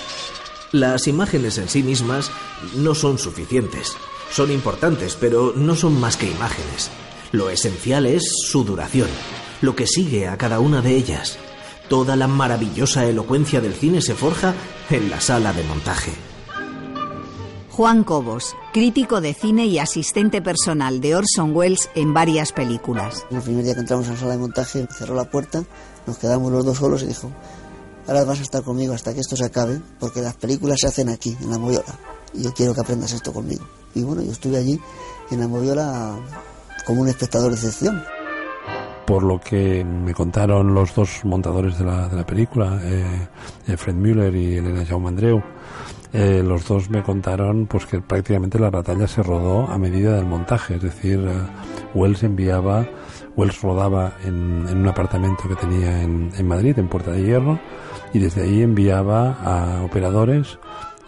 Las 0.73 1.07
imágenes 1.07 1.57
en 1.59 1.69
sí 1.69 1.81
mismas 1.81 2.29
no 2.75 2.93
son 2.93 3.17
suficientes. 3.17 3.95
Son 4.31 4.51
importantes, 4.51 5.15
pero 5.17 5.53
no 5.55 5.75
son 5.77 5.97
más 5.97 6.17
que 6.17 6.29
imágenes. 6.29 6.91
Lo 7.31 7.49
esencial 7.49 8.05
es 8.05 8.23
su 8.47 8.63
duración, 8.63 9.09
lo 9.61 9.75
que 9.75 9.85
sigue 9.85 10.29
a 10.29 10.37
cada 10.37 10.61
una 10.61 10.81
de 10.81 10.95
ellas. 10.95 11.37
Toda 11.89 12.15
la 12.15 12.27
maravillosa 12.27 13.05
elocuencia 13.05 13.59
del 13.59 13.73
cine 13.73 14.01
se 14.01 14.15
forja 14.15 14.53
en 14.89 15.09
la 15.09 15.19
sala 15.19 15.51
de 15.51 15.63
montaje. 15.63 16.11
Juan 17.69 18.05
Cobos, 18.05 18.55
crítico 18.73 19.19
de 19.19 19.33
cine 19.33 19.65
y 19.65 19.77
asistente 19.77 20.41
personal 20.41 21.01
de 21.01 21.15
Orson 21.15 21.55
Welles 21.55 21.89
en 21.95 22.13
varias 22.13 22.53
películas. 22.53 23.25
El 23.29 23.41
primer 23.41 23.65
día 23.65 23.73
que 23.73 23.81
entramos 23.81 24.07
a 24.07 24.13
la 24.13 24.17
sala 24.17 24.31
de 24.31 24.37
montaje 24.39 24.87
cerró 24.97 25.13
la 25.13 25.29
puerta, 25.29 25.63
nos 26.07 26.17
quedamos 26.17 26.51
los 26.51 26.65
dos 26.65 26.77
solos 26.77 27.03
y 27.03 27.07
dijo, 27.07 27.29
ahora 28.07 28.23
vas 28.23 28.39
a 28.39 28.43
estar 28.43 28.63
conmigo 28.63 28.93
hasta 28.93 29.13
que 29.13 29.19
esto 29.19 29.35
se 29.35 29.45
acabe, 29.45 29.81
porque 29.99 30.21
las 30.21 30.35
películas 30.37 30.77
se 30.79 30.87
hacen 30.87 31.09
aquí, 31.09 31.37
en 31.41 31.51
la 31.51 31.57
Moviola, 31.59 31.99
y 32.33 32.43
yo 32.43 32.53
quiero 32.53 32.73
que 32.73 32.81
aprendas 32.81 33.11
esto 33.11 33.33
conmigo. 33.33 33.67
Y 33.93 34.01
bueno, 34.01 34.23
yo 34.23 34.31
estuve 34.31 34.57
allí 34.57 34.79
en 35.29 35.39
la 35.41 35.47
Moviola 35.47 36.15
como 36.87 37.01
un 37.01 37.09
espectador 37.09 37.49
de 37.49 37.57
excepción. 37.57 38.01
Por 39.05 39.23
lo 39.23 39.39
que 39.39 39.83
me 39.83 40.13
contaron 40.13 40.73
los 40.73 40.95
dos 40.95 41.23
montadores 41.25 41.77
de 41.77 41.85
la, 41.85 42.07
de 42.07 42.15
la 42.15 42.25
película, 42.25 42.79
eh, 42.81 43.27
eh 43.67 43.77
Fred 43.77 43.95
Müller 43.95 44.33
y 44.33 44.55
Elena 44.55 44.85
Jaume 44.85 45.11
eh, 46.13 46.41
los 46.41 46.65
dos 46.65 46.89
me 46.89 47.03
contaron 47.03 47.67
pues 47.67 47.85
que 47.85 47.99
prácticamente 47.99 48.57
la 48.57 48.69
batalla 48.69 49.07
se 49.07 49.21
rodó 49.21 49.67
a 49.67 49.77
medida 49.77 50.15
del 50.15 50.25
montaje, 50.25 50.75
es 50.75 50.81
decir, 50.81 51.19
eh, 51.19 51.33
Wells 51.93 52.23
enviaba 52.23 52.87
Wells 53.35 53.61
rodaba 53.61 54.13
en, 54.23 54.65
un 54.65 54.87
apartamento 54.87 55.47
que 55.47 55.55
tenía 55.55 56.01
en, 56.01 56.31
en 56.35 56.47
Madrid, 56.47 56.79
en 56.79 56.87
Puerta 56.87 57.11
de 57.11 57.23
Hierro, 57.23 57.59
y 58.13 58.19
desde 58.19 58.43
ahí 58.43 58.63
enviaba 58.63 59.33
a 59.43 59.83
operadores 59.83 60.57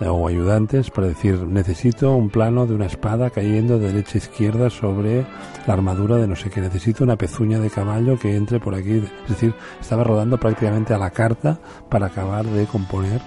o 0.02 0.28
ayudantes 0.28 0.90
para 0.90 1.08
decir 1.08 1.40
necesito 1.44 2.16
un 2.16 2.30
plano 2.30 2.66
de 2.66 2.74
una 2.74 2.86
espada 2.86 3.30
cayendo 3.30 3.80
de 3.80 3.88
derecha 3.88 4.14
a 4.16 4.18
izquierda 4.18 4.70
sobre 4.70 5.26
la 5.68 5.74
armadura 5.74 6.16
de 6.18 6.28
no 6.28 6.36
sé 6.36 6.50
qué, 6.50 6.62
necesito 6.62 7.04
una 7.04 7.18
pezuña 7.18 7.60
de 7.60 7.70
caballo 7.70 8.18
que 8.18 8.36
entre 8.36 8.60
por 8.60 8.76
aquí. 8.76 9.04
Es 9.24 9.30
decir, 9.30 9.54
estaba 9.80 10.04
rodando 10.04 10.38
prácticamente 10.38 10.94
a 10.94 10.98
la 10.98 11.10
carta 11.10 11.60
para 11.90 12.08
acabar 12.08 12.46
de 12.46 12.66
componer 12.66 13.22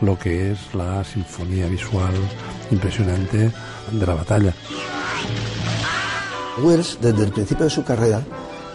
lo 0.00 0.18
que 0.18 0.52
es 0.52 0.74
la 0.74 1.02
sinfonía 1.02 1.66
visual 1.66 2.14
impresionante 2.70 3.50
de 3.90 4.06
la 4.06 4.14
batalla. 4.14 4.54
Wells, 6.62 6.98
desde 7.00 7.24
el 7.24 7.32
principio 7.32 7.64
de 7.64 7.70
su 7.70 7.84
carrera, 7.84 8.22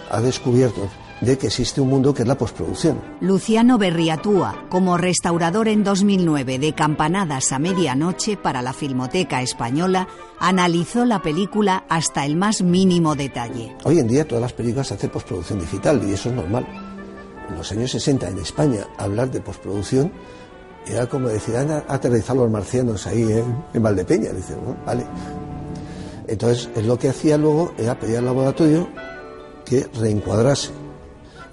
ha 0.10 0.22
descubierto 0.22 0.90
de 1.26 1.38
que 1.38 1.48
existe 1.48 1.80
un 1.80 1.90
mundo 1.90 2.14
que 2.14 2.24
es 2.24 2.28
la 2.28 2.38
postproducción. 2.38 3.02
Luciano 3.22 3.78
Berriatúa, 3.78 4.66
como 4.70 4.98
restaurador 4.98 5.68
en 5.68 5.84
2009 5.84 6.60
de 6.60 6.74
Campanadas 6.74 7.52
a 7.52 7.60
Medianoche 7.60 8.36
para 8.36 8.62
la 8.62 8.74
Filmoteca 8.74 9.42
Española, 9.42 10.08
analizó 10.40 11.06
la 11.06 11.22
película 11.22 11.86
hasta 11.90 12.26
el 12.26 12.36
más 12.36 12.62
mínimo 12.62 13.16
detalle. 13.16 13.76
Hoy 13.86 14.00
en 14.00 14.08
día 14.08 14.28
todas 14.28 14.42
las 14.42 14.54
películas 14.54 14.88
se 14.88 14.96
hacen 14.96 15.10
postproducción 15.10 15.60
digital 15.60 16.02
y 16.08 16.14
eso 16.14 16.30
es 16.30 16.36
normal. 16.36 16.68
En 17.50 17.56
los 17.56 17.72
años 17.72 17.92
60 17.92 18.30
en 18.30 18.40
España 18.40 18.88
hablar 18.98 19.32
de 19.32 19.42
postproducción 19.42 20.12
era 20.86 21.08
como 21.08 21.30
decir, 21.30 21.56
han 21.56 21.72
aterrizado 21.88 22.42
los 22.42 22.52
marcianos 22.52 23.08
ahí 23.08 23.24
en, 23.74 23.82
Valdepeña. 23.82 24.34
Dicen, 24.34 24.58
vale. 24.86 25.06
Entonces, 26.28 26.70
es 26.76 26.86
lo 26.86 27.00
que 27.00 27.08
hacía 27.08 27.38
luego 27.38 27.74
era 27.78 27.98
pedir 27.98 28.18
al 28.18 28.26
laboratorio 28.26 28.90
que 29.64 29.88
reencuadrase 29.94 30.83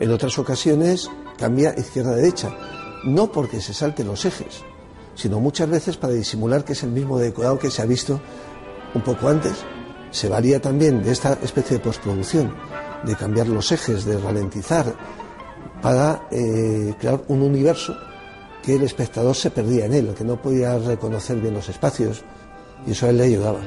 en 0.01 0.11
otras 0.11 0.39
ocasiones 0.39 1.09
cambia 1.39 1.75
izquierda-derecha, 1.77 2.57
no 3.05 3.31
porque 3.31 3.61
se 3.61 3.75
salten 3.75 4.09
los 4.09 4.25
ejes, 4.25 4.65
sino 5.15 5.39
muchas 5.41 5.69
veces 5.69 5.97
para 5.97 6.15
disimular 6.15 6.65
que 6.65 6.73
es 6.73 6.83
el 6.83 6.91
mismo 6.91 7.19
decorado 7.19 7.59
que 7.59 7.71
se 7.71 7.83
ha 7.83 7.87
visto 7.87 8.21
un 8.95 9.03
poco 9.03 9.29
antes. 9.29 9.53
Se 10.11 10.29
valía 10.29 10.61
también 10.61 11.03
de 11.03 11.13
esta 11.13 11.35
especie 11.43 11.77
de 11.77 11.85
postproducción, 11.85 12.53
de 13.05 13.15
cambiar 13.15 13.47
los 13.49 13.71
ejes, 13.71 14.05
de 14.05 14.19
ralentizar, 14.19 14.95
para 15.81 16.27
eh, 16.31 16.95
crear 16.99 17.23
un 17.29 17.43
universo 17.43 17.97
que 18.63 18.77
el 18.77 18.83
espectador 18.83 19.35
se 19.35 19.51
perdía 19.51 19.87
en 19.87 19.95
él, 19.95 20.15
que 20.17 20.25
no 20.25 20.41
podía 20.41 20.79
reconocer 20.79 21.41
bien 21.41 21.55
los 21.55 21.69
espacios, 21.69 22.25
y 22.87 22.93
eso 22.93 23.07
a 23.07 23.11
él 23.11 23.19
le 23.19 23.25
ayudaba. 23.25 23.61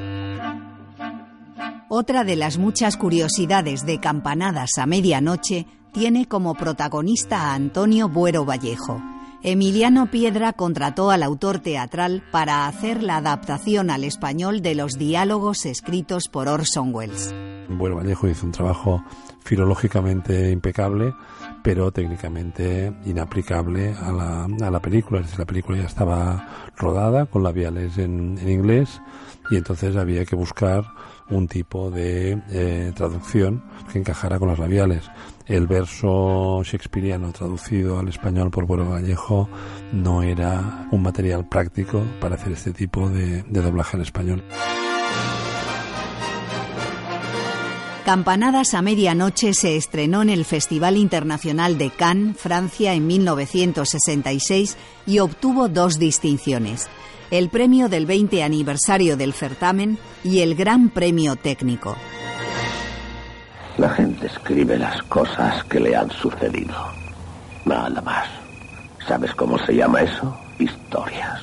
Otra 1.90 2.24
de 2.24 2.36
las 2.36 2.58
muchas 2.58 2.98
curiosidades 2.98 3.86
de 3.86 4.00
Campanadas 4.00 4.78
a 4.80 4.86
Medianoche 4.88 5.68
tiene 5.94 6.28
como 6.28 6.56
protagonista 6.56 7.52
a 7.52 7.54
Antonio 7.54 8.10
Buero 8.10 8.44
Vallejo. 8.44 9.02
Emiliano 9.44 10.10
Piedra 10.10 10.54
contrató 10.54 11.12
al 11.12 11.22
autor 11.22 11.60
teatral 11.60 12.24
para 12.32 12.66
hacer 12.66 13.04
la 13.04 13.18
adaptación 13.18 13.90
al 13.90 14.04
español 14.04 14.62
de 14.62 14.74
los 14.74 14.94
diálogos 14.94 15.66
escritos 15.66 16.30
por 16.30 16.48
Orson 16.48 16.94
Welles. 16.96 17.34
Buero 17.70 17.98
Vallejo 17.98 18.28
hizo 18.28 18.46
un 18.46 18.52
trabajo 18.52 19.04
filológicamente 19.42 20.50
impecable, 20.50 21.14
pero 21.64 21.92
técnicamente 21.92 22.94
inaplicable 23.06 23.96
a 24.00 24.12
la, 24.12 24.44
a 24.44 24.72
la 24.72 24.80
película. 24.82 25.24
la 25.38 25.46
película 25.46 25.78
ya 25.78 25.86
estaba 25.86 26.70
rodada 26.78 27.26
con 27.26 27.42
labiales 27.42 27.98
en, 27.98 28.38
en 28.38 28.50
inglés 28.50 29.02
y 29.50 29.56
entonces 29.56 29.96
había 29.96 30.26
que 30.26 30.36
buscar 30.36 30.84
un 31.30 31.48
tipo 31.48 31.90
de 31.90 32.42
eh, 32.52 32.92
traducción 32.96 33.64
que 33.92 34.00
encajara 34.00 34.40
con 34.40 34.50
los 34.50 34.60
labiales. 34.60 35.10
El 35.46 35.68
verso 35.68 36.62
shakespeariano 36.64 37.32
traducido 37.32 38.00
al 38.00 38.08
español 38.08 38.52
por 38.52 38.66
Buero 38.66 38.90
Vallejo 38.90 39.50
no 39.92 40.22
era 40.24 40.88
un 40.92 41.02
material 41.02 41.48
práctico 41.48 42.04
para 42.20 42.36
hacer 42.36 42.54
este 42.54 42.72
tipo 42.72 43.10
de, 43.10 43.44
de 43.44 43.62
doblaje 43.62 43.98
al 43.98 44.04
español. 44.04 44.44
Campanadas 48.06 48.74
a 48.74 48.82
Medianoche 48.82 49.54
se 49.54 49.78
estrenó 49.78 50.22
en 50.22 50.30
el 50.30 50.44
Festival 50.46 50.98
Internacional 50.98 51.78
de 51.78 51.90
Cannes, 51.90 52.38
Francia, 52.38 52.94
en 52.94 53.08
1966 53.08 54.78
y 55.06 55.20
obtuvo 55.20 55.70
dos 55.70 56.00
distinciones 56.00 56.90
el 57.34 57.50
premio 57.50 57.90
del 57.90 58.06
20 58.06 58.44
aniversario 58.44 59.18
del 59.18 59.34
certamen 59.34 59.98
y 60.24 60.42
el 60.42 60.54
Gran 60.54 60.90
Premio 60.90 61.36
Técnico. 61.36 61.96
La 63.80 63.90
gente 63.90 64.28
escribe 64.28 64.78
las 64.78 65.02
cosas 65.04 65.64
que 65.64 65.80
le 65.80 65.96
han 65.96 66.12
sucedido. 66.12 66.76
Nada 67.66 68.02
más. 68.02 68.30
¿Sabes 69.08 69.34
cómo 69.34 69.58
se 69.66 69.76
llama 69.76 70.02
eso? 70.02 70.38
Historias. 70.60 71.42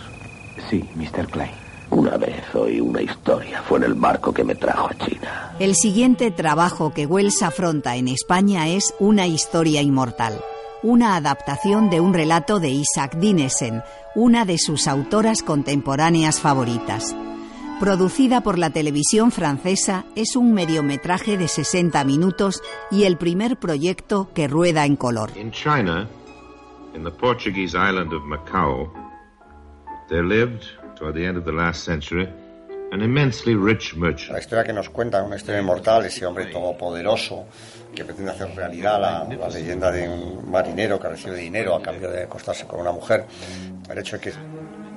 Sí, 0.69 0.89
Mr. 0.95 1.27
Clay. 1.27 1.60
Una 1.91 2.17
vez 2.17 2.55
oí 2.55 2.81
una 2.81 3.03
historia. 3.03 3.63
Fue 3.63 3.79
en 3.79 3.85
el 3.85 3.95
barco 3.95 4.33
que 4.33 4.45
me 4.45 4.55
trajo 4.55 4.89
a 4.89 4.95
China. 4.95 5.53
El 5.59 5.75
siguiente 5.75 6.31
trabajo 6.31 6.93
que 6.93 7.07
Wells 7.07 7.43
afronta 7.43 7.97
en 7.97 8.09
España 8.09 8.69
es 8.69 8.95
Una 8.99 9.27
historia 9.27 9.83
inmortal 9.83 10.41
una 10.83 11.17
adaptación 11.17 11.91
de 11.91 12.01
un 12.01 12.15
relato 12.15 12.59
de 12.59 12.71
Isaac 12.71 13.17
Dinesen, 13.17 13.83
una 14.15 14.45
de 14.45 14.59
sus 14.59 14.89
autoras 14.89 15.43
contemporáneas 15.43 16.41
favoritas. 16.41 17.15
Producida 17.79 18.43
por 18.43 18.59
la 18.59 18.71
televisión 18.71 19.31
francesa, 19.31 20.05
es 20.15 20.37
un 20.37 20.53
mediometraje 20.53 21.39
de 21.39 21.49
60 21.49 22.03
minutos 22.05 22.63
y 22.91 23.05
el 23.05 23.17
primer 23.17 23.59
proyecto 23.59 24.31
que 24.35 24.49
rueda 24.49 24.85
en 24.85 24.97
color. 24.97 25.31
In 25.37 25.51
China, 25.51 26.09
in 26.95 27.05
the 27.05 27.11
Portuguese 27.11 27.75
island 27.77 28.13
of 28.13 28.23
Macau, 28.25 28.91
there 30.09 30.25
lived, 30.25 30.65
toward 31.01 31.15
the 31.15 31.25
end 31.25 31.39
of 31.39 31.45
the 31.45 31.53
last 31.53 31.83
century, 31.83 32.29
an 32.93 33.01
immensely 33.01 33.55
rich 33.55 33.97
merchant. 33.97 34.33
La 34.33 34.39
historia 34.39 34.65
que 34.65 34.73
nos 34.73 34.91
cuenta, 34.91 35.23
una 35.23 35.37
historia 35.37 35.61
inmortal, 35.61 36.05
ese 36.05 36.27
hombre 36.27 36.47
todopoderoso 36.47 37.47
que 37.95 38.05
pretende 38.05 38.33
hacer 38.33 38.55
realidad 38.55 39.01
la, 39.01 39.49
leyenda 39.49 39.91
de 39.91 40.09
un 40.09 40.51
marinero 40.51 41.01
que 41.01 41.09
recibe 41.09 41.37
dinero 41.37 41.75
a 41.75 41.83
cambio 41.83 42.11
de 42.11 42.25
acostarse 42.25 42.67
con 42.67 42.81
una 42.81 42.93
mujer. 42.93 43.25
El 43.89 43.99
hecho 43.99 44.19
de 44.19 44.23
que 44.23 44.33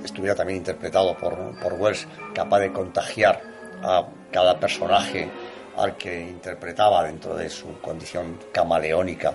estuviera 0.03 0.35
también 0.35 0.57
interpretado 0.57 1.17
por, 1.17 1.57
por 1.59 1.73
Wells, 1.73 2.05
capaz 2.35 2.59
de 2.59 2.73
contagiar 2.73 3.41
a 3.81 4.05
cada 4.29 4.59
personaje 4.59 5.31
al 5.77 5.95
que 5.95 6.29
interpretaba 6.29 7.03
dentro 7.05 7.35
de 7.35 7.49
su 7.49 7.79
condición 7.79 8.37
camaleónica, 8.51 9.33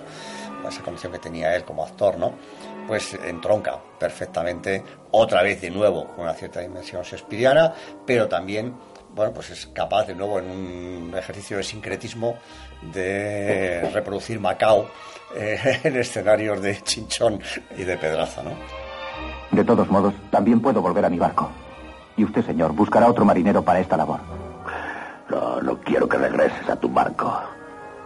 esa 0.66 0.82
condición 0.82 1.12
que 1.12 1.18
tenía 1.18 1.54
él 1.54 1.64
como 1.64 1.84
actor, 1.84 2.18
¿no? 2.18 2.32
Pues 2.86 3.14
entronca 3.14 3.78
perfectamente, 3.98 4.82
otra 5.10 5.42
vez 5.42 5.60
de 5.60 5.70
nuevo, 5.70 6.06
con 6.08 6.20
una 6.20 6.34
cierta 6.34 6.60
dimensión 6.60 7.02
shakespeariana, 7.02 7.72
pero 8.06 8.28
también 8.28 8.74
bueno, 9.14 9.32
pues 9.32 9.50
es 9.50 9.66
capaz 9.68 10.06
de 10.06 10.14
nuevo 10.14 10.38
en 10.38 10.50
un 10.50 11.14
ejercicio 11.16 11.56
de 11.56 11.62
sincretismo 11.62 12.36
de 12.92 13.90
reproducir 13.92 14.38
Macao 14.38 14.88
eh, 15.34 15.80
en 15.84 15.96
escenarios 15.96 16.60
de 16.62 16.80
chinchón 16.82 17.40
y 17.76 17.84
de 17.84 17.96
pedraza, 17.98 18.42
¿no? 18.42 18.50
De 19.50 19.64
todos 19.64 19.88
modos, 19.90 20.14
también 20.30 20.60
puedo 20.60 20.82
volver 20.82 21.04
a 21.04 21.10
mi 21.10 21.18
barco. 21.18 21.50
Y 22.16 22.24
usted, 22.24 22.44
señor, 22.44 22.72
buscará 22.72 23.08
otro 23.08 23.24
marinero 23.24 23.62
para 23.62 23.80
esta 23.80 23.96
labor. 23.96 24.20
No, 25.30 25.60
no 25.62 25.80
quiero 25.80 26.08
que 26.08 26.18
regreses 26.18 26.68
a 26.68 26.76
tu 26.76 26.88
barco. 26.88 27.57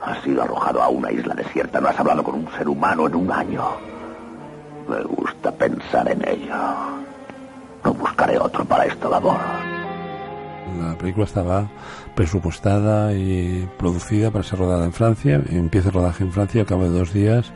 Has 0.02 0.22
sido 0.22 0.42
arrojado 0.42 0.82
a 0.82 0.88
una 0.88 1.12
isla 1.12 1.34
desierta, 1.34 1.80
no 1.80 1.88
has 1.88 1.98
hablado 1.98 2.24
con 2.24 2.34
un 2.34 2.50
ser 2.52 2.68
humano 2.68 3.06
en 3.06 3.14
un 3.14 3.30
año. 3.30 3.64
Me 4.88 5.00
gusta 5.02 5.52
pensar 5.52 6.10
en 6.10 6.26
ello. 6.26 6.54
No 7.84 7.94
buscaré 7.94 8.38
otro 8.38 8.64
para 8.64 8.86
esta 8.86 9.08
labor. 9.08 9.38
La 10.80 10.96
película 10.98 11.24
estaba 11.26 11.68
presupuestada 12.14 13.12
y 13.12 13.68
producida 13.78 14.30
para 14.30 14.42
ser 14.42 14.58
rodada 14.58 14.84
en 14.84 14.92
Francia. 14.92 15.40
Empieza 15.50 15.88
el 15.88 15.94
rodaje 15.94 16.24
en 16.24 16.32
Francia, 16.32 16.62
al 16.62 16.66
cabo 16.66 16.84
de 16.84 16.90
dos 16.90 17.12
días, 17.12 17.52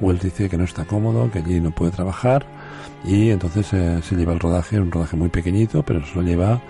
Wells 0.00 0.22
dice 0.22 0.48
que 0.48 0.56
no 0.56 0.64
está 0.64 0.84
cómodo, 0.84 1.30
que 1.30 1.40
allí 1.40 1.60
no 1.60 1.70
puede 1.72 1.90
trabajar 1.90 2.46
y 3.04 3.30
entonces 3.30 3.72
eh, 3.72 4.00
se 4.02 4.16
lleva 4.16 4.32
el 4.32 4.40
rodaje, 4.40 4.80
un 4.80 4.90
rodaje 4.90 5.16
muy 5.16 5.28
pequeñito, 5.28 5.82
pero 5.82 6.04
se 6.04 6.14
lo 6.14 6.22
lleva 6.22 6.60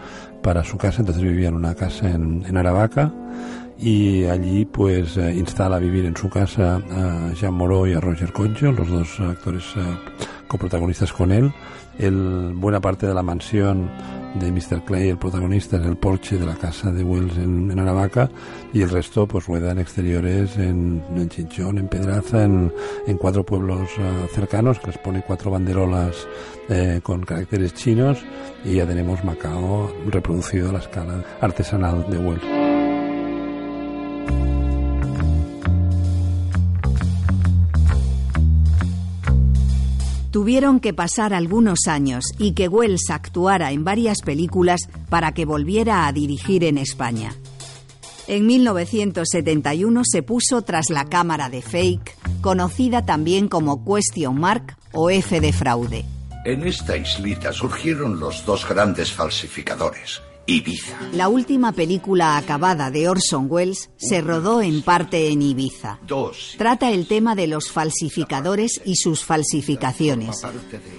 para 0.42 0.64
su 0.64 0.78
casa. 0.78 1.00
Entonces 1.00 1.22
vivía 1.22 1.48
en 1.48 1.54
una 1.54 1.74
casa 1.74 2.10
en, 2.10 2.44
en 2.46 2.56
Aravaca 2.56 3.12
y 3.78 4.24
allí 4.24 4.64
pues 4.64 5.16
eh, 5.16 5.34
instala 5.34 5.76
a 5.76 5.78
vivir 5.78 6.04
en 6.04 6.16
su 6.16 6.28
casa 6.28 6.76
a 6.90 7.32
Jean 7.34 7.54
Moreau 7.54 7.86
y 7.86 7.94
a 7.94 8.00
Roger 8.00 8.32
Concho, 8.32 8.72
los 8.72 8.88
dos 8.88 9.20
actores 9.20 9.64
eh, 9.76 9.80
coprotagonistas 10.48 11.12
con 11.12 11.30
él. 11.30 11.52
El, 11.98 12.52
buena 12.54 12.80
parte 12.80 13.06
de 13.06 13.14
la 13.14 13.22
mansión 13.22 13.90
de 14.34 14.52
Mr. 14.52 14.84
Clay, 14.84 15.08
el 15.08 15.18
protagonista, 15.18 15.78
es 15.78 15.86
el 15.86 15.96
porche 15.96 16.38
de 16.38 16.46
la 16.46 16.54
casa 16.54 16.92
de 16.92 17.02
Wells 17.02 17.36
en, 17.38 17.70
en 17.70 17.78
Aravaca 17.78 18.30
y 18.72 18.82
el 18.82 18.90
resto 18.90 19.26
pues 19.26 19.46
rueda 19.46 19.72
en 19.72 19.78
exteriores, 19.78 20.56
en, 20.58 21.02
en 21.16 21.28
Chinchón, 21.28 21.78
en 21.78 21.88
Pedraza, 21.88 22.44
en, 22.44 22.72
en 23.06 23.16
cuatro 23.16 23.44
pueblos 23.44 23.88
uh, 23.98 24.26
cercanos, 24.34 24.78
que 24.78 24.88
les 24.88 24.98
pone 24.98 25.22
cuatro 25.26 25.50
banderolas 25.50 26.28
eh, 26.68 27.00
con 27.02 27.22
caracteres 27.22 27.74
chinos 27.74 28.18
y 28.64 28.74
ya 28.74 28.86
tenemos 28.86 29.24
Macao 29.24 29.92
reproducido 30.06 30.70
a 30.70 30.74
la 30.74 30.78
escala 30.80 31.24
artesanal 31.40 32.08
de 32.08 32.18
Wells. 32.18 32.67
Tuvieron 40.38 40.78
que 40.78 40.94
pasar 40.94 41.34
algunos 41.34 41.88
años 41.88 42.26
y 42.38 42.52
que 42.52 42.68
Wells 42.68 43.10
actuara 43.10 43.72
en 43.72 43.82
varias 43.82 44.18
películas 44.24 44.82
para 45.10 45.32
que 45.32 45.44
volviera 45.44 46.06
a 46.06 46.12
dirigir 46.12 46.62
en 46.62 46.78
España. 46.78 47.34
En 48.28 48.46
1971 48.46 50.02
se 50.04 50.22
puso 50.22 50.62
tras 50.62 50.90
la 50.90 51.06
cámara 51.06 51.48
de 51.48 51.60
Fake, 51.60 52.16
conocida 52.40 53.04
también 53.04 53.48
como 53.48 53.84
Question 53.84 54.38
Mark 54.38 54.76
o 54.92 55.10
F 55.10 55.40
de 55.40 55.52
fraude. 55.52 56.04
En 56.44 56.64
esta 56.64 56.96
islita 56.96 57.52
surgieron 57.52 58.20
los 58.20 58.46
dos 58.46 58.64
grandes 58.68 59.12
falsificadores, 59.12 60.22
Ibiza. 60.48 60.96
La 61.12 61.28
última 61.28 61.72
película 61.72 62.38
acabada 62.38 62.90
de 62.90 63.06
Orson 63.10 63.48
Welles 63.50 63.90
se 63.98 64.22
rodó 64.22 64.62
en 64.62 64.80
parte 64.80 65.28
en 65.28 65.42
Ibiza. 65.42 66.00
Trata 66.56 66.90
el 66.90 67.06
tema 67.06 67.34
de 67.34 67.48
los 67.48 67.70
falsificadores 67.70 68.80
y 68.86 68.96
sus 68.96 69.24
falsificaciones. 69.24 70.40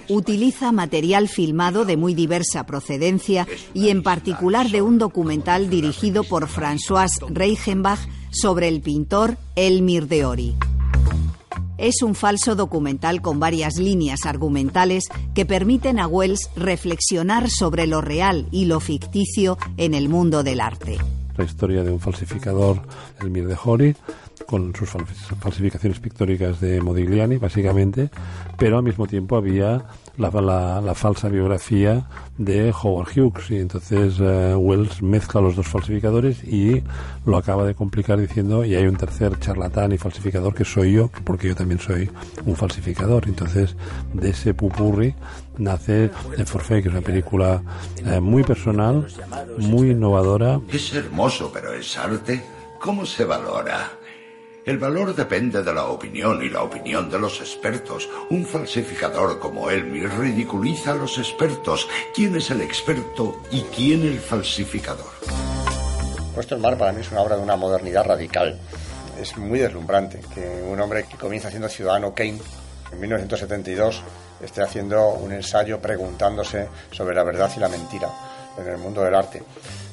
Utiliza 0.08 0.70
material 0.70 1.28
filmado 1.28 1.84
de 1.84 1.96
muy 1.96 2.14
diversa 2.14 2.64
procedencia 2.64 3.44
y 3.74 3.88
en 3.88 4.04
particular 4.04 4.70
de 4.70 4.82
un 4.82 4.98
documental 4.98 5.68
dirigido 5.68 6.22
por 6.22 6.46
François 6.46 7.10
Reichenbach 7.28 7.98
sobre 8.30 8.68
el 8.68 8.80
pintor 8.80 9.36
Elmir 9.56 10.06
de 10.06 10.24
Ori 10.26 10.54
es 11.80 12.02
un 12.02 12.14
falso 12.14 12.54
documental 12.54 13.22
con 13.22 13.40
varias 13.40 13.76
líneas 13.76 14.26
argumentales 14.26 15.04
que 15.34 15.46
permiten 15.46 15.98
a 15.98 16.06
Wells 16.06 16.50
reflexionar 16.54 17.48
sobre 17.48 17.86
lo 17.86 18.00
real 18.00 18.46
y 18.50 18.66
lo 18.66 18.80
ficticio 18.80 19.56
en 19.76 19.94
el 19.94 20.08
mundo 20.08 20.42
del 20.42 20.60
arte. 20.60 20.98
La 21.36 21.44
historia 21.44 21.82
de 21.82 21.90
un 21.90 22.00
falsificador, 22.00 22.82
Elmir 23.20 23.46
de 23.46 23.56
Hori, 23.64 23.96
con 24.46 24.74
sus 24.74 24.90
falsificaciones 24.90 26.00
pictóricas 26.00 26.60
de 26.60 26.80
Modigliani, 26.80 27.38
básicamente, 27.38 28.10
pero 28.58 28.78
al 28.78 28.82
mismo 28.82 29.06
tiempo 29.06 29.36
había 29.36 29.86
la, 30.20 30.94
falsa 30.94 31.28
biografía 31.28 32.06
de 32.38 32.72
Howard 32.72 33.08
Hughes. 33.16 33.50
Y 33.50 33.56
entonces 33.56 34.18
eh, 34.20 34.54
Wells 34.54 35.02
mezcla 35.02 35.40
los 35.40 35.56
dos 35.56 35.66
falsificadores 35.66 36.44
y 36.44 36.82
lo 37.24 37.36
acaba 37.36 37.64
de 37.64 37.74
complicar 37.74 38.20
diciendo 38.20 38.64
y 38.64 38.74
hay 38.74 38.86
un 38.86 38.96
tercer 38.96 39.38
charlatán 39.38 39.92
y 39.92 39.98
falsificador 39.98 40.54
que 40.54 40.64
soy 40.64 40.92
yo 40.92 41.10
porque 41.24 41.48
yo 41.48 41.54
también 41.54 41.80
soy 41.80 42.10
un 42.44 42.56
falsificador. 42.56 43.26
Entonces 43.26 43.76
de 44.12 44.30
ese 44.30 44.54
pupurri 44.54 45.14
nace 45.58 46.10
The 46.36 46.46
Forfait 46.46 46.82
que 46.82 46.88
es 46.88 46.94
una 46.94 47.04
película 47.04 47.62
eh, 48.04 48.20
muy 48.20 48.44
personal 48.44 49.06
muy 49.58 49.90
innovadora. 49.90 50.60
Es 50.72 50.94
hermoso 50.94 51.50
pero 51.52 51.72
es 51.72 51.96
arte. 51.96 52.42
¿cómo 52.80 53.04
se 53.04 53.24
valora? 53.24 53.92
El 54.66 54.78
valor 54.78 55.14
depende 55.14 55.62
de 55.62 55.72
la 55.72 55.86
opinión 55.86 56.42
y 56.42 56.50
la 56.50 56.62
opinión 56.62 57.10
de 57.10 57.18
los 57.18 57.40
expertos. 57.40 58.06
Un 58.28 58.44
falsificador 58.44 59.38
como 59.38 59.70
Elmir 59.70 60.10
ridiculiza 60.10 60.92
a 60.92 60.96
los 60.96 61.16
expertos. 61.16 61.88
¿Quién 62.14 62.36
es 62.36 62.50
el 62.50 62.60
experto 62.60 63.40
y 63.50 63.62
quién 63.74 64.02
el 64.02 64.18
falsificador? 64.18 65.12
Puesto 66.34 66.54
el 66.54 66.60
mar 66.60 66.76
para 66.76 66.92
mí 66.92 67.00
es 67.00 67.10
una 67.10 67.22
obra 67.22 67.36
de 67.36 67.42
una 67.42 67.56
modernidad 67.56 68.04
radical. 68.04 68.60
Es 69.18 69.34
muy 69.38 69.58
deslumbrante 69.58 70.20
que 70.34 70.62
un 70.68 70.78
hombre 70.78 71.04
que 71.04 71.16
comienza 71.16 71.48
siendo 71.48 71.68
ciudadano 71.70 72.14
Kane 72.14 72.38
en 72.92 73.00
1972 73.00 74.02
esté 74.42 74.62
haciendo 74.62 75.08
un 75.08 75.32
ensayo 75.32 75.80
preguntándose 75.80 76.68
sobre 76.90 77.14
la 77.14 77.24
verdad 77.24 77.50
y 77.56 77.60
la 77.60 77.68
mentira 77.68 78.08
en 78.58 78.68
el 78.68 78.76
mundo 78.76 79.02
del 79.02 79.14
arte, 79.14 79.42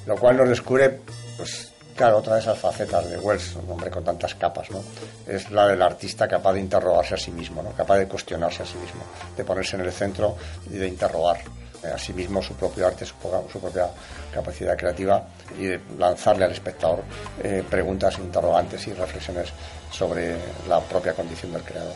lo 0.05 0.17
cual 0.17 0.35
nos 0.37 0.49
descubre 0.49 0.99
pues, 1.37 1.73
Claro, 1.97 2.17
otra 2.19 2.35
de 2.35 2.41
esas 2.41 2.59
facetas 2.59 3.09
de 3.09 3.17
Wells, 3.17 3.55
un 3.55 3.71
hombre 3.71 3.89
con 3.89 4.03
tantas 4.03 4.35
capas, 4.35 4.69
¿no? 4.69 4.83
Es 5.25 5.49
la 5.49 5.67
del 5.67 5.81
artista 5.81 6.27
capaz 6.27 6.53
de 6.53 6.59
interrogarse 6.59 7.15
a 7.15 7.17
sí 7.17 7.31
mismo, 7.31 7.63
¿no? 7.63 7.71
Capaz 7.71 7.97
de 7.97 8.07
cuestionarse 8.07 8.61
a 8.61 8.65
sí 8.67 8.77
mismo, 8.77 9.01
de 9.35 9.43
ponerse 9.43 9.77
en 9.77 9.81
el 9.81 9.91
centro 9.91 10.37
y 10.69 10.77
de 10.77 10.87
interrogar 10.87 11.39
eh, 11.83 11.87
a 11.87 11.97
sí 11.97 12.13
mismo 12.13 12.39
su 12.43 12.53
propio 12.53 12.85
arte, 12.85 13.03
su, 13.03 13.15
propia 13.15 13.87
capacidad 14.31 14.77
creativa 14.77 15.25
y 15.57 15.65
de 15.65 15.81
lanzarle 15.97 16.45
al 16.45 16.51
espectador 16.51 17.03
eh, 17.41 17.63
preguntas, 17.67 18.19
interrogantes 18.19 18.85
y 18.85 18.93
reflexiones 18.93 19.49
sobre 19.91 20.35
la 20.69 20.79
propia 20.81 21.13
condición 21.13 21.51
del 21.51 21.63
creador. 21.63 21.95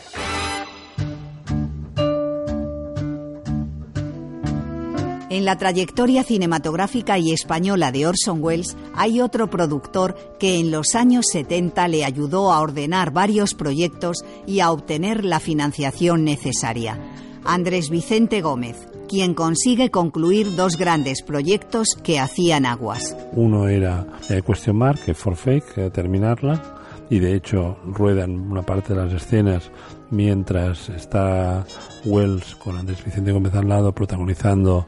En 5.32 5.46
la 5.46 5.56
trayectoria 5.56 6.24
cinematográfica 6.24 7.16
y 7.16 7.32
española 7.32 7.90
de 7.90 8.06
Orson 8.06 8.44
Welles 8.44 8.76
hay 8.94 9.22
otro 9.22 9.48
productor 9.48 10.14
que 10.38 10.60
en 10.60 10.70
los 10.70 10.94
años 10.94 11.24
70 11.32 11.88
le 11.88 12.04
ayudó 12.04 12.52
a 12.52 12.60
ordenar 12.60 13.12
varios 13.12 13.54
proyectos 13.54 14.26
y 14.46 14.60
a 14.60 14.70
obtener 14.70 15.24
la 15.24 15.40
financiación 15.40 16.22
necesaria. 16.24 17.00
Andrés 17.46 17.88
Vicente 17.88 18.42
Gómez, 18.42 18.76
quien 19.08 19.32
consigue 19.32 19.90
concluir 19.90 20.54
dos 20.54 20.76
grandes 20.76 21.22
proyectos 21.22 21.96
que 22.04 22.20
hacían 22.20 22.66
aguas. 22.66 23.16
Uno 23.32 23.68
era 23.68 24.06
eh, 24.28 24.42
Question 24.46 24.78
for 25.14 25.36
fake, 25.36 25.92
terminarla, 25.94 26.82
y 27.08 27.20
de 27.20 27.34
hecho 27.34 27.78
ruedan 27.86 28.38
una 28.38 28.62
parte 28.62 28.92
de 28.92 29.02
las 29.02 29.14
escenas 29.14 29.70
mientras 30.10 30.90
está 30.90 31.64
Wells 32.04 32.54
con 32.56 32.76
Andrés 32.76 33.02
Vicente 33.02 33.32
Gómez 33.32 33.54
al 33.54 33.70
lado 33.70 33.92
protagonizando 33.92 34.86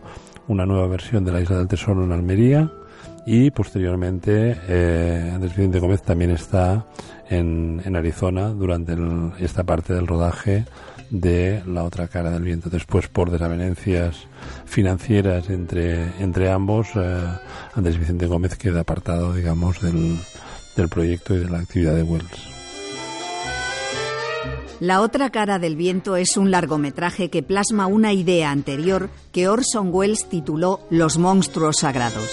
una 0.49 0.67
nueva 0.67 0.87
versión 0.87 1.25
de 1.25 1.33
la 1.33 1.41
Isla 1.41 1.59
del 1.59 1.69
Tesoro 1.69 2.05
en 2.05 2.13
Almería 2.13 2.71
y 3.27 3.51
posteriormente 3.51 4.57
eh, 4.69 5.31
Andrés 5.35 5.57
Vicente 5.57 5.79
Gómez 5.79 6.03
también 6.03 6.31
está 6.31 6.87
en, 7.29 7.81
en 7.85 7.97
Arizona 7.97 8.49
durante 8.49 8.95
esta 9.39 9.65
parte 9.65 9.95
del 9.95 10.07
rodaje 10.07 10.65
de 11.11 11.63
La 11.67 11.85
otra 11.85 12.09
cara 12.09 12.31
del 12.31 12.43
viento. 12.43 12.71
Después, 12.71 13.09
por 13.09 13.31
desavenencias 13.31 14.27
financieras 14.65 15.49
entre, 15.51 16.23
entre 16.23 16.51
ambos, 16.51 16.89
eh, 16.97 17.21
Andrés 17.75 17.99
Vicente 17.99 18.27
Gómez 18.27 18.57
queda 18.57 18.81
apartado, 18.81 19.33
digamos, 19.33 19.81
del, 19.81 20.19
del 20.77 20.89
proyecto 20.89 21.35
y 21.35 21.41
de 21.41 21.51
la 21.51 21.59
actividad 21.59 21.95
de 21.95 22.03
Wells. 22.03 22.54
La 24.81 25.01
otra 25.03 25.31
cara 25.31 25.61
del 25.61 25.77
viento 25.77 26.17
es 26.17 26.37
un 26.37 26.51
largometraje 26.51 27.31
que 27.31 27.45
plasma 27.45 27.87
una 27.87 28.13
idea 28.13 28.51
anterior 28.51 29.09
que 29.33 29.49
Orson 29.49 29.91
Welles 29.93 30.29
tituló 30.29 30.81
Los 30.91 31.17
monstruos 31.17 31.79
sagrados. 31.79 32.29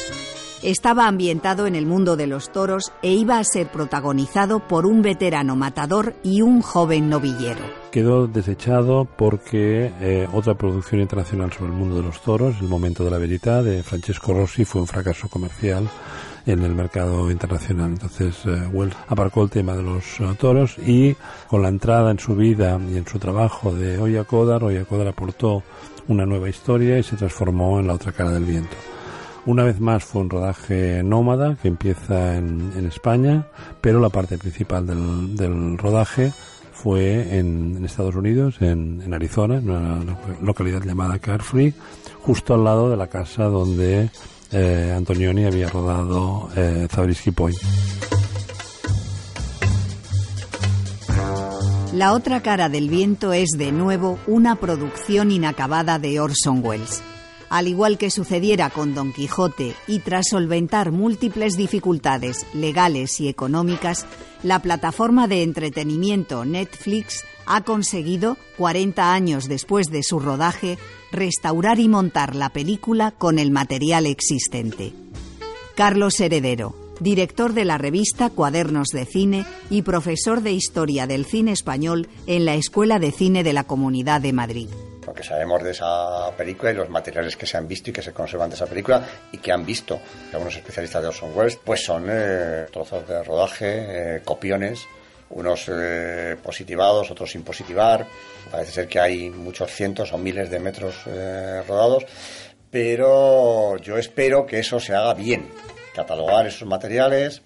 Estaba 0.64 1.08
ambientado 1.08 1.66
en 1.66 1.76
el 1.76 1.86
mundo 1.86 2.16
de 2.16 2.28
los 2.28 2.52
toros 2.52 2.92
e 3.02 3.14
iba 3.14 3.38
a 3.38 3.44
ser 3.44 3.68
protagonizado 3.68 4.68
por 4.68 4.86
un 4.86 5.02
veterano 5.02 5.56
matador 5.56 6.16
y 6.24 6.42
un 6.42 6.62
joven 6.62 7.10
novillero. 7.10 7.62
Quedó 7.92 8.28
desechado 8.28 9.06
porque 9.06 9.92
eh, 10.02 10.28
otra 10.34 10.56
producción 10.56 11.02
internacional 11.02 11.52
sobre 11.52 11.72
el 11.72 11.78
mundo 11.78 11.96
de 11.96 12.04
los 12.04 12.22
toros, 12.22 12.56
El 12.60 12.68
momento 12.68 13.04
de 13.04 13.12
la 13.12 13.18
veridad, 13.18 13.64
de 13.64 13.82
Francesco 13.84 14.34
Rossi, 14.34 14.66
fue 14.66 14.82
un 14.82 14.88
fracaso 14.88 15.30
comercial 15.30 15.90
en 16.46 16.64
el 16.64 16.76
mercado 16.76 17.30
internacional. 17.32 17.92
Entonces 17.92 18.36
eh, 18.46 18.68
Wells 18.72 18.96
aparcó 19.08 19.44
el 19.44 19.50
tema 19.50 19.76
de 19.76 19.84
los 19.84 20.20
eh, 20.20 20.26
toros 20.40 20.78
y 20.78 21.16
con 21.48 21.62
la 21.62 21.70
entrada 21.70 22.12
en 22.12 22.20
su 22.20 22.36
vida 22.36 22.80
y 22.92 22.98
en 22.98 23.08
su 23.08 23.20
trabajo 23.20 23.74
de 23.74 23.98
Oya 24.00 24.24
Kodar, 24.24 24.64
Oya 24.64 24.86
Kodar 24.86 25.08
aportó 25.08 25.64
una 26.08 26.26
nueva 26.26 26.50
historia 26.50 26.98
y 26.98 27.04
se 27.04 27.16
transformó 27.16 27.80
en 27.80 27.88
la 27.88 27.94
otra 27.94 28.12
cara 28.12 28.32
del 28.32 28.46
viento. 28.46 28.76
Una 29.46 29.64
vez 29.64 29.80
más 29.80 30.04
fue 30.04 30.22
un 30.22 30.30
rodaje 30.30 31.02
nómada 31.04 31.58
que 31.60 31.68
empieza 31.68 32.38
en, 32.38 32.86
España, 32.86 33.48
pero 33.80 34.00
la 34.00 34.10
parte 34.10 34.38
principal 34.38 34.86
del, 34.86 35.78
rodaje 35.80 36.32
fue 36.72 37.40
en, 37.40 37.84
Estados 37.84 38.16
Unidos, 38.16 38.58
en, 38.62 39.12
Arizona, 39.12 39.58
en 39.58 39.70
una 39.70 40.00
localidad 40.42 40.84
llamada 40.84 41.18
Carfree, 41.18 41.74
justo 42.22 42.54
al 42.54 42.64
lado 42.64 42.92
de 42.92 42.98
la 42.98 43.08
casa 43.08 43.46
donde 43.46 44.12
eh, 44.52 44.94
Antonioni 44.96 45.46
había 45.46 45.70
rodado 45.70 46.50
eh, 46.56 46.88
Point. 47.36 47.58
La 51.94 52.14
otra 52.14 52.42
cara 52.42 52.70
del 52.70 52.90
viento 52.90 53.34
es 53.34 53.50
de 53.58 53.72
nuevo 53.72 54.18
una 54.26 54.56
producción 54.56 55.30
inacabada 55.30 56.00
de 56.00 56.20
Orson 56.20 56.62
Welles. 56.64 57.02
Al 57.50 57.68
igual 57.68 57.98
que 57.98 58.10
sucediera 58.10 58.70
con 58.70 58.96
Don 58.96 59.12
Quijote 59.12 59.76
y 59.86 60.00
tras 60.00 60.30
solventar 60.30 60.94
múltiples 60.94 61.58
dificultades 61.58 62.46
legales 62.54 63.20
y 63.20 63.28
económicas, 63.28 64.06
la 64.42 64.60
plataforma 64.60 65.28
de 65.28 65.44
entretenimiento 65.44 66.46
Netflix 66.46 67.26
ha 67.46 67.62
conseguido, 67.66 68.38
40 68.58 69.14
años 69.14 69.50
después 69.50 69.88
de 69.88 70.02
su 70.02 70.22
rodaje, 70.22 70.78
restaurar 71.12 71.80
y 71.80 71.88
montar 71.88 72.36
la 72.36 72.50
película 72.50 73.12
con 73.12 73.40
el 73.40 73.52
material 73.52 74.06
existente. 74.06 74.94
Carlos 75.76 76.20
Heredero, 76.20 76.76
director 77.00 77.54
de 77.54 77.66
la 77.66 77.78
revista 77.78 78.30
Cuadernos 78.30 78.90
de 78.90 79.06
Cine 79.06 79.46
y 79.70 79.82
profesor 79.82 80.42
de 80.42 80.52
Historia 80.52 81.08
del 81.08 81.26
Cine 81.26 81.52
Español 81.52 82.08
en 82.28 82.46
la 82.46 82.56
Escuela 82.56 83.00
de 83.00 83.12
Cine 83.12 83.44
de 83.44 83.54
la 83.54 83.64
Comunidad 83.64 84.22
de 84.22 84.34
Madrid. 84.34 84.70
Lo 85.06 85.14
que 85.14 85.24
sabemos 85.24 85.64
de 85.64 85.72
esa 85.72 86.32
película 86.38 86.72
y 86.72 86.76
los 86.76 86.90
materiales 86.90 87.36
que 87.36 87.46
se 87.46 87.58
han 87.58 87.68
visto 87.68 87.90
y 87.90 87.94
que 87.94 88.04
se 88.04 88.14
conservan 88.14 88.50
de 88.50 88.56
esa 88.56 88.68
película 88.68 89.06
y 89.32 89.40
que 89.40 89.52
han 89.52 89.66
visto 89.66 90.00
algunos 90.32 90.56
especialistas 90.56 91.02
de 91.02 91.08
Orson 91.08 91.32
Welles, 91.36 91.58
pues 91.64 91.84
son 91.84 92.06
eh, 92.08 92.68
trozos 92.72 93.08
de 93.08 93.24
rodaje, 93.24 94.18
eh, 94.18 94.22
copiones 94.24 94.88
unos 95.32 95.70
eh, 95.70 96.36
positivados, 96.42 97.12
otros 97.12 97.32
sin 97.32 97.44
positivar. 97.44 98.06
Parece 98.50 98.72
ser 98.72 98.88
que 98.88 99.00
hay 99.00 99.30
muchos 99.30 99.72
cientos 99.72 100.12
o 100.14 100.18
miles 100.18 100.50
de 100.50 100.60
metros 100.60 100.96
eh, 101.06 101.64
rodados, 101.68 102.06
pero 102.70 103.78
yo 103.78 103.98
espero 103.98 104.46
que 104.46 104.60
eso 104.60 104.80
se 104.80 104.94
haga 104.94 105.14
bien, 105.14 105.50
catalogar 105.94 106.48
esos 106.48 106.68
materiales, 106.68 107.42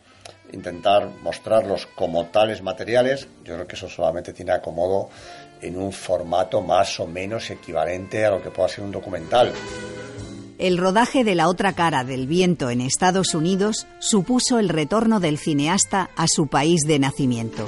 intentar 0.51 1.09
mostrarlos 1.21 1.87
como 1.87 2.27
tales 2.27 2.61
materiales. 2.61 3.27
Yo 3.43 3.55
creo 3.55 3.67
que 3.67 3.75
eso 3.75 3.89
solamente 3.89 4.33
tiene 4.33 4.51
acomodo 4.51 5.09
en 5.61 5.77
un 5.77 5.91
formato 5.91 6.61
más 6.61 6.99
o 6.99 7.07
menos 7.07 7.49
equivalente 7.49 8.25
a 8.25 8.31
lo 8.31 8.41
que 8.41 8.51
pueda 8.51 8.69
ser 8.69 8.83
un 8.83 8.91
documental. 8.91 9.51
El 10.57 10.77
rodaje 10.77 11.25
de 11.25 11.35
la 11.35 11.49
otra 11.49 11.73
cara 11.73 12.05
del 12.05 12.27
viento 12.27 12.69
en 12.69 12.79
Estados 12.79 13.35
Unidos 13.35 13.87
supuso 13.99 14.57
el 14.57 14.69
retorno 14.69 15.19
del 15.19 15.37
cineasta 15.37 16.09
a 16.15 16.27
su 16.27 16.47
país 16.47 16.81
de 16.87 16.97
nacimiento. 16.97 17.67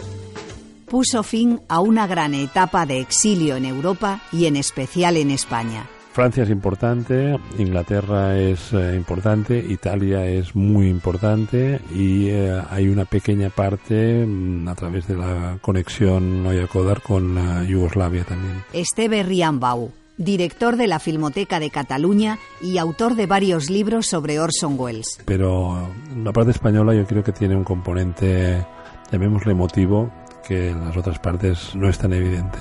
Puso 0.85 1.23
fin 1.23 1.59
a 1.67 1.81
una 1.81 2.07
gran 2.07 2.33
etapa 2.33 2.85
de 2.85 3.01
exilio 3.01 3.57
en 3.57 3.65
Europa 3.65 4.21
y 4.31 4.45
en 4.45 4.55
especial 4.55 5.17
en 5.17 5.31
España. 5.31 5.85
Francia 6.13 6.43
es 6.43 6.49
importante, 6.49 7.38
Inglaterra 7.59 8.39
es 8.39 8.71
eh, 8.73 8.95
importante, 8.95 9.59
Italia 9.59 10.25
es 10.25 10.55
muy 10.55 10.88
importante 10.88 11.79
y 11.93 12.29
eh, 12.29 12.59
hay 12.71 12.88
una 12.88 13.05
pequeña 13.05 13.49
parte 13.49 14.25
mm, 14.25 14.67
a 14.67 14.75
través 14.75 15.07
de 15.07 15.15
la 15.15 15.59
conexión 15.61 16.41
Noia-Kodar 16.43 17.01
con 17.01 17.67
Yugoslavia 17.67 18.23
también. 18.23 18.63
Esteve 18.73 19.21
Riambau, 19.21 19.91
director 20.18 20.76
de 20.76 20.88
la 20.88 20.99
Filmoteca 20.99 21.59
de 21.59 21.70
Cataluña 21.70 22.39
y 22.61 22.78
autor 22.78 23.15
de 23.15 23.28
varios 23.28 23.70
libros 23.70 24.07
sobre 24.07 24.39
Orson 24.39 24.76
Welles. 24.78 25.20
Pero 25.26 25.89
la 26.15 26.34
parte 26.34 26.51
española 26.51 26.93
yo 26.93 27.05
creo 27.05 27.24
que 27.24 27.32
tiene 27.32 27.55
un 27.55 27.63
componente, 27.63 28.65
llamémosle 29.11 29.51
emotivo, 29.51 30.11
que 30.47 30.70
en 30.70 30.86
las 30.86 30.97
otras 30.97 31.20
partes 31.20 31.76
no 31.76 31.89
es 31.89 31.97
tan 31.97 32.13
evidente. 32.13 32.57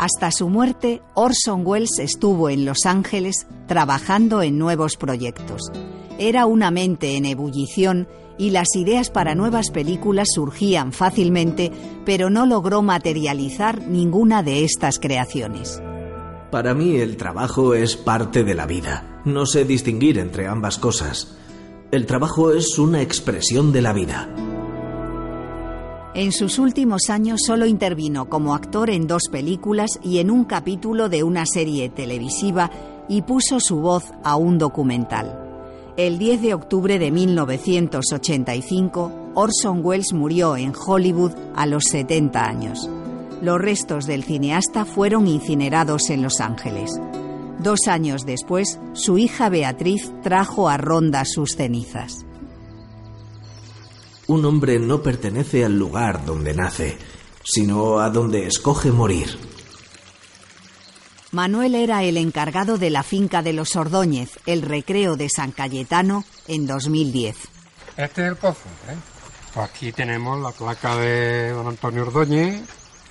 Hasta 0.00 0.30
su 0.30 0.48
muerte, 0.48 1.02
Orson 1.12 1.62
Welles 1.66 1.98
estuvo 1.98 2.48
en 2.48 2.64
Los 2.64 2.86
Ángeles 2.86 3.46
trabajando 3.66 4.40
en 4.40 4.58
nuevos 4.58 4.96
proyectos. 4.96 5.70
Era 6.18 6.46
una 6.46 6.70
mente 6.70 7.16
en 7.16 7.26
ebullición 7.26 8.08
y 8.40 8.48
las 8.48 8.74
ideas 8.74 9.10
para 9.10 9.34
nuevas 9.34 9.70
películas 9.70 10.28
surgían 10.34 10.94
fácilmente, 10.94 11.70
pero 12.06 12.30
no 12.30 12.46
logró 12.46 12.80
materializar 12.80 13.86
ninguna 13.86 14.42
de 14.42 14.64
estas 14.64 14.98
creaciones. 14.98 15.82
Para 16.50 16.72
mí 16.72 16.96
el 16.96 17.18
trabajo 17.18 17.74
es 17.74 17.98
parte 17.98 18.42
de 18.42 18.54
la 18.54 18.64
vida. 18.64 19.20
No 19.26 19.44
sé 19.44 19.66
distinguir 19.66 20.18
entre 20.18 20.46
ambas 20.46 20.78
cosas. 20.78 21.36
El 21.90 22.06
trabajo 22.06 22.50
es 22.52 22.78
una 22.78 23.02
expresión 23.02 23.72
de 23.72 23.82
la 23.82 23.92
vida. 23.92 24.34
En 26.14 26.32
sus 26.32 26.58
últimos 26.58 27.10
años 27.10 27.42
solo 27.46 27.66
intervino 27.66 28.30
como 28.30 28.54
actor 28.54 28.88
en 28.88 29.06
dos 29.06 29.24
películas 29.30 30.00
y 30.02 30.18
en 30.18 30.30
un 30.30 30.44
capítulo 30.44 31.10
de 31.10 31.24
una 31.24 31.44
serie 31.44 31.90
televisiva 31.90 32.70
y 33.06 33.20
puso 33.20 33.60
su 33.60 33.80
voz 33.80 34.04
a 34.24 34.36
un 34.36 34.56
documental. 34.56 35.39
El 36.00 36.18
10 36.18 36.40
de 36.40 36.54
octubre 36.54 36.98
de 36.98 37.10
1985, 37.10 39.32
Orson 39.34 39.84
Welles 39.84 40.14
murió 40.14 40.56
en 40.56 40.72
Hollywood 40.74 41.32
a 41.54 41.66
los 41.66 41.84
70 41.88 42.42
años. 42.42 42.88
Los 43.42 43.60
restos 43.60 44.06
del 44.06 44.24
cineasta 44.24 44.86
fueron 44.86 45.28
incinerados 45.28 46.08
en 46.08 46.22
Los 46.22 46.40
Ángeles. 46.40 46.98
Dos 47.58 47.80
años 47.86 48.24
después, 48.24 48.80
su 48.94 49.18
hija 49.18 49.50
Beatriz 49.50 50.10
trajo 50.22 50.70
a 50.70 50.78
Ronda 50.78 51.26
sus 51.26 51.54
cenizas. 51.54 52.24
Un 54.26 54.46
hombre 54.46 54.78
no 54.78 55.02
pertenece 55.02 55.66
al 55.66 55.78
lugar 55.78 56.24
donde 56.24 56.54
nace, 56.54 56.96
sino 57.44 57.98
a 57.98 58.08
donde 58.08 58.46
escoge 58.46 58.90
morir. 58.90 59.49
Manuel 61.32 61.76
era 61.76 62.02
el 62.02 62.16
encargado 62.16 62.76
de 62.76 62.90
la 62.90 63.04
finca 63.04 63.40
de 63.40 63.52
los 63.52 63.76
Ordóñez, 63.76 64.40
el 64.46 64.62
recreo 64.62 65.14
de 65.14 65.28
San 65.28 65.52
Cayetano, 65.52 66.24
en 66.48 66.66
2010. 66.66 67.36
Este 67.96 68.22
es 68.22 68.28
el 68.28 68.36
pozo. 68.36 68.68
¿eh? 68.88 68.96
Pues 69.54 69.70
aquí 69.70 69.92
tenemos 69.92 70.40
la 70.40 70.50
placa 70.50 70.96
de 70.96 71.50
don 71.50 71.68
Antonio 71.68 72.02
Ordóñez, 72.02 72.62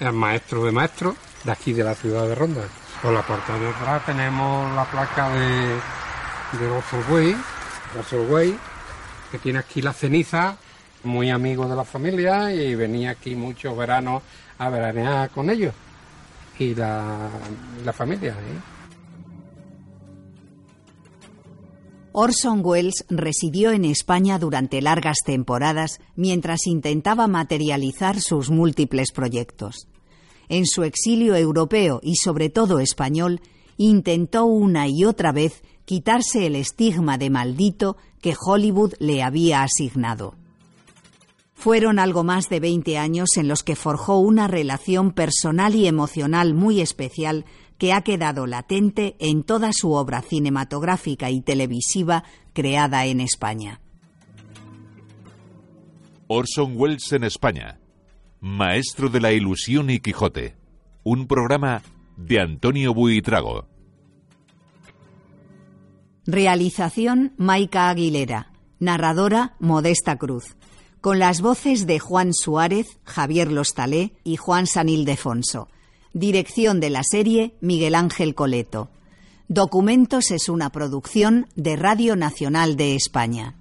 el 0.02 0.12
maestro 0.12 0.66
de 0.66 0.72
maestros 0.74 1.16
de 1.46 1.52
aquí 1.54 1.72
de 1.72 1.86
la 1.86 1.96
ciudad 1.96 2.28
de 2.28 2.36
Ronda. 2.36 2.64
Por 3.02 3.14
la 3.14 3.26
puerta 3.26 3.58
de 3.58 3.70
atrás 3.70 4.06
tenemos 4.06 4.76
la 4.76 4.84
placa 4.84 5.30
de, 5.30 5.80
de 6.60 7.14
Way, 8.30 8.58
que 9.32 9.40
tiene 9.40 9.60
aquí 9.60 9.82
la 9.82 9.94
ceniza, 9.94 10.58
muy 11.06 11.30
amigo 11.30 11.70
de 11.70 11.76
la 11.78 11.86
familia 11.86 12.54
y 12.54 12.76
venía 12.76 13.12
aquí 13.12 13.34
muchos 13.34 13.78
veranos 13.78 14.24
a 14.58 14.68
veranear 14.68 15.30
con 15.30 15.50
ellos 15.50 15.74
y 16.60 16.76
la, 16.76 17.30
familia. 17.94 18.32
¿eh? 18.34 18.60
Orson 22.12 22.62
Welles 22.64 23.06
residió 23.10 23.72
en 23.72 23.86
España 23.86 24.40
durante 24.40 24.82
largas 24.82 25.20
temporadas 25.26 26.00
mientras 26.16 26.68
intentaba 26.68 27.28
materializar 27.28 28.20
sus 28.20 28.50
múltiples 28.50 29.12
proyectos. 29.12 29.88
En 30.50 30.66
su 30.66 30.84
exilio 30.84 31.36
europeo 31.36 32.00
y 32.04 32.16
sobre 32.16 32.50
todo 32.50 32.80
español, 32.80 33.42
intentó 33.78 34.46
una 34.46 34.88
y 34.88 35.06
otra 35.06 35.32
vez 35.32 35.64
quitarse 35.86 36.46
el 36.46 36.56
estigma 36.56 37.18
de 37.18 37.30
maldito 37.30 37.96
que 38.22 38.36
Hollywood 38.40 38.94
le 39.00 39.24
había 39.24 39.64
asignado. 39.64 40.36
Fueron 41.60 42.00
algo 42.00 42.24
más 42.24 42.48
de 42.48 42.62
20 42.62 42.98
años 42.98 43.36
en 43.36 43.50
los 43.50 43.64
que 43.64 43.76
forjó 43.76 44.20
una 44.20 44.48
relación 44.48 45.12
personal 45.12 45.76
y 45.76 45.88
emocional 45.88 46.54
muy 46.54 46.80
especial 46.80 47.44
que 47.78 47.92
ha 47.92 48.02
quedado 48.02 48.48
latente 48.48 49.18
en 49.20 49.44
toda 49.44 49.74
su 49.74 49.92
obra 49.92 50.22
cinematográfica 50.22 51.30
y 51.32 51.42
televisiva 51.42 52.24
creada 52.54 53.06
en 53.08 53.20
España. 53.20 53.82
Orson 56.28 56.76
Welles 56.78 57.12
en 57.12 57.26
España. 57.26 57.78
Maestro 58.40 59.10
de 59.10 59.20
la 59.20 59.34
ilusión 59.34 59.90
y 59.90 60.00
Quijote. 60.00 60.56
Un 61.04 61.28
programa 61.28 61.82
de 62.16 62.40
Antonio 62.40 62.94
Buitrago. 62.94 63.68
Realización 66.26 67.34
Maica 67.36 67.90
Aguilera. 67.90 68.54
Narradora 68.80 69.58
Modesta 69.60 70.18
Cruz 70.18 70.56
con 71.02 71.20
las 71.20 71.42
voces 71.42 71.88
de 71.88 72.00
Juan 72.00 72.34
Suárez, 72.34 72.98
Javier 73.06 73.52
Lostalé 73.52 74.14
y 74.24 74.36
Juan 74.36 74.68
San 74.68 74.90
Ildefonso. 74.90 75.70
Dirección 76.14 76.80
de 76.80 76.90
la 76.90 77.04
serie 77.04 77.54
Miguel 77.62 77.96
Ángel 77.96 78.36
Coleto. 78.36 78.90
Documentos 79.48 80.32
es 80.32 80.50
una 80.50 80.72
producción 80.72 81.48
de 81.56 81.76
Radio 81.76 82.16
Nacional 82.16 82.76
de 82.76 82.96
España. 82.96 83.56